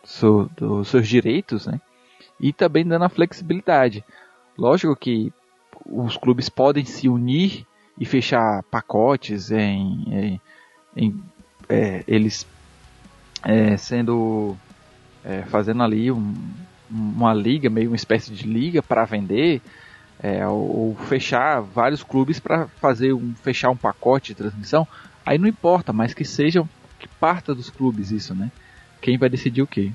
seu, 0.04 0.48
dos 0.56 0.88
seus 0.88 1.06
direitos, 1.06 1.66
né? 1.66 1.80
E 2.40 2.52
também 2.52 2.86
dando 2.86 3.04
a 3.04 3.10
flexibilidade. 3.10 4.04
Lógico 4.56 4.96
que 4.96 5.32
os 5.84 6.16
clubes 6.16 6.48
podem 6.48 6.84
se 6.84 7.08
unir 7.08 7.66
e 7.98 8.04
fechar 8.04 8.62
pacotes 8.70 9.50
em, 9.50 10.04
em, 10.10 10.40
em 10.96 11.24
é, 11.68 12.02
eles 12.06 12.46
é, 13.42 13.76
sendo 13.76 14.56
é, 15.22 15.42
fazendo 15.42 15.82
ali 15.82 16.10
um, 16.10 16.34
uma 16.90 17.32
liga, 17.32 17.70
meio 17.70 17.90
uma 17.90 17.96
espécie 17.96 18.32
de 18.32 18.46
liga 18.46 18.82
para 18.82 19.04
vender, 19.04 19.60
é, 20.22 20.46
ou, 20.46 20.96
fechar 21.08 21.60
vários 21.60 22.02
clubes 22.02 22.38
para 22.38 22.68
fazer 22.80 23.12
um 23.12 23.34
fechar 23.42 23.70
um 23.70 23.76
pacote 23.76 24.32
de 24.32 24.38
transmissão, 24.38 24.86
aí 25.24 25.38
não 25.38 25.48
importa, 25.48 25.92
mas 25.92 26.14
que 26.14 26.24
sejam 26.24 26.68
que 26.98 27.08
parta 27.08 27.54
dos 27.54 27.70
clubes 27.70 28.10
isso, 28.10 28.34
né? 28.34 28.50
Quem 29.00 29.18
vai 29.18 29.28
decidir 29.28 29.62
o 29.62 29.66
quê? 29.66 29.92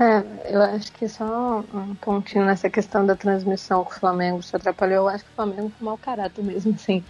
É, 0.00 0.52
eu 0.52 0.60
acho 0.60 0.92
que 0.92 1.08
só 1.08 1.64
um 1.72 1.94
pontinho 1.94 2.44
nessa 2.44 2.68
questão 2.68 3.06
da 3.06 3.14
transmissão 3.14 3.84
que 3.84 3.92
o 3.92 4.00
Flamengo 4.00 4.42
se 4.42 4.54
atrapalhou. 4.54 4.96
Eu 4.96 5.08
acho 5.08 5.24
que 5.24 5.30
o 5.30 5.34
Flamengo 5.34 5.72
foi 5.78 5.84
mau 5.84 5.96
caráter 5.96 6.44
mesmo, 6.44 6.74
assim. 6.76 7.04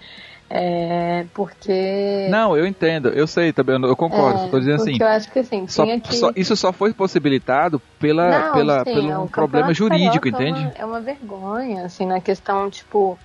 É, 0.56 1.26
porque. 1.34 2.28
Não, 2.30 2.56
eu 2.56 2.64
entendo, 2.64 3.08
eu 3.08 3.26
sei 3.26 3.52
também, 3.52 3.74
eu 3.82 3.96
concordo. 3.96 4.38
É, 4.38 4.44
Estou 4.44 4.60
dizendo 4.60 4.82
assim. 4.82 4.96
Eu 5.00 5.06
acho 5.08 5.28
que 5.32 5.40
assim, 5.40 5.66
só, 5.66 5.84
que... 5.84 6.14
só, 6.14 6.30
isso 6.36 6.54
só 6.54 6.72
foi 6.72 6.94
possibilitado 6.94 7.82
pela, 7.98 8.30
Não, 8.30 8.52
pela, 8.52 8.78
sim, 8.84 8.94
pelo 8.94 9.10
é, 9.10 9.18
um 9.18 9.26
problema 9.26 9.74
jurídico, 9.74 10.28
entende? 10.28 10.60
É 10.60 10.62
uma, 10.62 10.72
é 10.78 10.84
uma, 10.84 11.00
vergonha, 11.00 11.84
assim, 11.84 12.06
na 12.06 12.20
questão, 12.20 12.70
tipo. 12.70 13.18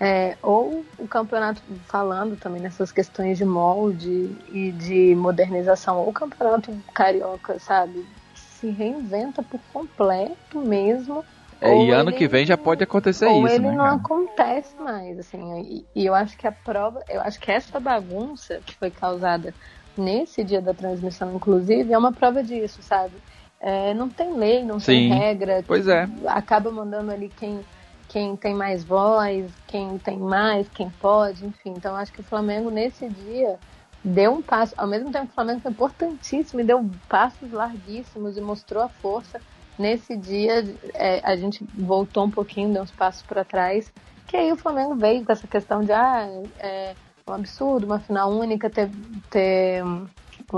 É, 0.00 0.38
ou 0.42 0.82
o 0.96 1.06
campeonato, 1.06 1.60
falando 1.86 2.34
também 2.38 2.62
nessas 2.62 2.90
questões 2.90 3.36
de 3.36 3.44
molde 3.44 4.34
e 4.50 4.72
de 4.72 5.14
modernização, 5.14 5.98
ou 5.98 6.08
o 6.08 6.12
campeonato 6.12 6.74
carioca, 6.94 7.58
sabe? 7.58 8.02
Se 8.34 8.70
reinventa 8.70 9.42
por 9.42 9.60
completo 9.74 10.58
mesmo 10.58 11.22
é, 11.60 11.76
e 11.76 11.90
ano 11.90 12.10
ele, 12.10 12.16
que 12.16 12.26
vem 12.26 12.46
já 12.46 12.56
pode 12.56 12.82
acontecer 12.82 13.26
ou 13.26 13.46
isso, 13.46 13.56
ele 13.56 13.66
né, 13.66 13.72
não 13.72 13.84
cara? 13.84 13.96
acontece 13.96 14.74
mais, 14.80 15.18
assim. 15.18 15.60
E, 15.62 16.00
e, 16.00 16.06
eu 16.06 16.14
acho 16.14 16.36
que 16.36 16.46
a 16.46 16.52
prova, 16.52 17.02
eu 17.08 17.20
acho 17.20 17.38
que 17.38 17.50
essa 17.50 17.78
bagunça 17.78 18.60
que 18.64 18.74
foi 18.74 18.90
causada 18.90 19.54
nesse 19.96 20.42
dia 20.42 20.60
da 20.60 20.72
transmissão, 20.72 21.34
inclusive, 21.34 21.92
é 21.92 21.98
uma 21.98 22.12
prova 22.12 22.42
disso, 22.42 22.82
sabe? 22.82 23.14
É, 23.60 23.92
não 23.92 24.08
tem 24.08 24.34
lei, 24.34 24.64
não 24.64 24.80
Sim, 24.80 24.86
tem 24.86 25.12
regra. 25.12 25.62
Pois 25.66 25.86
é. 25.86 26.08
Acaba 26.26 26.70
mandando 26.70 27.10
ali 27.12 27.30
quem 27.36 27.60
quem 28.08 28.34
tem 28.34 28.52
mais 28.52 28.82
voz, 28.82 29.52
quem 29.68 29.96
tem 29.98 30.18
mais, 30.18 30.68
quem 30.68 30.90
pode, 30.90 31.46
enfim. 31.46 31.74
Então 31.76 31.94
acho 31.94 32.12
que 32.12 32.20
o 32.20 32.24
Flamengo 32.24 32.68
nesse 32.68 33.08
dia 33.08 33.56
deu 34.02 34.32
um 34.32 34.42
passo, 34.42 34.74
ao 34.76 34.86
mesmo 34.86 35.12
tempo 35.12 35.26
que 35.26 35.32
o 35.32 35.34
Flamengo 35.34 35.60
foi 35.60 35.70
importantíssimo 35.70 36.60
e 36.60 36.64
deu 36.64 36.90
passos 37.08 37.52
larguíssimos 37.52 38.36
e 38.36 38.40
mostrou 38.40 38.82
a 38.82 38.88
força 38.88 39.40
Nesse 39.80 40.14
dia, 40.14 40.62
é, 40.92 41.20
a 41.24 41.34
gente 41.36 41.64
voltou 41.74 42.26
um 42.26 42.30
pouquinho, 42.30 42.70
deu 42.70 42.82
uns 42.82 42.90
passos 42.90 43.22
para 43.22 43.42
trás, 43.42 43.90
que 44.26 44.36
aí 44.36 44.52
o 44.52 44.56
Flamengo 44.56 44.94
veio 44.94 45.24
com 45.24 45.32
essa 45.32 45.46
questão 45.48 45.82
de, 45.82 45.90
ah, 45.90 46.28
é 46.58 46.94
um 47.26 47.32
absurdo, 47.32 47.86
uma 47.86 47.98
final 47.98 48.30
única, 48.30 48.68
ter, 48.68 48.90
ter 49.30 49.82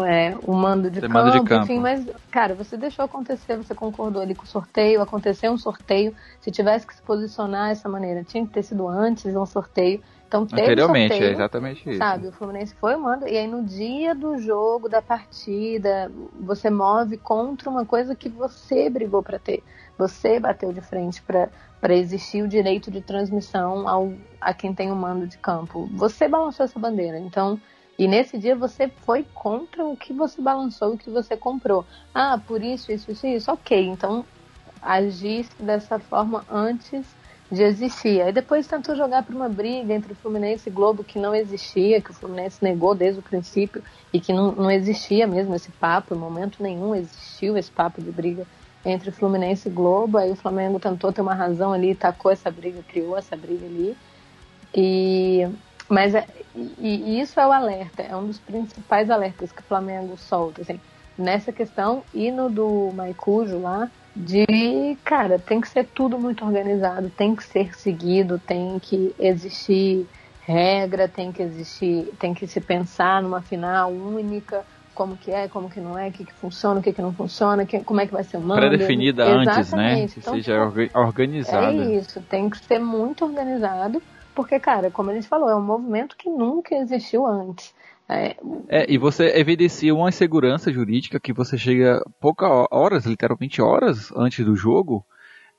é, 0.04 0.34
o 0.42 0.52
mando 0.52 0.90
de, 0.90 1.00
campo, 1.00 1.14
mando 1.14 1.30
de 1.30 1.44
campo, 1.44 1.64
enfim, 1.64 1.78
mas, 1.78 2.04
cara, 2.32 2.56
você 2.56 2.76
deixou 2.76 3.04
acontecer, 3.04 3.56
você 3.56 3.76
concordou 3.76 4.20
ali 4.20 4.34
com 4.34 4.42
o 4.42 4.46
sorteio, 4.46 5.00
aconteceu 5.00 5.52
um 5.52 5.58
sorteio, 5.58 6.12
se 6.40 6.50
tivesse 6.50 6.84
que 6.84 6.94
se 6.94 7.02
posicionar 7.02 7.68
dessa 7.68 7.88
maneira, 7.88 8.24
tinha 8.24 8.44
que 8.44 8.52
ter 8.52 8.64
sido 8.64 8.88
antes 8.88 9.36
um 9.36 9.46
sorteio, 9.46 10.02
então 10.32 10.46
teve 10.46 10.62
Anteriormente, 10.62 11.08
sorteio, 11.08 11.28
é 11.28 11.32
exatamente 11.32 11.90
isso. 11.90 11.98
Sabe, 11.98 12.28
o 12.28 12.32
Fluminense 12.32 12.74
foi 12.76 12.94
o 12.94 13.00
mando, 13.00 13.28
e 13.28 13.36
aí 13.36 13.46
no 13.46 13.62
dia 13.62 14.14
do 14.14 14.38
jogo, 14.38 14.88
da 14.88 15.02
partida, 15.02 16.10
você 16.40 16.70
move 16.70 17.18
contra 17.18 17.68
uma 17.68 17.84
coisa 17.84 18.14
que 18.14 18.30
você 18.30 18.88
brigou 18.88 19.22
para 19.22 19.38
ter. 19.38 19.62
Você 19.98 20.40
bateu 20.40 20.72
de 20.72 20.80
frente 20.80 21.22
para 21.22 21.94
existir 21.94 22.42
o 22.42 22.48
direito 22.48 22.90
de 22.90 23.02
transmissão 23.02 23.86
ao, 23.86 24.14
a 24.40 24.54
quem 24.54 24.74
tem 24.74 24.90
o 24.90 24.96
mando 24.96 25.26
de 25.26 25.36
campo. 25.36 25.86
Você 25.92 26.26
balançou 26.26 26.64
essa 26.64 26.78
bandeira. 26.78 27.18
Então, 27.18 27.60
e 27.98 28.08
nesse 28.08 28.38
dia 28.38 28.56
você 28.56 28.88
foi 28.88 29.26
contra 29.34 29.84
o 29.84 29.94
que 29.94 30.14
você 30.14 30.40
balançou, 30.40 30.94
o 30.94 30.98
que 30.98 31.10
você 31.10 31.36
comprou. 31.36 31.84
Ah, 32.14 32.40
por 32.46 32.62
isso, 32.62 32.90
isso, 32.90 33.12
isso, 33.12 33.26
isso. 33.26 33.52
Ok, 33.52 33.86
então 33.86 34.24
agisse 34.80 35.50
dessa 35.62 35.98
forma 35.98 36.42
antes 36.50 37.06
de 37.52 37.62
existir. 37.62 38.22
Aí 38.22 38.32
depois 38.32 38.66
tentou 38.66 38.96
jogar 38.96 39.22
para 39.22 39.36
uma 39.36 39.48
briga 39.48 39.92
entre 39.92 40.14
o 40.14 40.16
Fluminense 40.16 40.70
e 40.70 40.72
Globo 40.72 41.04
que 41.04 41.18
não 41.18 41.34
existia, 41.34 42.00
que 42.00 42.10
o 42.10 42.14
Fluminense 42.14 42.64
negou 42.64 42.94
desde 42.94 43.20
o 43.20 43.22
princípio 43.22 43.82
e 44.10 44.18
que 44.18 44.32
não, 44.32 44.52
não 44.52 44.70
existia 44.70 45.26
mesmo 45.26 45.54
esse 45.54 45.70
papo, 45.72 46.14
em 46.14 46.18
momento 46.18 46.62
nenhum 46.62 46.94
existiu 46.94 47.58
esse 47.58 47.70
papo 47.70 48.00
de 48.00 48.10
briga 48.10 48.46
entre 48.82 49.10
Fluminense 49.10 49.68
e 49.68 49.70
Globo. 49.70 50.16
Aí 50.16 50.30
o 50.30 50.36
Flamengo 50.36 50.80
tentou 50.80 51.12
ter 51.12 51.20
uma 51.20 51.34
razão 51.34 51.74
ali, 51.74 51.94
tacou 51.94 52.32
essa 52.32 52.50
briga, 52.50 52.82
criou 52.88 53.18
essa 53.18 53.36
briga 53.36 53.66
ali. 53.66 53.94
E 54.74 55.46
mas 55.88 56.14
é, 56.14 56.26
e, 56.56 56.72
e 56.78 57.20
isso 57.20 57.38
é 57.38 57.46
o 57.46 57.52
alerta, 57.52 58.00
é 58.00 58.16
um 58.16 58.26
dos 58.26 58.38
principais 58.38 59.10
alertas 59.10 59.52
que 59.52 59.60
o 59.60 59.64
Flamengo 59.64 60.16
solta, 60.16 60.62
assim, 60.62 60.80
nessa 61.18 61.52
questão 61.52 62.02
e 62.14 62.30
no 62.30 62.48
do 62.48 62.90
Maicujo 62.94 63.58
lá, 63.58 63.90
de, 64.14 64.96
cara, 65.04 65.38
tem 65.38 65.60
que 65.60 65.68
ser 65.68 65.86
tudo 65.86 66.18
muito 66.18 66.44
organizado, 66.44 67.10
tem 67.10 67.34
que 67.34 67.44
ser 67.44 67.74
seguido, 67.74 68.38
tem 68.38 68.78
que 68.78 69.14
existir 69.18 70.06
regra, 70.42 71.08
tem 71.08 71.32
que 71.32 71.42
existir, 71.42 72.12
tem 72.18 72.34
que 72.34 72.46
se 72.46 72.60
pensar 72.60 73.22
numa 73.22 73.40
final 73.40 73.90
única, 73.90 74.64
como 74.94 75.16
que 75.16 75.30
é, 75.30 75.48
como 75.48 75.70
que 75.70 75.80
não 75.80 75.98
é, 75.98 76.08
o 76.08 76.12
que, 76.12 76.24
que 76.24 76.32
funciona, 76.34 76.80
o 76.80 76.82
que, 76.82 76.92
que 76.92 77.00
não 77.00 77.12
funciona, 77.12 77.64
que, 77.64 77.80
como 77.80 78.00
é 78.00 78.06
que 78.06 78.12
vai 78.12 78.24
ser 78.24 78.36
o 78.36 78.40
mando. 78.40 78.60
Pré-definida 78.60 79.24
antes, 79.24 79.72
né? 79.72 80.06
Que 80.06 80.18
então, 80.18 80.34
seja 80.34 80.72
organizada. 80.94 81.72
É 81.72 81.96
isso, 81.96 82.20
tem 82.22 82.50
que 82.50 82.58
ser 82.58 82.78
muito 82.78 83.24
organizado, 83.24 84.02
porque, 84.34 84.58
cara, 84.60 84.90
como 84.90 85.10
a 85.10 85.14
gente 85.14 85.28
falou, 85.28 85.48
é 85.48 85.56
um 85.56 85.62
movimento 85.62 86.16
que 86.16 86.28
nunca 86.28 86.74
existiu 86.74 87.26
antes. 87.26 87.72
É, 88.08 88.36
é, 88.68 88.92
e 88.92 88.98
você 88.98 89.38
evidencia 89.38 89.94
uma 89.94 90.08
insegurança 90.08 90.72
jurídica 90.72 91.20
que 91.20 91.32
você 91.32 91.56
chega 91.56 92.04
poucas 92.20 92.66
horas, 92.70 93.06
literalmente 93.06 93.62
horas 93.62 94.12
antes 94.14 94.44
do 94.44 94.54
jogo, 94.54 95.04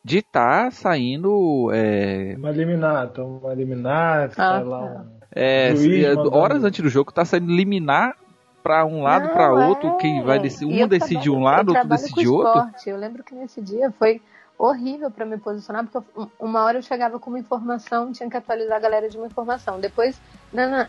de 0.03 0.19
estar 0.19 0.65
tá 0.65 0.71
saindo. 0.71 1.71
É... 1.73 2.35
Uma 2.37 2.51
liminar, 2.51 3.09
então 3.11 3.37
uma 3.37 3.53
liminar, 3.53 4.31
ah, 4.37 4.57
sei 4.57 4.67
lá. 4.67 4.87
Tá. 4.87 5.05
É, 5.35 5.69
é 5.69 6.15
horas 6.31 6.63
antes 6.63 6.83
do 6.83 6.89
jogo 6.89 7.11
tá 7.11 7.25
saindo 7.25 7.51
liminar 7.51 8.15
para 8.61 8.85
um 8.85 9.01
lado 9.01 9.29
para 9.29 9.51
outro, 9.51 9.89
é, 9.89 9.95
quem 9.97 10.23
vai 10.23 10.39
decidir, 10.39 10.85
um 10.85 10.87
decide 10.87 11.29
um 11.29 11.43
lado, 11.43 11.69
outro 11.73 11.87
decide 11.89 12.27
outro. 12.27 12.71
Eu 12.87 12.97
lembro 12.97 13.23
que 13.23 13.35
nesse 13.35 13.61
dia 13.61 13.91
foi 13.91 14.21
horrível 14.68 15.11
para 15.11 15.26
me 15.26 15.38
posicionar, 15.38 15.86
porque 15.86 16.09
uma 16.39 16.64
hora 16.64 16.78
eu 16.78 16.82
chegava 16.82 17.20
com 17.20 17.30
uma 17.30 17.39
informação, 17.39 18.11
tinha 18.11 18.30
que 18.30 18.38
atualizar 18.38 18.78
a 18.78 18.80
galera 18.80 19.09
de 19.09 19.18
uma 19.18 19.28
informação. 19.28 19.80
Depois, 19.80 20.22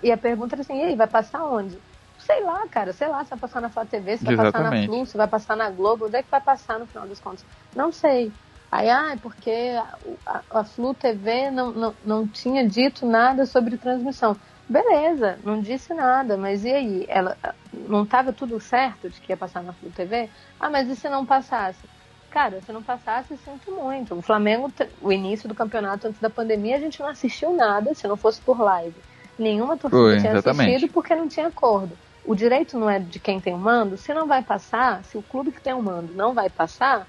e 0.02 0.12
a 0.12 0.16
pergunta 0.16 0.54
era 0.54 0.62
assim, 0.62 0.78
e 0.78 0.84
aí, 0.84 0.96
vai 0.96 1.08
passar 1.08 1.44
onde? 1.44 1.80
Sei 2.16 2.42
lá, 2.44 2.68
cara, 2.68 2.92
sei 2.92 3.08
lá, 3.08 3.24
se 3.24 3.30
vai 3.30 3.38
passar 3.40 3.60
na 3.60 3.70
Flá 3.70 3.84
TV, 3.84 4.16
se 4.16 4.24
vai 4.24 4.34
Exatamente. 4.34 4.52
passar 4.52 4.70
na 4.70 4.86
Flu, 4.86 5.06
se 5.06 5.16
vai 5.16 5.28
passar 5.28 5.56
na 5.56 5.70
Globo, 5.70 6.06
onde 6.06 6.16
é 6.16 6.22
que 6.22 6.30
vai 6.30 6.40
passar 6.40 6.78
no 6.78 6.86
final 6.86 7.08
das 7.08 7.18
contas? 7.18 7.44
Não 7.74 7.90
sei. 7.90 8.32
Aí, 8.70 8.88
ah, 8.88 9.12
é 9.12 9.16
porque 9.16 9.50
a, 9.50 9.98
a, 10.26 10.60
a 10.60 10.64
Flu 10.64 10.94
TV 10.94 11.50
não, 11.50 11.72
não, 11.72 11.96
não 12.04 12.28
tinha 12.28 12.66
dito 12.66 13.06
nada 13.06 13.44
sobre 13.46 13.76
transmissão. 13.76 14.36
Beleza, 14.68 15.38
não 15.44 15.60
disse 15.60 15.92
nada, 15.94 16.36
mas 16.36 16.64
e 16.64 16.72
aí? 16.72 17.06
Ela 17.08 17.36
não 17.72 18.04
estava 18.04 18.32
tudo 18.32 18.58
certo 18.60 19.10
de 19.10 19.20
que 19.20 19.32
ia 19.32 19.36
passar 19.36 19.62
na 19.62 19.74
Flu 19.74 19.90
TV? 19.92 20.30
Ah, 20.58 20.70
mas 20.70 20.88
e 20.88 20.96
se 20.96 21.08
não 21.08 21.26
passasse? 21.26 21.88
Cara, 22.34 22.60
se 22.60 22.72
não 22.72 22.82
passasse, 22.82 23.36
sinto 23.44 23.70
muito. 23.70 24.12
O 24.16 24.20
Flamengo, 24.20 24.68
o 25.00 25.12
início 25.12 25.48
do 25.48 25.54
campeonato 25.54 26.08
antes 26.08 26.20
da 26.20 26.28
pandemia, 26.28 26.74
a 26.74 26.80
gente 26.80 26.98
não 26.98 27.06
assistiu 27.06 27.54
nada 27.54 27.94
se 27.94 28.08
não 28.08 28.16
fosse 28.16 28.40
por 28.40 28.60
live. 28.60 28.96
Nenhuma 29.38 29.76
torcida 29.76 30.02
Foi, 30.02 30.18
tinha 30.18 30.32
exatamente. 30.32 30.68
assistido 30.68 30.92
porque 30.92 31.14
não 31.14 31.28
tinha 31.28 31.46
acordo. 31.46 31.96
O 32.26 32.34
direito 32.34 32.76
não 32.76 32.90
é 32.90 32.98
de 32.98 33.20
quem 33.20 33.38
tem 33.38 33.54
o 33.54 33.56
mando. 33.56 33.96
Se 33.96 34.12
não 34.12 34.26
vai 34.26 34.42
passar, 34.42 35.04
se 35.04 35.16
o 35.16 35.22
clube 35.22 35.52
que 35.52 35.60
tem 35.60 35.74
o 35.74 35.80
mando 35.80 36.12
não 36.12 36.34
vai 36.34 36.50
passar, 36.50 37.06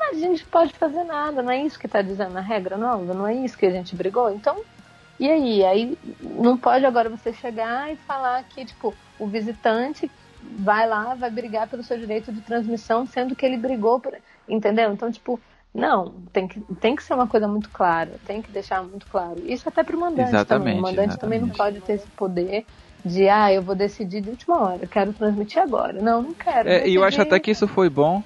a 0.00 0.14
gente 0.14 0.46
pode 0.46 0.72
fazer 0.72 1.04
nada. 1.04 1.42
Não 1.42 1.50
é 1.50 1.62
isso 1.62 1.78
que 1.78 1.84
está 1.84 2.00
dizendo 2.00 2.32
na 2.32 2.40
regra 2.40 2.78
nova? 2.78 3.12
Não 3.12 3.26
é 3.26 3.34
isso 3.34 3.58
que 3.58 3.66
a 3.66 3.70
gente 3.70 3.94
brigou? 3.94 4.32
Então, 4.32 4.62
e 5.20 5.30
aí? 5.30 5.62
Aí 5.62 5.98
não 6.22 6.56
pode 6.56 6.86
agora 6.86 7.10
você 7.10 7.34
chegar 7.34 7.92
e 7.92 7.96
falar 7.96 8.42
que, 8.44 8.64
tipo, 8.64 8.94
o 9.18 9.26
visitante 9.26 10.10
vai 10.42 10.88
lá, 10.88 11.14
vai 11.14 11.28
brigar 11.28 11.68
pelo 11.68 11.82
seu 11.82 11.98
direito 11.98 12.32
de 12.32 12.40
transmissão, 12.40 13.06
sendo 13.06 13.36
que 13.36 13.44
ele 13.44 13.58
brigou 13.58 14.00
por. 14.00 14.14
Entendeu? 14.48 14.92
Então, 14.92 15.10
tipo, 15.10 15.40
não, 15.74 16.12
tem 16.32 16.46
que, 16.46 16.60
tem 16.80 16.94
que 16.94 17.02
ser 17.02 17.14
uma 17.14 17.26
coisa 17.26 17.48
muito 17.48 17.68
clara, 17.70 18.12
tem 18.26 18.40
que 18.40 18.50
deixar 18.50 18.82
muito 18.82 19.06
claro. 19.06 19.42
Isso 19.44 19.68
até 19.68 19.82
pro 19.82 19.98
mandante 19.98 20.28
exatamente, 20.28 20.48
também. 20.48 20.78
O 20.78 20.82
mandante 20.82 21.10
exatamente. 21.10 21.20
também 21.20 21.40
não 21.40 21.48
pode 21.48 21.80
ter 21.80 21.94
esse 21.94 22.06
poder 22.08 22.64
de, 23.04 23.28
ah, 23.28 23.52
eu 23.52 23.62
vou 23.62 23.74
decidir 23.74 24.20
de 24.20 24.30
última 24.30 24.60
hora, 24.60 24.86
quero 24.86 25.12
transmitir 25.12 25.60
agora. 25.60 26.00
Não, 26.00 26.22
não 26.22 26.34
quero. 26.34 26.68
É, 26.68 26.88
e 26.88 26.94
eu 26.94 27.04
acho 27.04 27.20
até 27.20 27.38
que 27.40 27.50
isso 27.50 27.66
foi 27.66 27.90
bom 27.90 28.22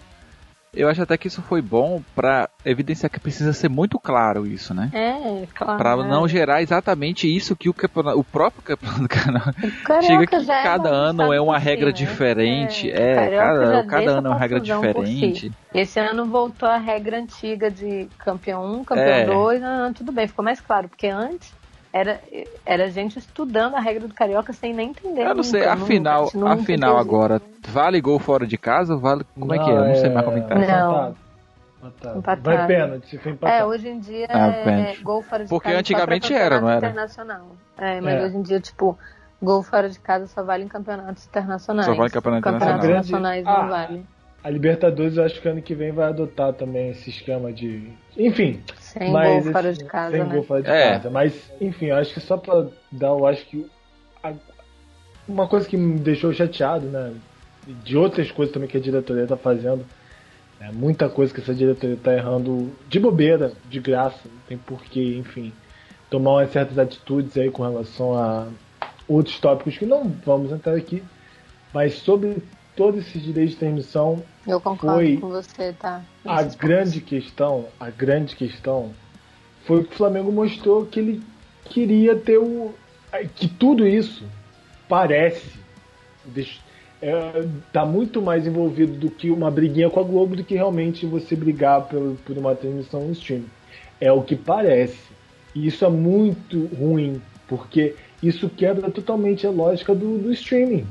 eu 0.75 0.89
acho 0.89 1.03
até 1.03 1.17
que 1.17 1.29
isso 1.29 1.43
foi 1.43 1.63
bom 1.63 2.03
para 2.15 2.49
evidenciar 2.65 3.11
que 3.11 3.19
precisa 3.19 3.53
ser 3.53 3.69
muito 3.69 3.99
claro 3.99 4.47
isso, 4.47 4.75
né? 4.75 4.91
É, 4.93 5.47
claro. 5.55 5.79
Para 5.79 5.97
não 5.97 6.29
gerar 6.29 6.63
exatamente 6.63 7.27
isso 7.27 7.57
que 7.57 7.69
o, 7.69 7.75
campeonato, 7.75 8.19
o 8.19 8.25
próprio 8.25 8.63
campeonato 9.09 9.55
chega 10.03 10.27
que 10.27 10.37
é 10.37 10.63
cada 10.63 10.91
ano 10.91 11.33
é 11.33 11.41
uma 11.41 11.59
regra 11.59 11.87
né? 11.87 11.93
diferente. 11.93 12.91
É, 12.91 13.13
é 13.13 13.37
cada, 13.37 13.85
cada 13.85 14.11
ano 14.19 14.29
é 14.29 14.31
uma 14.31 14.39
regra 14.39 14.61
diferente. 14.61 15.49
Si. 15.49 15.53
Esse 15.75 16.01
ano 16.01 16.27
voltou 16.27 16.69
a 16.69 16.77
regra 16.77 17.19
antiga 17.19 17.71
de 17.71 18.09
campeão 18.19 18.81
1, 18.81 18.85
campeão 18.85 19.27
2, 19.27 19.63
é. 19.63 19.93
tudo 19.95 20.13
bem, 20.13 20.27
ficou 20.27 20.45
mais 20.45 20.61
claro, 20.61 20.89
porque 20.89 21.07
antes 21.07 21.53
era, 21.93 22.21
era 22.67 22.91
gente 22.91 23.19
estudando 23.19 23.75
a 23.75 23.81
regra 23.81 24.07
do 24.07 24.15
carioca 24.15 24.53
sem 24.53 24.75
nem 24.75 24.91
entender. 24.91 25.27
Eu 25.27 25.35
não 25.35 25.43
sei, 25.43 25.65
afinal, 25.65 26.31
nunca, 26.35 26.53
afinal 26.53 26.97
agora, 26.99 27.41
vale 27.67 28.01
gol 28.01 28.19
fora 28.19 28.47
de 28.47 28.59
casa? 28.59 28.97
Vale, 28.97 29.25
como 29.35 29.47
não, 29.47 29.55
é 29.55 29.65
que 29.65 29.71
é? 29.71 29.75
Eu 29.75 29.85
não 29.85 29.95
sei 29.95 30.11
mais 30.11 30.27
comentar. 30.27 30.59
Não. 30.59 31.15
Ah, 31.81 31.91
tá. 32.01 32.17
Empatado. 32.17 32.43
Vai 32.43 32.67
pênalti, 32.67 33.09
se 33.09 33.19
for 33.19 33.33
empatado. 33.33 33.57
É, 33.57 33.65
hoje 33.65 33.89
em 33.89 34.01
dia 34.01 34.27
ah, 34.31 34.49
é 34.49 34.97
gol 35.03 35.23
fora 35.23 35.45
de 35.45 35.49
Porque 35.49 35.65
casa. 35.65 35.77
Porque 35.77 35.93
antigamente 35.95 36.35
era, 36.35 36.61
não 36.61 36.69
era? 36.69 36.89
Internacional. 36.89 37.47
É, 37.79 38.01
mas 38.01 38.15
é. 38.15 38.25
hoje 38.27 38.37
em 38.37 38.43
dia, 38.43 38.61
tipo, 38.61 38.99
gol 39.41 39.63
fora 39.63 39.89
de 39.89 39.99
casa 39.99 40.27
só 40.27 40.43
vale 40.43 40.65
em 40.65 40.69
campeonatos 40.69 41.27
internacionais. 41.27 41.87
Só 41.87 41.95
vale 41.95 42.09
em 42.09 42.13
campeonato 42.13 42.43
campeonatos 42.43 42.85
internacionais 42.85 43.47
ah, 43.47 43.63
não 43.63 43.69
vale. 43.69 44.07
A 44.43 44.51
Libertadores 44.51 45.17
eu 45.17 45.25
acho 45.25 45.41
que 45.41 45.49
ano 45.49 45.63
que 45.63 45.75
vem 45.75 45.93
vai 45.93 46.09
adotar 46.09 46.53
também 46.53 46.91
esse 46.91 47.11
esquema 47.11 47.53
de. 47.53 47.93
Enfim. 48.17 48.61
Sem 48.93 49.13
gol 49.13 49.53
fora 49.53 49.73
de 49.73 49.85
casa. 49.85 50.17
Sem 50.17 50.25
né? 50.25 50.35
gol 50.35 50.43
fora 50.43 50.63
de 50.63 50.71
é. 50.71 50.91
casa. 50.93 51.11
Mas, 51.11 51.53
enfim, 51.61 51.87
eu 51.87 51.97
acho 51.97 52.15
que 52.15 52.21
só 52.21 52.37
pra 52.37 52.67
dar, 52.91 53.09
eu 53.09 53.27
acho 53.27 53.45
que. 53.47 53.67
A... 54.23 54.33
Uma 55.27 55.47
coisa 55.47 55.69
que 55.69 55.77
me 55.77 55.99
deixou 55.99 56.33
chateado, 56.33 56.87
né? 56.87 57.13
De 57.85 57.97
outras 57.97 58.31
coisas 58.31 58.53
também 58.53 58.69
que 58.69 58.79
a 58.79 58.81
diretoria 58.81 59.27
tá 59.27 59.37
fazendo. 59.37 59.85
É 60.61 60.73
muita 60.73 61.09
coisa 61.09 61.33
que 61.33 61.41
essa 61.41 61.55
diretoria 61.55 61.99
tá 62.03 62.15
errando 62.15 62.73
de 62.89 62.99
bobeira, 62.99 63.53
de 63.69 63.79
graça. 63.79 64.21
Não 64.25 64.41
tem 64.49 64.57
porquê, 64.57 65.17
enfim. 65.19 65.53
Tomar 66.09 66.33
umas 66.33 66.51
certas 66.51 66.79
atitudes 66.79 67.37
aí 67.37 67.51
com 67.51 67.63
relação 67.63 68.15
a 68.15 68.49
outros 69.07 69.39
tópicos 69.39 69.77
que 69.77 69.85
não 69.85 70.11
vamos 70.25 70.51
entrar 70.51 70.75
aqui. 70.75 71.03
Mas 71.73 71.95
sobre 71.95 72.43
todos 72.75 73.07
esses 73.07 73.23
direitos 73.23 73.53
de 73.53 73.61
transmissão. 73.61 74.23
Eu 74.49 74.61
concordo 74.61 74.97
foi 74.97 75.17
com 75.19 75.29
você, 75.29 75.75
tá? 75.75 76.03
A 76.25 76.43
grande 76.43 77.03
questão, 77.03 77.67
a 77.79 77.91
grande 77.91 78.35
questão 78.35 78.93
foi 79.67 79.85
que 79.85 79.93
o 79.93 79.97
Flamengo 79.97 80.33
mostrou 80.33 80.87
que 80.87 80.99
ele 80.99 81.23
queria 81.67 82.17
ter 82.17 82.39
o. 82.39 82.73
que 83.35 83.47
tudo 83.47 83.87
isso 83.87 84.25
parece. 84.89 85.59
É, 87.01 87.45
tá 87.73 87.85
muito 87.85 88.23
mais 88.23 88.47
envolvido 88.47 88.95
do 88.95 89.11
que 89.11 89.31
uma 89.31 89.51
briguinha 89.51 89.91
com 89.91 90.01
a 90.01 90.03
Globo 90.03 90.35
do 90.35 90.43
que 90.43 90.55
realmente 90.55 91.07
você 91.07 91.37
brigar 91.37 91.83
por, 91.83 92.17
por 92.25 92.37
uma 92.39 92.55
transmissão 92.55 93.05
no 93.05 93.13
stream. 93.13 93.45
É 94.01 94.11
o 94.11 94.23
que 94.23 94.35
parece. 94.35 94.99
E 95.55 95.67
isso 95.67 95.85
é 95.85 95.91
muito 95.91 96.67
ruim, 96.75 97.21
porque 97.47 97.95
isso 98.23 98.49
quebra 98.49 98.91
totalmente 98.91 99.47
a 99.47 99.51
lógica 99.51 99.95
do, 99.95 100.19
do 100.19 100.33
streaming. 100.33 100.87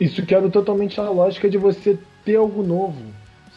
Isso 0.00 0.24
quebra 0.24 0.50
totalmente 0.50 0.98
a 0.98 1.08
lógica 1.08 1.48
de 1.48 1.58
você 1.58 1.98
ter 2.24 2.36
algo 2.36 2.62
novo, 2.62 3.02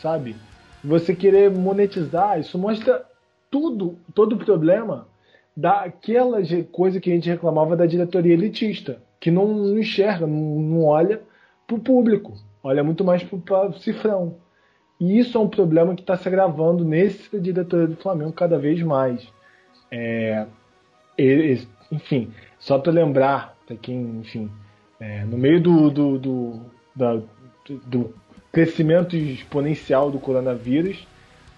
sabe? 0.01 0.36
Você 0.84 1.16
querer 1.16 1.49
monetizar, 1.51 2.39
isso 2.39 2.57
mostra 2.57 3.03
tudo, 3.49 3.97
todo 4.13 4.34
o 4.34 4.45
problema 4.45 5.07
daquela 5.55 6.39
coisa 6.72 6.99
que 6.99 7.09
a 7.09 7.13
gente 7.13 7.30
reclamava 7.30 7.76
da 7.76 7.86
diretoria 7.86 8.34
elitista, 8.34 9.01
que 9.20 9.32
não, 9.32 9.47
não 9.47 9.80
enxerga, 9.80 10.28
não, 10.28 10.59
não 10.59 10.84
olha 10.84 11.22
para 11.66 11.76
o 11.76 11.80
público, 11.80 12.34
olha 12.61 12.84
muito 12.84 13.03
mais 13.03 13.24
para 13.24 13.70
o 13.70 13.74
cifrão. 13.80 14.36
E 14.99 15.18
isso 15.18 15.38
é 15.38 15.41
um 15.41 15.49
problema 15.49 15.95
que 15.95 16.01
está 16.01 16.16
se 16.16 16.28
agravando 16.28 16.86
nesse 16.86 17.39
diretoria 17.39 17.88
do 17.88 17.95
Flamengo 17.95 18.32
cada 18.32 18.57
vez 18.57 18.82
mais. 18.82 19.28
É, 19.91 20.45
enfim, 21.91 22.32
só 22.59 22.80
para 22.80 22.91
lembrar, 22.91 23.57
para 23.66 23.76
quem, 23.76 24.20
enfim, 24.20 24.49
é, 24.99 25.24
no 25.26 25.38
meio 25.38 25.61
do, 25.61 25.89
do, 25.89 26.20
do, 26.20 26.61
da, 26.95 27.22
do, 27.86 28.13
crescimento 28.56 29.18
exponencial 29.18 30.10
do 30.10 30.18
coronavírus, 30.18 31.06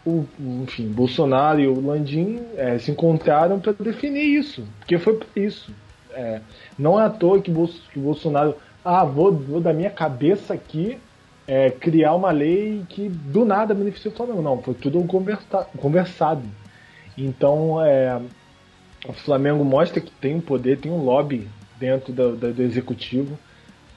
o, 0.04 0.26
enfim, 0.64 0.88
Bolsonaro 0.88 1.60
e 1.60 1.68
o 1.68 1.80
Landim 1.80 2.42
é, 2.56 2.80
se 2.80 2.90
encontraram 2.90 3.60
para 3.60 3.72
definir 3.74 4.24
isso, 4.24 4.68
porque 4.80 4.98
foi 4.98 5.20
isso. 5.36 5.72
É, 6.12 6.42
não 6.76 7.00
é 7.00 7.06
à 7.06 7.10
toa 7.12 7.40
que, 7.40 7.52
Bolso, 7.52 7.84
que 7.94 8.00
o 8.00 8.02
Bolsonaro, 8.02 8.56
ah, 8.84 9.06
vou, 9.06 9.32
vou 9.32 9.62
da 9.62 9.72
minha 9.74 9.92
cabeça 9.92 10.56
aqui 10.56 10.98
é, 11.48 11.70
criar 11.70 12.16
uma 12.16 12.32
lei 12.32 12.82
que 12.90 13.08
do 13.08 13.46
nada 13.46 13.76
beneficia 13.76 14.10
o 14.10 14.16
Flamengo. 14.16 14.42
Não, 14.42 14.60
foi 14.64 14.74
tudo 14.74 15.00
conversa, 15.04 15.68
conversado. 15.78 16.42
Então, 17.16 17.80
é, 17.86 18.20
o 19.08 19.14
Flamengo 19.14 19.64
mostra 19.64 20.02
que 20.02 20.10
tem 20.14 20.34
um 20.34 20.42
poder, 20.42 20.80
tem 20.80 20.92
um 20.92 21.04
lobby 21.04 21.48
dentro 21.80 22.12
do, 22.12 22.36
do, 22.36 22.54
do 22.56 22.64
executivo. 22.64 23.38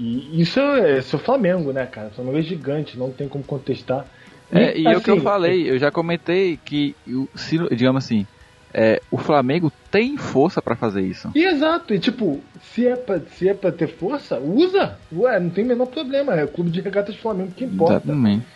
E 0.01 0.40
isso 0.40 0.59
é, 0.59 0.98
isso 0.98 1.14
é 1.14 1.18
o 1.18 1.22
Flamengo, 1.22 1.72
né, 1.72 1.84
cara? 1.84 2.09
O 2.09 2.12
Flamengo 2.12 2.38
é 2.38 2.42
gigante, 2.42 2.98
não 2.98 3.12
tem 3.12 3.28
como 3.28 3.44
contestar. 3.44 4.07
E, 4.51 4.59
é, 4.59 4.78
e 4.78 4.86
assim, 4.86 4.94
é 4.94 4.96
o 4.96 5.01
que 5.03 5.11
eu 5.11 5.14
assim, 5.16 5.22
falei, 5.22 5.70
eu 5.70 5.78
já 5.78 5.90
comentei 5.90 6.59
que, 6.64 6.96
se, 7.34 7.59
digamos 7.76 8.03
assim, 8.03 8.26
é, 8.72 9.03
o 9.11 9.18
Flamengo 9.18 9.70
tem 9.90 10.16
força 10.16 10.62
para 10.62 10.74
fazer 10.74 11.03
isso. 11.03 11.30
E 11.34 11.44
exato, 11.44 11.92
e 11.92 11.98
tipo, 11.98 12.40
se 12.62 12.86
é, 12.86 12.96
pra, 12.96 13.20
se 13.20 13.46
é 13.46 13.53
pra 13.53 13.70
ter 13.70 13.88
força, 13.88 14.38
usa. 14.38 14.96
Ué, 15.12 15.38
não 15.38 15.51
tem 15.51 15.64
o 15.64 15.68
menor 15.68 15.86
problema, 15.86 16.34
é 16.34 16.44
o 16.44 16.48
clube 16.48 16.70
de 16.70 16.80
regatas 16.80 17.14
do 17.14 17.20
Flamengo 17.20 17.53
que 17.55 17.64
importa. 17.64 17.96
Exatamente. 17.96 18.46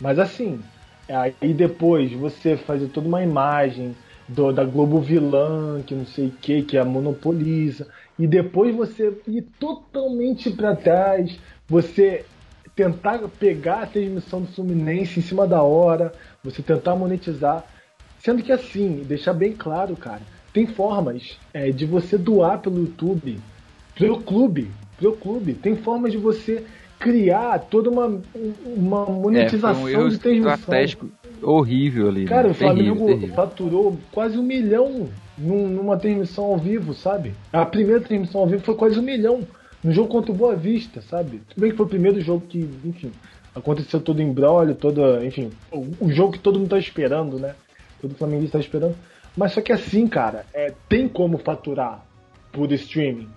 Mas 0.00 0.18
assim, 0.18 0.58
aí 1.06 1.52
depois 1.52 2.12
você 2.12 2.56
fazer 2.56 2.86
toda 2.88 3.06
uma 3.06 3.22
imagem 3.22 3.94
do, 4.26 4.52
da 4.52 4.64
Globo 4.64 5.00
vilã, 5.00 5.82
que 5.86 5.94
não 5.94 6.06
sei 6.06 6.28
o 6.28 6.30
que, 6.30 6.62
que 6.62 6.78
a 6.78 6.84
monopoliza 6.84 7.86
e 8.18 8.26
depois 8.26 8.74
você 8.74 9.12
ir 9.26 9.42
totalmente 9.58 10.50
para 10.50 10.76
trás, 10.76 11.38
você 11.68 12.24
tentar 12.74 13.18
pegar 13.38 13.82
a 13.82 13.86
transmissão 13.86 14.42
do 14.42 14.48
Fluminense 14.48 15.20
em 15.20 15.22
cima 15.22 15.46
da 15.46 15.62
hora, 15.62 16.12
você 16.42 16.62
tentar 16.62 16.96
monetizar. 16.96 17.64
Sendo 18.18 18.42
que 18.42 18.52
assim, 18.52 19.02
deixar 19.06 19.32
bem 19.32 19.52
claro, 19.52 19.96
cara, 19.96 20.22
tem 20.52 20.66
formas 20.66 21.38
é, 21.52 21.70
de 21.70 21.84
você 21.84 22.16
doar 22.16 22.60
pelo 22.60 22.80
YouTube, 22.80 23.38
pro 23.94 24.20
clube, 24.20 24.70
pro 24.96 25.12
clube. 25.16 25.54
Tem 25.54 25.76
formas 25.76 26.12
de 26.12 26.18
você 26.18 26.64
criar 26.98 27.58
toda 27.58 27.90
uma, 27.90 28.20
uma 28.64 29.04
monetização 29.06 29.88
é, 29.88 29.98
um 29.98 30.08
de 30.08 30.18
transmissão. 30.18 30.54
estratégico 30.54 31.10
horrível 31.42 32.08
ali. 32.08 32.24
Cara, 32.24 32.44
né? 32.44 32.50
o 32.50 32.54
Flamengo 32.54 33.06
terrível, 33.06 33.34
faturou 33.34 33.98
quase 34.10 34.38
um 34.38 34.42
milhão 34.42 35.08
numa 35.36 35.96
transmissão 35.96 36.44
ao 36.44 36.58
vivo, 36.58 36.94
sabe? 36.94 37.34
A 37.52 37.64
primeira 37.66 38.00
transmissão 38.00 38.42
ao 38.42 38.46
vivo 38.46 38.62
foi 38.62 38.74
quase 38.74 38.98
um 38.98 39.02
milhão. 39.02 39.46
No 39.82 39.92
jogo 39.92 40.08
contra 40.08 40.32
o 40.32 40.34
Boa 40.34 40.56
Vista, 40.56 41.02
sabe? 41.02 41.42
Tudo 41.48 41.60
bem 41.60 41.70
que 41.70 41.76
foi 41.76 41.84
o 41.86 41.88
primeiro 41.88 42.20
jogo 42.20 42.46
que, 42.46 42.58
enfim, 42.84 43.12
aconteceu 43.54 44.00
todo 44.00 44.22
embrólio, 44.22 44.74
toda, 44.74 45.24
enfim, 45.24 45.50
o, 45.70 46.06
o, 46.06 46.10
jogo 46.10 46.32
que 46.32 46.38
todo 46.38 46.58
mundo 46.58 46.70
tá 46.70 46.78
esperando, 46.78 47.38
né? 47.38 47.54
Todo 48.00 48.14
flamenguista 48.14 48.58
tá 48.58 48.64
esperando. 48.64 48.96
Mas 49.36 49.52
só 49.52 49.60
que 49.60 49.72
assim, 49.72 50.06
cara, 50.06 50.46
é, 50.54 50.72
tem 50.88 51.08
como 51.08 51.38
faturar 51.38 52.04
por 52.50 52.72
streaming. 52.72 53.28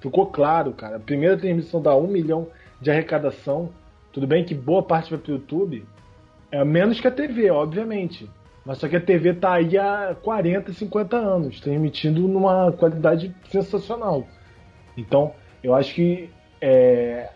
Ficou 0.00 0.26
claro, 0.26 0.72
cara. 0.72 0.96
A 0.96 1.00
primeira 1.00 1.36
transmissão 1.36 1.80
dá 1.80 1.94
um 1.94 2.08
milhão 2.08 2.48
de 2.80 2.90
arrecadação. 2.90 3.70
Tudo 4.12 4.26
bem 4.26 4.44
que 4.44 4.54
boa 4.54 4.82
parte 4.82 5.10
vai 5.10 5.18
pro 5.18 5.34
YouTube. 5.34 5.84
É 6.50 6.64
menos 6.64 7.00
que 7.00 7.06
a 7.06 7.10
TV, 7.10 7.50
obviamente. 7.50 8.28
Mas 8.64 8.78
só 8.78 8.88
que 8.88 8.96
a 8.96 9.00
TV 9.00 9.34
tá 9.34 9.54
aí 9.54 9.76
há 9.76 10.16
40, 10.22 10.72
50 10.72 11.16
anos, 11.16 11.60
transmitindo 11.60 12.28
numa 12.28 12.70
qualidade 12.72 13.34
sensacional. 13.50 14.26
Então, 14.96 15.32
eu 15.62 15.74
acho 15.74 15.94
que 15.94 16.30
é, 16.60 17.30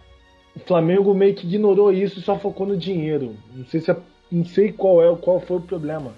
o 0.55 0.61
Flamengo 0.61 1.13
meio 1.15 1.35
que 1.35 1.47
ignorou 1.47 1.93
isso 1.93 2.21
e 2.21 2.23
só 2.23 2.39
focou 2.39 2.67
no 2.67 2.77
dinheiro. 2.77 3.37
Não 3.53 3.65
sei 3.67 3.81
se 3.81 3.91
é, 3.91 3.97
não 4.31 4.45
sei 4.45 4.73
qual 4.73 5.03
é 5.03 5.17
qual 5.17 5.41
foi 5.41 5.57
o 5.57 5.61
problema. 5.61 6.13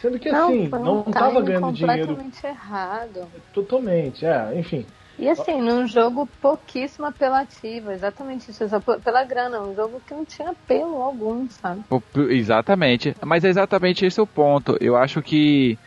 Sendo 0.00 0.18
que 0.18 0.30
não, 0.30 0.48
assim, 0.48 0.68
não 0.68 1.04
estava 1.06 1.40
ganhando 1.40 1.72
dinheiro. 1.72 2.08
Totalmente 2.08 2.46
errado. 2.46 3.28
Totalmente, 3.54 4.26
é, 4.26 4.58
enfim. 4.58 4.84
E 5.18 5.28
assim, 5.28 5.60
num 5.60 5.86
jogo 5.86 6.28
pouquíssimo 6.42 7.06
apelativo, 7.06 7.90
exatamente 7.90 8.50
isso, 8.50 8.64
pela 9.02 9.24
grana, 9.24 9.60
um 9.60 9.74
jogo 9.74 10.00
que 10.06 10.12
não 10.12 10.24
tinha 10.24 10.50
apelo 10.50 11.00
algum, 11.00 11.48
sabe? 11.48 11.82
Exatamente, 12.30 13.16
mas 13.24 13.44
é 13.44 13.48
exatamente 13.48 14.04
esse 14.04 14.20
o 14.20 14.26
ponto. 14.26 14.76
Eu 14.80 14.94
acho 14.96 15.22
que 15.22 15.78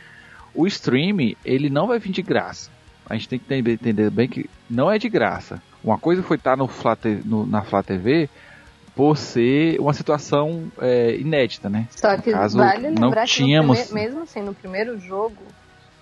o 0.54 0.66
stream, 0.66 1.36
ele 1.46 1.70
não 1.70 1.88
vai 1.88 2.00
vir 2.00 2.12
de 2.12 2.22
graça. 2.22 2.72
A 3.08 3.14
gente 3.16 3.30
tem 3.30 3.40
que 3.40 3.72
entender 3.72 4.10
bem 4.10 4.28
que 4.28 4.50
não 4.70 4.92
é 4.92 4.98
de 4.98 5.10
graça. 5.10 5.62
Uma 5.84 5.98
coisa 5.98 6.22
foi 6.22 6.38
estar 6.38 6.58
no, 6.58 6.70
no 7.26 7.46
na 7.46 7.62
Flá 7.64 7.82
TV 7.82 8.30
por 8.96 9.16
ser 9.16 9.80
uma 9.80 9.94
situação 9.94 10.70
é, 10.82 11.16
inédita, 11.16 11.70
né? 11.70 11.88
Só 11.92 12.18
que 12.18 12.32
caso, 12.32 12.58
vale 12.58 12.90
lembrar 12.90 13.22
não 13.22 13.26
tínhamos... 13.26 13.84
que 13.84 13.94
mesmo 13.94 14.24
assim, 14.24 14.42
no 14.42 14.54
primeiro 14.54 15.00
jogo, 15.00 15.38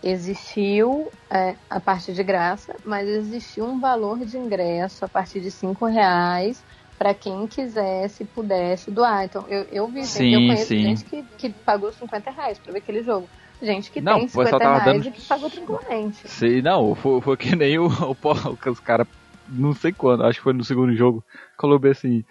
existiu 0.03 1.11
é, 1.29 1.55
a 1.69 1.79
parte 1.79 2.13
de 2.13 2.23
graça, 2.23 2.75
mas 2.85 3.07
existiu 3.07 3.65
um 3.65 3.79
valor 3.79 4.19
de 4.19 4.37
ingresso 4.37 5.05
a 5.05 5.07
partir 5.07 5.39
de 5.39 5.51
cinco 5.51 5.85
reais 5.85 6.63
para 6.97 7.13
quem 7.13 7.47
quisesse, 7.47 8.25
pudesse 8.25 8.89
doar. 8.89 9.25
Então, 9.25 9.45
eu, 9.47 9.63
eu 9.71 9.87
vi, 9.87 10.05
sim, 10.05 10.33
eu 10.33 10.39
conheço 10.39 10.67
sim. 10.67 10.81
gente 10.81 11.05
que, 11.05 11.23
que 11.37 11.49
pagou 11.49 11.91
50 11.91 12.31
reais 12.31 12.57
para 12.57 12.73
ver 12.73 12.79
aquele 12.79 13.03
jogo. 13.03 13.27
Gente 13.61 13.91
que 13.91 14.01
não, 14.01 14.19
tem 14.19 14.27
50 14.27 14.57
reais 14.57 14.85
dando... 14.85 15.07
e 15.07 15.11
que 15.11 15.21
pagou 15.21 15.49
tranquilamente. 15.49 16.27
Sim, 16.27 16.61
não, 16.61 16.93
foi, 16.95 17.21
foi 17.21 17.37
que 17.37 17.55
nem 17.55 17.77
o, 17.79 17.87
o, 17.87 18.11
o 18.11 18.71
os 18.71 18.79
caras, 18.79 19.07
não 19.47 19.73
sei 19.73 19.91
quando, 19.91 20.23
acho 20.23 20.39
que 20.39 20.43
foi 20.43 20.53
no 20.53 20.63
segundo 20.63 20.95
jogo, 20.95 21.23
colocou 21.57 21.89
assim, 21.89 22.23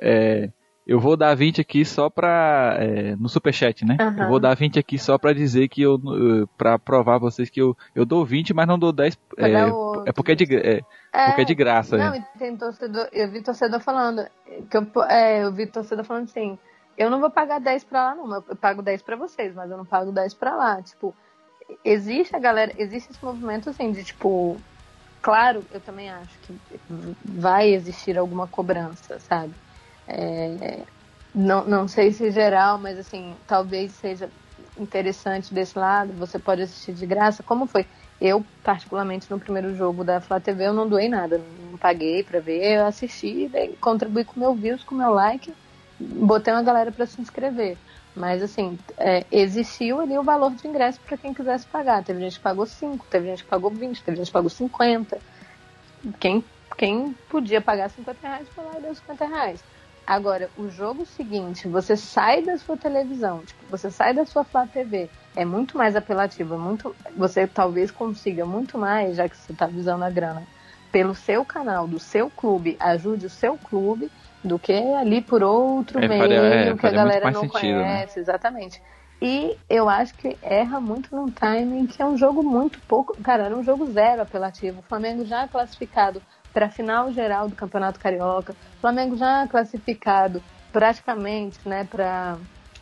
é, 0.00 0.50
eu 0.90 0.98
vou 0.98 1.16
dar 1.16 1.36
20 1.36 1.60
aqui 1.60 1.84
só 1.84 2.10
pra. 2.10 2.76
É, 2.80 3.14
no 3.14 3.28
superchat, 3.28 3.84
né? 3.84 3.96
Uhum. 4.00 4.24
Eu 4.24 4.28
vou 4.28 4.40
dar 4.40 4.56
20 4.56 4.76
aqui 4.76 4.98
só 4.98 5.16
pra 5.16 5.32
dizer 5.32 5.68
que 5.68 5.80
eu. 5.82 6.00
pra 6.58 6.80
provar 6.80 7.16
vocês 7.16 7.48
que 7.48 7.62
eu, 7.62 7.76
eu 7.94 8.04
dou 8.04 8.26
20, 8.26 8.52
mas 8.52 8.66
não 8.66 8.76
dou 8.76 8.92
10. 8.92 9.16
É, 9.36 9.52
é, 10.06 10.12
porque 10.12 10.32
é 10.32 10.34
de, 10.34 10.56
é, 10.56 10.80
é, 11.12 11.26
porque 11.26 11.42
é 11.42 11.44
de 11.44 11.54
graça. 11.54 11.96
Não, 11.96 12.12
é. 12.12 12.26
tem 12.36 12.56
torcedor. 12.56 13.08
Eu 13.12 13.30
vi 13.30 13.40
torcedor 13.40 13.78
falando. 13.78 14.26
Que 14.68 14.78
eu, 14.78 15.04
é, 15.04 15.44
eu 15.44 15.52
vi 15.52 15.64
torcedor 15.68 16.04
falando 16.04 16.24
assim. 16.24 16.58
eu 16.98 17.08
não 17.08 17.20
vou 17.20 17.30
pagar 17.30 17.60
10 17.60 17.84
pra 17.84 18.06
lá, 18.06 18.14
não. 18.16 18.34
Eu 18.48 18.56
pago 18.56 18.82
10 18.82 19.00
pra 19.02 19.14
vocês, 19.14 19.54
mas 19.54 19.70
eu 19.70 19.76
não 19.76 19.84
pago 19.84 20.10
10 20.10 20.34
pra 20.34 20.56
lá. 20.56 20.82
Tipo, 20.82 21.14
existe 21.84 22.34
a 22.34 22.40
galera, 22.40 22.72
existe 22.76 23.12
esse 23.12 23.24
movimento 23.24 23.70
assim 23.70 23.92
de 23.92 24.02
tipo. 24.02 24.56
Claro, 25.22 25.62
eu 25.70 25.80
também 25.80 26.10
acho 26.10 26.36
que 26.40 26.58
vai 27.24 27.68
existir 27.68 28.18
alguma 28.18 28.48
cobrança, 28.48 29.20
sabe? 29.20 29.54
É, 30.06 30.84
não, 31.34 31.64
não 31.64 31.88
sei 31.88 32.12
se 32.12 32.30
geral, 32.30 32.78
mas 32.78 32.98
assim, 32.98 33.34
talvez 33.46 33.92
seja 33.92 34.28
interessante 34.76 35.52
desse 35.52 35.78
lado, 35.78 36.12
você 36.14 36.38
pode 36.38 36.62
assistir 36.62 36.92
de 36.92 37.06
graça. 37.06 37.42
Como 37.42 37.66
foi? 37.66 37.86
Eu, 38.20 38.44
particularmente, 38.62 39.30
no 39.30 39.38
primeiro 39.38 39.74
jogo 39.74 40.04
da 40.04 40.20
Flá 40.20 40.40
TV, 40.40 40.66
eu 40.66 40.74
não 40.74 40.88
doei 40.88 41.08
nada, 41.08 41.38
não 41.38 41.78
paguei 41.78 42.22
para 42.22 42.40
ver, 42.40 42.78
eu 42.78 42.86
assisti, 42.86 43.50
contribuí 43.80 44.24
com 44.24 44.38
meu 44.38 44.54
views, 44.54 44.84
com 44.84 44.94
meu 44.94 45.10
like, 45.10 45.54
botei 45.98 46.52
uma 46.52 46.62
galera 46.62 46.92
para 46.92 47.06
se 47.06 47.20
inscrever. 47.20 47.78
Mas, 48.14 48.42
assim, 48.42 48.76
é, 48.98 49.24
existiu 49.30 50.00
ali 50.00 50.18
o 50.18 50.24
valor 50.24 50.54
de 50.54 50.66
ingresso 50.66 51.00
para 51.00 51.16
quem 51.16 51.32
quisesse 51.32 51.66
pagar. 51.66 52.02
Teve 52.04 52.20
gente 52.20 52.36
que 52.36 52.42
pagou 52.42 52.66
5, 52.66 53.06
teve 53.08 53.28
gente 53.28 53.44
que 53.44 53.50
pagou 53.50 53.70
20, 53.70 54.02
teve 54.02 54.16
gente 54.16 54.26
que 54.26 54.32
pagou 54.32 54.50
50. 54.50 55.18
Quem, 56.18 56.44
quem 56.76 57.14
podia 57.28 57.60
pagar 57.60 57.88
50 57.88 58.26
reais 58.26 58.48
foi 58.48 58.64
lá 58.64 58.78
e 58.78 58.82
deu 58.82 58.94
50 58.94 59.26
reais. 59.26 59.64
Agora, 60.10 60.50
o 60.58 60.68
jogo 60.68 61.06
seguinte, 61.06 61.68
você 61.68 61.96
sai 61.96 62.42
da 62.42 62.58
sua 62.58 62.76
televisão, 62.76 63.44
tipo, 63.44 63.64
você 63.70 63.92
sai 63.92 64.12
da 64.12 64.26
sua 64.26 64.42
Flá 64.42 64.66
TV, 64.66 65.08
é 65.36 65.44
muito 65.44 65.78
mais 65.78 65.94
apelativo, 65.94 66.54
é 66.54 66.58
muito, 66.58 66.96
você 67.16 67.46
talvez 67.46 67.92
consiga 67.92 68.44
muito 68.44 68.76
mais, 68.76 69.14
já 69.14 69.28
que 69.28 69.36
você 69.36 69.52
está 69.52 69.68
visando 69.68 70.02
a 70.02 70.10
grana, 70.10 70.42
pelo 70.90 71.14
seu 71.14 71.44
canal, 71.44 71.86
do 71.86 72.00
seu 72.00 72.28
clube, 72.28 72.76
ajude 72.80 73.26
o 73.26 73.30
seu 73.30 73.56
clube, 73.56 74.10
do 74.42 74.58
que 74.58 74.72
ali 74.72 75.20
por 75.20 75.44
outro 75.44 76.02
é, 76.02 76.08
meio 76.08 76.32
é, 76.32 76.76
que 76.76 76.86
a 76.88 76.90
galera 76.90 77.30
não 77.30 77.42
sentido, 77.42 77.78
né? 77.78 77.84
conhece, 77.84 78.16
né? 78.16 78.22
exatamente. 78.22 78.82
E 79.22 79.56
eu 79.68 79.88
acho 79.88 80.14
que 80.16 80.36
erra 80.42 80.80
muito 80.80 81.14
num 81.14 81.30
timing 81.30 81.86
que 81.86 82.02
é 82.02 82.04
um 82.06 82.16
jogo 82.16 82.42
muito 82.42 82.80
pouco. 82.88 83.14
Cara, 83.22 83.44
era 83.44 83.56
um 83.56 83.62
jogo 83.62 83.86
zero 83.92 84.22
apelativo. 84.22 84.80
O 84.80 84.82
Flamengo 84.82 85.24
já 85.24 85.46
classificado 85.46 86.20
para 86.52 86.66
a 86.66 86.70
final 86.70 87.10
geral 87.12 87.48
do 87.48 87.56
Campeonato 87.56 88.00
Carioca. 88.00 88.52
O 88.52 88.80
Flamengo 88.80 89.16
já 89.16 89.46
classificado 89.48 90.42
praticamente, 90.72 91.58
né, 91.68 91.84
para 91.84 92.38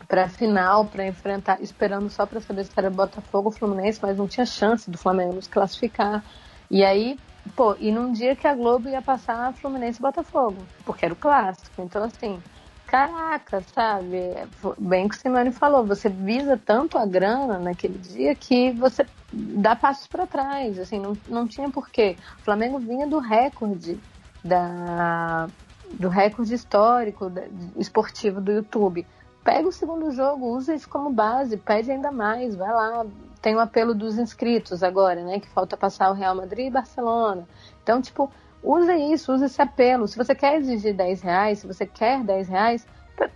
para 0.06 0.24
a 0.24 0.28
final, 0.28 0.86
para 0.86 1.06
enfrentar, 1.06 1.60
esperando 1.60 2.08
só 2.08 2.24
para 2.24 2.40
saber 2.40 2.64
se 2.64 2.72
era 2.76 2.88
Botafogo 2.88 3.48
ou 3.48 3.52
Fluminense, 3.52 3.98
mas 4.00 4.16
não 4.16 4.28
tinha 4.28 4.46
chance 4.46 4.90
do 4.90 4.96
Flamengo 4.96 5.34
nos 5.34 5.48
classificar. 5.48 6.24
E 6.70 6.84
aí, 6.84 7.18
pô, 7.56 7.74
e 7.78 7.90
num 7.92 8.12
dia 8.12 8.36
que 8.36 8.46
a 8.46 8.54
Globo 8.54 8.88
ia 8.88 9.02
passar 9.02 9.52
Fluminense 9.54 9.98
e 9.98 10.02
Botafogo, 10.02 10.70
porque 10.84 11.04
era 11.04 11.14
o 11.14 11.16
clássico. 11.16 11.82
Então, 11.82 12.04
assim, 12.04 12.42
caraca, 12.88 13.62
sabe? 13.74 14.34
Bem 14.78 15.08
que 15.08 15.14
o 15.14 15.18
Simone 15.18 15.52
falou, 15.52 15.84
você 15.84 16.08
visa 16.08 16.56
tanto 16.56 16.96
a 16.98 17.04
grana 17.04 17.58
naquele 17.58 17.98
dia 17.98 18.34
que 18.34 18.72
você 18.72 19.06
dá 19.32 19.76
passos 19.76 20.06
para 20.06 20.26
trás, 20.26 20.78
assim, 20.78 20.98
não, 20.98 21.16
não 21.28 21.46
tinha 21.46 21.68
porquê. 21.70 22.16
O 22.40 22.42
Flamengo 22.42 22.78
vinha 22.78 23.06
do 23.06 23.18
recorde 23.18 24.00
da 24.42 25.46
do 25.92 26.08
recorde 26.08 26.54
histórico 26.54 27.30
da, 27.30 27.42
esportivo 27.76 28.40
do 28.40 28.52
YouTube. 28.52 29.06
Pega 29.44 29.68
o 29.68 29.72
segundo 29.72 30.10
jogo, 30.10 30.54
usa 30.54 30.74
isso 30.74 30.88
como 30.88 31.10
base, 31.10 31.56
pede 31.56 31.90
ainda 31.90 32.10
mais, 32.10 32.54
vai 32.54 32.72
lá. 32.72 33.06
Tem 33.40 33.54
o 33.54 33.60
apelo 33.60 33.94
dos 33.94 34.18
inscritos 34.18 34.82
agora, 34.82 35.22
né? 35.22 35.40
Que 35.40 35.48
falta 35.48 35.76
passar 35.76 36.10
o 36.10 36.14
Real 36.14 36.34
Madrid 36.34 36.66
e 36.66 36.70
Barcelona. 36.70 37.46
Então, 37.82 38.02
tipo, 38.02 38.30
usa 38.62 38.96
isso, 38.96 39.32
usa 39.32 39.46
esse 39.46 39.60
apelo. 39.60 40.06
Se 40.08 40.16
você 40.16 40.34
quer 40.34 40.56
exigir 40.56 40.94
10 40.94 41.22
reais, 41.22 41.58
se 41.60 41.66
você 41.66 41.86
quer 41.86 42.22
10 42.22 42.48
reais, 42.48 42.86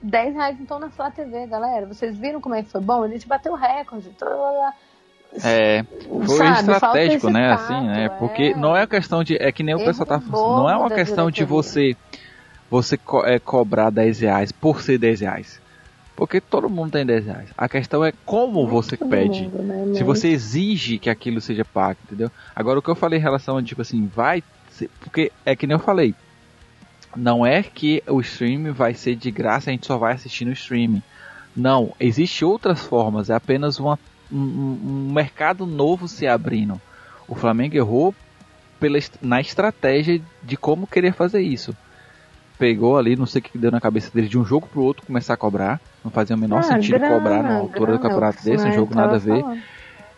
10 0.02 0.34
reais 0.34 0.60
então 0.60 0.78
na 0.78 0.90
Flá 0.90 1.10
TV, 1.10 1.46
galera. 1.46 1.86
Vocês 1.86 2.16
viram 2.16 2.40
como 2.40 2.54
é 2.54 2.62
que 2.62 2.70
foi 2.70 2.80
bom? 2.80 3.02
A 3.02 3.08
gente 3.08 3.26
bateu 3.26 3.54
recorde. 3.54 4.10
Blá, 4.18 4.74
é, 5.42 5.82
foi 6.26 6.36
Sabe, 6.36 6.72
estratégico, 6.72 7.30
né? 7.30 7.48
Tato, 7.48 7.62
assim, 7.62 7.86
né? 7.86 8.08
Porque 8.18 8.42
é... 8.42 8.54
não 8.54 8.76
é 8.76 8.82
a 8.82 8.86
questão 8.86 9.24
de. 9.24 9.36
É 9.36 9.50
que 9.50 9.62
nem 9.62 9.74
o 9.74 9.84
pessoal 9.84 10.06
tá 10.06 10.20
falando. 10.20 10.62
Não 10.62 10.70
é 10.70 10.76
uma 10.76 10.90
questão 10.90 11.30
de 11.30 11.44
você 11.44 11.96
você 12.70 12.96
co 12.96 13.24
é, 13.24 13.38
cobrar 13.38 13.90
10 13.90 14.20
reais 14.20 14.52
por 14.52 14.80
ser 14.82 14.98
10 14.98 15.20
reais. 15.20 15.60
Porque 16.14 16.40
todo 16.40 16.68
mundo 16.68 16.92
tem 16.92 17.04
10 17.04 17.26
reais. 17.26 17.48
A 17.56 17.68
questão 17.68 18.04
é 18.04 18.12
como 18.24 18.66
você 18.66 18.96
pede. 18.96 19.42
Mundo, 19.42 19.62
né, 19.62 19.94
Se 19.94 20.04
você 20.04 20.28
exige 20.28 20.98
que 20.98 21.08
aquilo 21.08 21.40
seja 21.40 21.64
pago, 21.64 21.98
entendeu? 22.04 22.30
Agora 22.54 22.78
o 22.78 22.82
que 22.82 22.88
eu 22.88 22.94
falei 22.94 23.18
em 23.18 23.22
relação 23.22 23.56
a, 23.56 23.62
tipo 23.62 23.82
assim, 23.82 24.06
vai. 24.14 24.42
Porque 25.00 25.32
é 25.44 25.54
que 25.54 25.66
nem 25.66 25.74
eu 25.74 25.80
falei. 25.80 26.14
Não 27.14 27.44
é 27.44 27.62
que 27.62 28.02
o 28.06 28.20
stream 28.20 28.72
vai 28.72 28.94
ser 28.94 29.16
de 29.16 29.30
graça, 29.30 29.70
a 29.70 29.72
gente 29.72 29.86
só 29.86 29.98
vai 29.98 30.14
assistir 30.14 30.44
no 30.44 30.52
streaming. 30.52 31.02
Não, 31.54 31.92
existe 32.00 32.44
outras 32.44 32.80
formas, 32.80 33.28
é 33.28 33.34
apenas 33.34 33.78
uma, 33.78 33.98
um, 34.32 34.38
um 34.38 35.12
mercado 35.12 35.66
novo 35.66 36.08
se 36.08 36.26
abrindo. 36.26 36.80
O 37.28 37.34
Flamengo 37.34 37.76
errou 37.76 38.14
pela, 38.80 38.98
na 39.20 39.40
estratégia 39.40 40.20
de 40.42 40.56
como 40.56 40.86
querer 40.86 41.12
fazer 41.12 41.42
isso. 41.42 41.76
Pegou 42.58 42.96
ali, 42.96 43.16
não 43.16 43.26
sei 43.26 43.40
o 43.40 43.42
que 43.42 43.58
deu 43.58 43.70
na 43.70 43.80
cabeça 43.80 44.10
dele, 44.12 44.28
de 44.28 44.38
um 44.38 44.44
jogo 44.44 44.66
pro 44.66 44.82
outro 44.82 45.04
começar 45.04 45.34
a 45.34 45.36
cobrar. 45.36 45.80
Não 46.02 46.10
fazia 46.10 46.34
o 46.34 46.38
menor 46.38 46.60
ah, 46.60 46.62
sentido 46.62 46.98
grana, 46.98 47.14
cobrar 47.14 47.42
na 47.42 47.56
altura 47.56 47.92
grana, 47.92 47.98
do 47.98 48.02
campeonato 48.02 48.44
desse, 48.44 48.66
um 48.66 48.72
jogo 48.72 48.94
nada 48.94 49.16
a 49.16 49.18
ver. 49.18 49.40
Falando. 49.40 49.62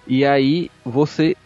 E 0.07 0.25
aí 0.25 0.71
você. 0.85 1.37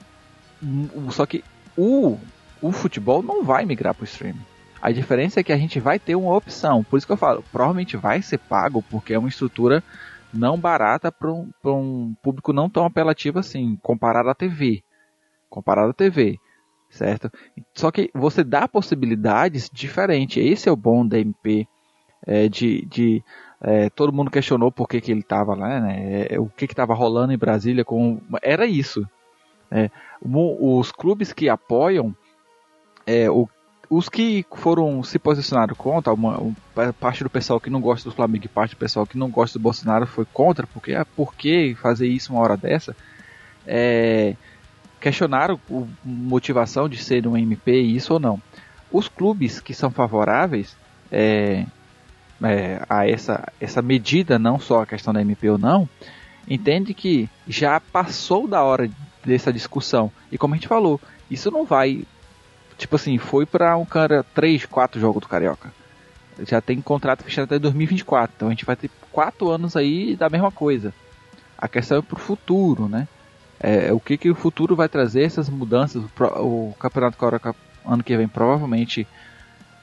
Só 1.11 1.25
que 1.25 1.45
o, 1.77 2.19
o 2.61 2.73
futebol 2.73 3.23
não 3.23 3.43
vai 3.43 3.65
migrar 3.65 3.95
pro 3.95 4.05
streaming. 4.05 4.45
A 4.81 4.93
diferença 4.93 5.41
é 5.41 5.43
que 5.43 5.53
a 5.53 5.57
gente 5.57 5.81
vai 5.81 5.99
ter 5.99 6.15
uma 6.15 6.35
opção. 6.37 6.85
Por 6.85 6.97
isso 6.97 7.07
que 7.07 7.13
eu 7.13 7.17
falo, 7.17 7.45
provavelmente 7.51 7.97
vai 7.97 8.23
ser 8.23 8.39
pago, 8.39 8.83
porque 8.83 9.13
é 9.13 9.19
uma 9.19 9.29
estrutura 9.29 9.83
não 10.33 10.59
barata 10.59 11.11
para 11.11 11.33
um, 11.33 11.51
um 11.65 12.15
público 12.23 12.53
não 12.53 12.69
tão 12.69 12.85
apelativo 12.85 13.39
assim, 13.39 13.77
comparado 13.83 14.29
à 14.29 14.35
TV. 14.35 14.83
Comparado 15.49 15.91
à 15.91 15.95
TV, 15.95 16.39
certo? 16.91 17.31
Só 17.75 17.91
que 17.91 18.11
você 18.15 18.45
dá 18.45 18.69
possibilidades 18.69 19.69
diferentes. 19.73 20.45
Esse 20.45 20.69
é 20.69 20.73
o 20.73 20.77
bom 20.77 21.07
da 21.07 21.19
MP, 21.19 21.67
é, 22.27 22.49
de, 22.49 22.85
de 22.87 23.25
é, 23.61 23.91
todo 23.91 24.13
mundo 24.13 24.31
questionou 24.31 24.71
por 24.71 24.87
que, 24.87 25.01
que 25.01 25.11
ele 25.11 25.21
estava 25.21 25.55
lá, 25.55 25.81
né? 25.81 26.27
É, 26.29 26.39
o 26.39 26.47
que 26.47 26.67
estava 26.67 26.95
rolando 26.95 27.33
em 27.33 27.39
Brasília 27.39 27.85
com. 27.85 28.21
Era 28.43 28.67
isso. 28.67 29.05
É, 29.71 29.91
os 30.23 30.93
clubes 30.93 31.33
que 31.33 31.49
apoiam 31.49 32.15
é, 33.09 33.31
o 33.31 33.49
os 33.91 34.07
que 34.07 34.45
foram 34.57 35.03
se 35.03 35.19
posicionaram 35.19 35.75
contra, 35.75 36.13
uma, 36.13 36.37
uma, 36.39 36.93
parte 36.93 37.25
do 37.25 37.31
pessoal 37.31 37.59
que 37.59 37.71
não 37.71 37.81
gosta 37.81 38.11
do 38.11 38.15
Flamengo 38.15 38.45
e 38.45 38.49
parte 38.49 38.75
do 38.75 38.79
pessoal 38.79 39.07
que 39.07 39.17
não 39.17 39.31
gosta 39.31 39.59
do 39.59 39.63
Bolsonaro 39.63 40.07
foi 40.07 40.27
contra, 40.27 40.67
porque 40.67 40.93
ah, 40.93 41.07
por 41.17 41.35
que 41.35 41.75
fazer 41.75 42.07
isso 42.07 42.35
uma 42.35 42.43
hora 42.43 42.55
dessa? 42.55 42.95
É, 43.67 44.35
questionaram 45.01 45.59
a 45.71 45.85
motivação 46.05 46.87
de 46.87 46.99
ser 46.99 47.27
um 47.27 47.35
MP, 47.35 47.81
isso 47.81 48.13
ou 48.13 48.21
não. 48.21 48.39
Os 48.93 49.09
clubes 49.09 49.59
que 49.59 49.73
são 49.73 49.91
favoráveis 49.91 50.77
é, 51.11 51.65
é, 52.43 52.83
a 52.91 53.09
essa, 53.09 53.51
essa 53.59 53.81
medida, 53.81 54.39
não 54.39 54.59
só 54.59 54.83
a 54.83 54.87
questão 54.87 55.15
da 55.15 55.23
MP 55.23 55.49
ou 55.49 55.57
não, 55.57 55.89
entende 56.47 56.93
que 56.93 57.27
já 57.47 57.81
passou 57.81 58.47
da 58.47 58.63
hora 58.63 58.91
dessa 59.25 59.51
discussão. 59.51 60.13
E 60.31 60.37
como 60.37 60.53
a 60.53 60.57
gente 60.59 60.69
falou, 60.69 61.01
isso 61.31 61.51
não 61.51 61.65
vai 61.65 62.05
Tipo 62.79 62.97
assim, 62.97 63.19
foi 63.19 63.45
para 63.45 63.77
um 63.77 63.85
cara 63.85 64.25
3, 64.35 64.65
4 64.65 65.01
jogos 65.01 65.21
do 65.21 65.29
Carioca. 65.29 65.73
Já 66.47 66.61
tem 66.61 66.81
contrato 66.81 67.25
fechado 67.25 67.45
até 67.45 67.59
2024. 67.59 68.33
Então 68.37 68.49
a 68.49 68.51
gente 68.53 68.65
vai 68.65 68.77
ter 68.77 68.89
4 69.11 69.51
anos 69.51 69.77
aí 69.77 70.15
da 70.15 70.31
mesma 70.31 70.53
coisa. 70.53 70.95
A 71.59 71.67
questão 71.67 71.99
é 71.99 72.03
pro 72.03 72.19
futuro, 72.19 72.89
né? 72.89 73.09
É, 73.59 73.93
o 73.93 73.99
que, 73.99 74.17
que 74.17 74.31
o 74.31 74.35
futuro 74.37 74.77
vai 74.77 74.89
trazer, 74.89 75.25
essas 75.25 75.49
mudanças. 75.49 76.03
O, 76.05 76.69
o 76.71 76.77
Campeonato 76.79 77.19
Carioca 77.19 77.55
ano 77.85 78.05
que 78.05 78.17
vem 78.17 78.29
provavelmente 78.29 79.07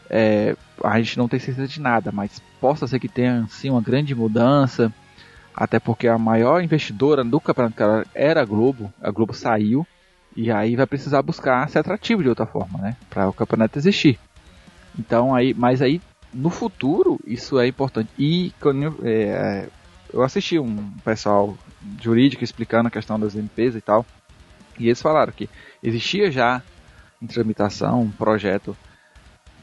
é, 0.09 0.55
a 0.83 0.97
gente 0.99 1.17
não 1.17 1.27
tem 1.27 1.39
certeza 1.39 1.67
de 1.67 1.81
nada, 1.81 2.11
mas 2.11 2.41
possa 2.61 2.87
ser 2.87 2.99
que 2.99 3.09
tenha 3.09 3.45
sim 3.49 3.69
uma 3.69 3.81
grande 3.81 4.15
mudança. 4.15 4.93
Até 5.53 5.79
porque 5.79 6.07
a 6.07 6.17
maior 6.17 6.61
investidora 6.61 7.23
do 7.23 7.39
Campeonato 7.39 7.75
Carioca 7.75 8.07
era 8.13 8.41
a 8.41 8.45
Globo. 8.45 8.93
A 9.01 9.11
Globo 9.11 9.33
saiu. 9.33 9.85
E 10.35 10.51
aí 10.51 10.75
vai 10.75 10.85
precisar 10.85 11.21
buscar 11.21 11.67
ser 11.69 11.79
atrativo 11.79 12.21
de 12.21 12.29
outra 12.29 12.45
forma, 12.45 12.79
né? 12.79 12.97
Para 13.09 13.29
o 13.29 13.33
campeonato 13.33 13.79
existir. 13.79 14.19
Então 14.97 15.33
aí, 15.33 15.53
mas 15.53 15.81
aí 15.81 16.01
no 16.33 16.49
futuro 16.49 17.19
isso 17.25 17.57
é 17.59 17.67
importante. 17.67 18.09
E 18.17 18.51
quando 18.59 18.95
é, 19.03 19.67
eu 20.13 20.21
assisti 20.21 20.59
um 20.59 20.91
pessoal 21.03 21.57
jurídico 22.01 22.43
explicando 22.43 22.87
a 22.87 22.91
questão 22.91 23.19
das 23.19 23.35
MPs 23.35 23.75
e 23.75 23.81
tal, 23.81 24.05
e 24.77 24.87
eles 24.87 25.01
falaram 25.01 25.31
que 25.31 25.49
existia 25.81 26.29
já 26.29 26.61
em 27.21 27.27
tramitação 27.27 28.01
um 28.01 28.11
projeto 28.11 28.75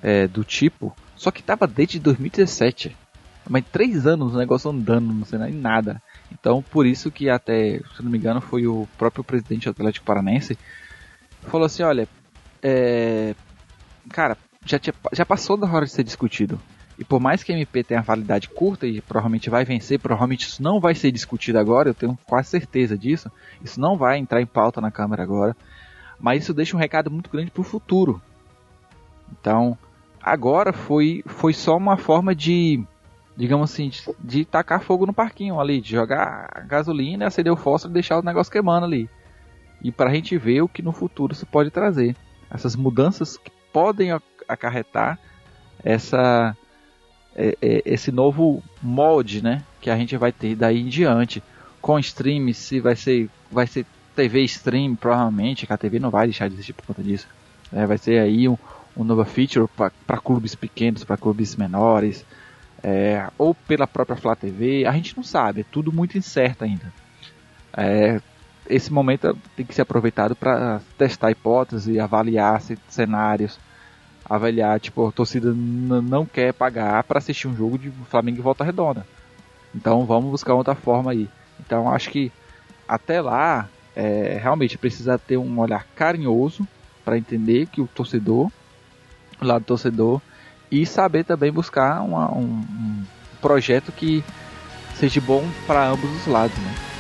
é, 0.02 0.26
do 0.26 0.42
tipo, 0.42 0.96
só 1.16 1.30
que 1.30 1.40
estava 1.40 1.66
desde 1.66 1.98
2017. 1.98 2.96
Mas 3.48 3.64
três 3.70 4.06
anos 4.06 4.34
o 4.34 4.38
negócio 4.38 4.70
andando, 4.70 5.12
não 5.12 5.24
sei 5.24 5.38
nada. 5.50 6.00
Então, 6.32 6.62
por 6.62 6.86
isso 6.86 7.10
que 7.10 7.28
até, 7.28 7.80
se 7.96 8.02
não 8.02 8.10
me 8.10 8.18
engano, 8.18 8.40
foi 8.40 8.66
o 8.66 8.88
próprio 8.96 9.22
presidente 9.22 9.64
do 9.64 9.70
Atlético 9.70 10.06
Paranense 10.06 10.58
falou 11.42 11.66
assim, 11.66 11.82
olha, 11.82 12.08
é, 12.62 13.34
cara, 14.08 14.36
já, 14.64 14.78
tinha, 14.78 14.94
já 15.12 15.26
passou 15.26 15.56
da 15.56 15.66
hora 15.66 15.84
de 15.84 15.92
ser 15.92 16.04
discutido. 16.04 16.58
E 16.98 17.04
por 17.04 17.20
mais 17.20 17.42
que 17.42 17.52
a 17.52 17.56
MP 17.56 17.82
tenha 17.82 18.00
validade 18.00 18.48
curta 18.48 18.86
e 18.86 19.00
provavelmente 19.00 19.50
vai 19.50 19.64
vencer, 19.64 19.98
provavelmente 19.98 20.46
isso 20.46 20.62
não 20.62 20.78
vai 20.78 20.94
ser 20.94 21.10
discutido 21.10 21.58
agora, 21.58 21.90
eu 21.90 21.94
tenho 21.94 22.18
quase 22.26 22.50
certeza 22.50 22.96
disso. 22.96 23.30
Isso 23.62 23.80
não 23.80 23.96
vai 23.96 24.18
entrar 24.18 24.40
em 24.40 24.46
pauta 24.46 24.80
na 24.80 24.90
Câmara 24.90 25.22
agora. 25.22 25.56
Mas 26.20 26.42
isso 26.42 26.54
deixa 26.54 26.76
um 26.76 26.80
recado 26.80 27.10
muito 27.10 27.30
grande 27.30 27.50
para 27.50 27.60
o 27.60 27.64
futuro. 27.64 28.22
Então, 29.32 29.76
agora 30.22 30.72
foi, 30.72 31.24
foi 31.26 31.52
só 31.52 31.76
uma 31.76 31.96
forma 31.96 32.34
de, 32.34 32.84
digamos 33.36 33.72
assim, 33.72 33.88
de, 33.88 34.02
de 34.18 34.44
tacar 34.44 34.80
fogo 34.80 35.06
no 35.06 35.12
parquinho 35.12 35.60
ali, 35.60 35.80
de 35.80 35.90
jogar 35.90 36.64
gasolina, 36.66 37.26
acender 37.26 37.52
o 37.52 37.56
fósforo 37.56 37.92
e 37.92 37.94
deixar 37.94 38.18
o 38.18 38.22
negócio 38.22 38.52
queimando 38.52 38.86
ali. 38.86 39.08
E 39.82 39.90
para 39.90 40.10
a 40.10 40.14
gente 40.14 40.36
ver 40.38 40.62
o 40.62 40.68
que 40.68 40.82
no 40.82 40.92
futuro 40.92 41.32
isso 41.32 41.46
pode 41.46 41.70
trazer. 41.70 42.14
Essas 42.50 42.76
mudanças 42.76 43.36
que 43.36 43.50
podem 43.72 44.10
acarretar 44.46 45.18
essa 45.82 46.56
é, 47.34 47.56
é, 47.62 47.82
esse 47.84 48.12
novo 48.12 48.62
molde, 48.82 49.42
né, 49.42 49.62
que 49.80 49.90
a 49.90 49.96
gente 49.96 50.16
vai 50.16 50.30
ter 50.30 50.54
daí 50.54 50.80
em 50.80 50.88
diante, 50.88 51.42
com 51.80 51.98
stream, 51.98 52.52
se 52.52 52.78
vai 52.78 52.94
ser 52.94 53.28
vai 53.50 53.66
ser 53.66 53.86
TV 54.14 54.42
stream 54.42 54.94
provavelmente, 54.94 55.66
que 55.66 55.72
a 55.72 55.78
TV 55.78 55.98
não 55.98 56.10
vai 56.10 56.26
deixar 56.26 56.48
de 56.48 56.54
existir 56.54 56.74
por 56.74 56.84
conta 56.86 57.02
disso. 57.02 57.26
É, 57.72 57.86
vai 57.86 57.96
ser 57.96 58.20
aí 58.20 58.48
um, 58.48 58.56
um 58.96 59.02
novo 59.02 59.24
feature 59.24 59.66
para 60.06 60.18
clubes 60.18 60.54
pequenos, 60.54 61.02
para 61.04 61.16
clubes 61.16 61.56
menores, 61.56 62.24
é, 62.82 63.28
ou 63.38 63.54
pela 63.54 63.86
própria 63.86 64.16
Flá 64.16 64.34
TV, 64.34 64.84
a 64.86 64.92
gente 64.92 65.16
não 65.16 65.22
sabe, 65.22 65.60
é 65.60 65.64
tudo 65.70 65.92
muito 65.92 66.18
incerto 66.18 66.64
ainda. 66.64 66.92
É, 67.76 68.20
esse 68.68 68.92
momento 68.92 69.36
tem 69.56 69.64
que 69.64 69.74
ser 69.74 69.82
aproveitado 69.82 70.34
para 70.34 70.80
testar 70.98 71.30
hipóteses, 71.30 71.98
avaliar 71.98 72.60
cenários, 72.88 73.58
avaliar, 74.28 74.80
tipo, 74.80 75.06
a 75.06 75.12
torcida 75.12 75.52
não 75.52 76.24
quer 76.24 76.52
pagar 76.52 77.02
para 77.04 77.18
assistir 77.18 77.48
um 77.48 77.56
jogo 77.56 77.78
de 77.78 77.90
Flamengo 78.08 78.38
e 78.38 78.42
Volta 78.42 78.64
Redonda. 78.64 79.06
Então 79.74 80.04
vamos 80.04 80.30
buscar 80.30 80.54
outra 80.54 80.74
forma 80.74 81.10
aí. 81.10 81.28
Então 81.60 81.88
acho 81.92 82.10
que 82.10 82.32
até 82.86 83.20
lá 83.20 83.68
é, 83.94 84.38
realmente 84.40 84.78
precisa 84.78 85.18
ter 85.18 85.36
um 85.36 85.58
olhar 85.58 85.86
carinhoso 85.94 86.66
para 87.04 87.18
entender 87.18 87.66
que 87.66 87.80
o 87.80 87.86
torcedor, 87.86 88.50
o 89.40 89.44
lado 89.44 89.62
do 89.62 89.66
torcedor, 89.66 90.20
e 90.72 90.86
saber 90.86 91.22
também 91.22 91.52
buscar 91.52 92.00
uma, 92.00 92.32
um, 92.32 92.44
um 92.44 93.04
projeto 93.42 93.92
que 93.92 94.24
seja 94.94 95.20
bom 95.20 95.46
para 95.66 95.86
ambos 95.86 96.10
os 96.10 96.26
lados. 96.26 96.56
Né? 96.56 96.91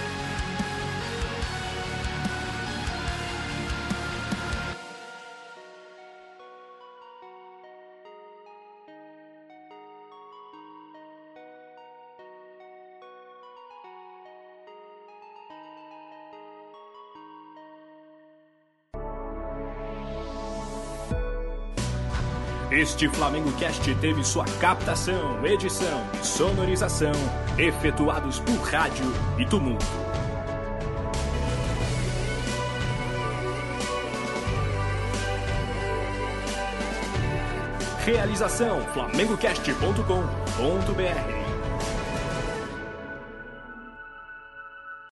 Este 22.82 23.08
Flamengo 23.08 23.50
Cast 23.52 23.94
teve 23.94 24.22
sua 24.24 24.44
captação, 24.58 25.46
edição 25.46 26.04
sonorização 26.20 27.12
efetuados 27.56 28.40
por 28.40 28.56
rádio 28.56 29.04
e 29.38 29.46
tumulto. 29.46 29.86
Realização 38.04 38.80
flamengocast.com.br 38.92 41.41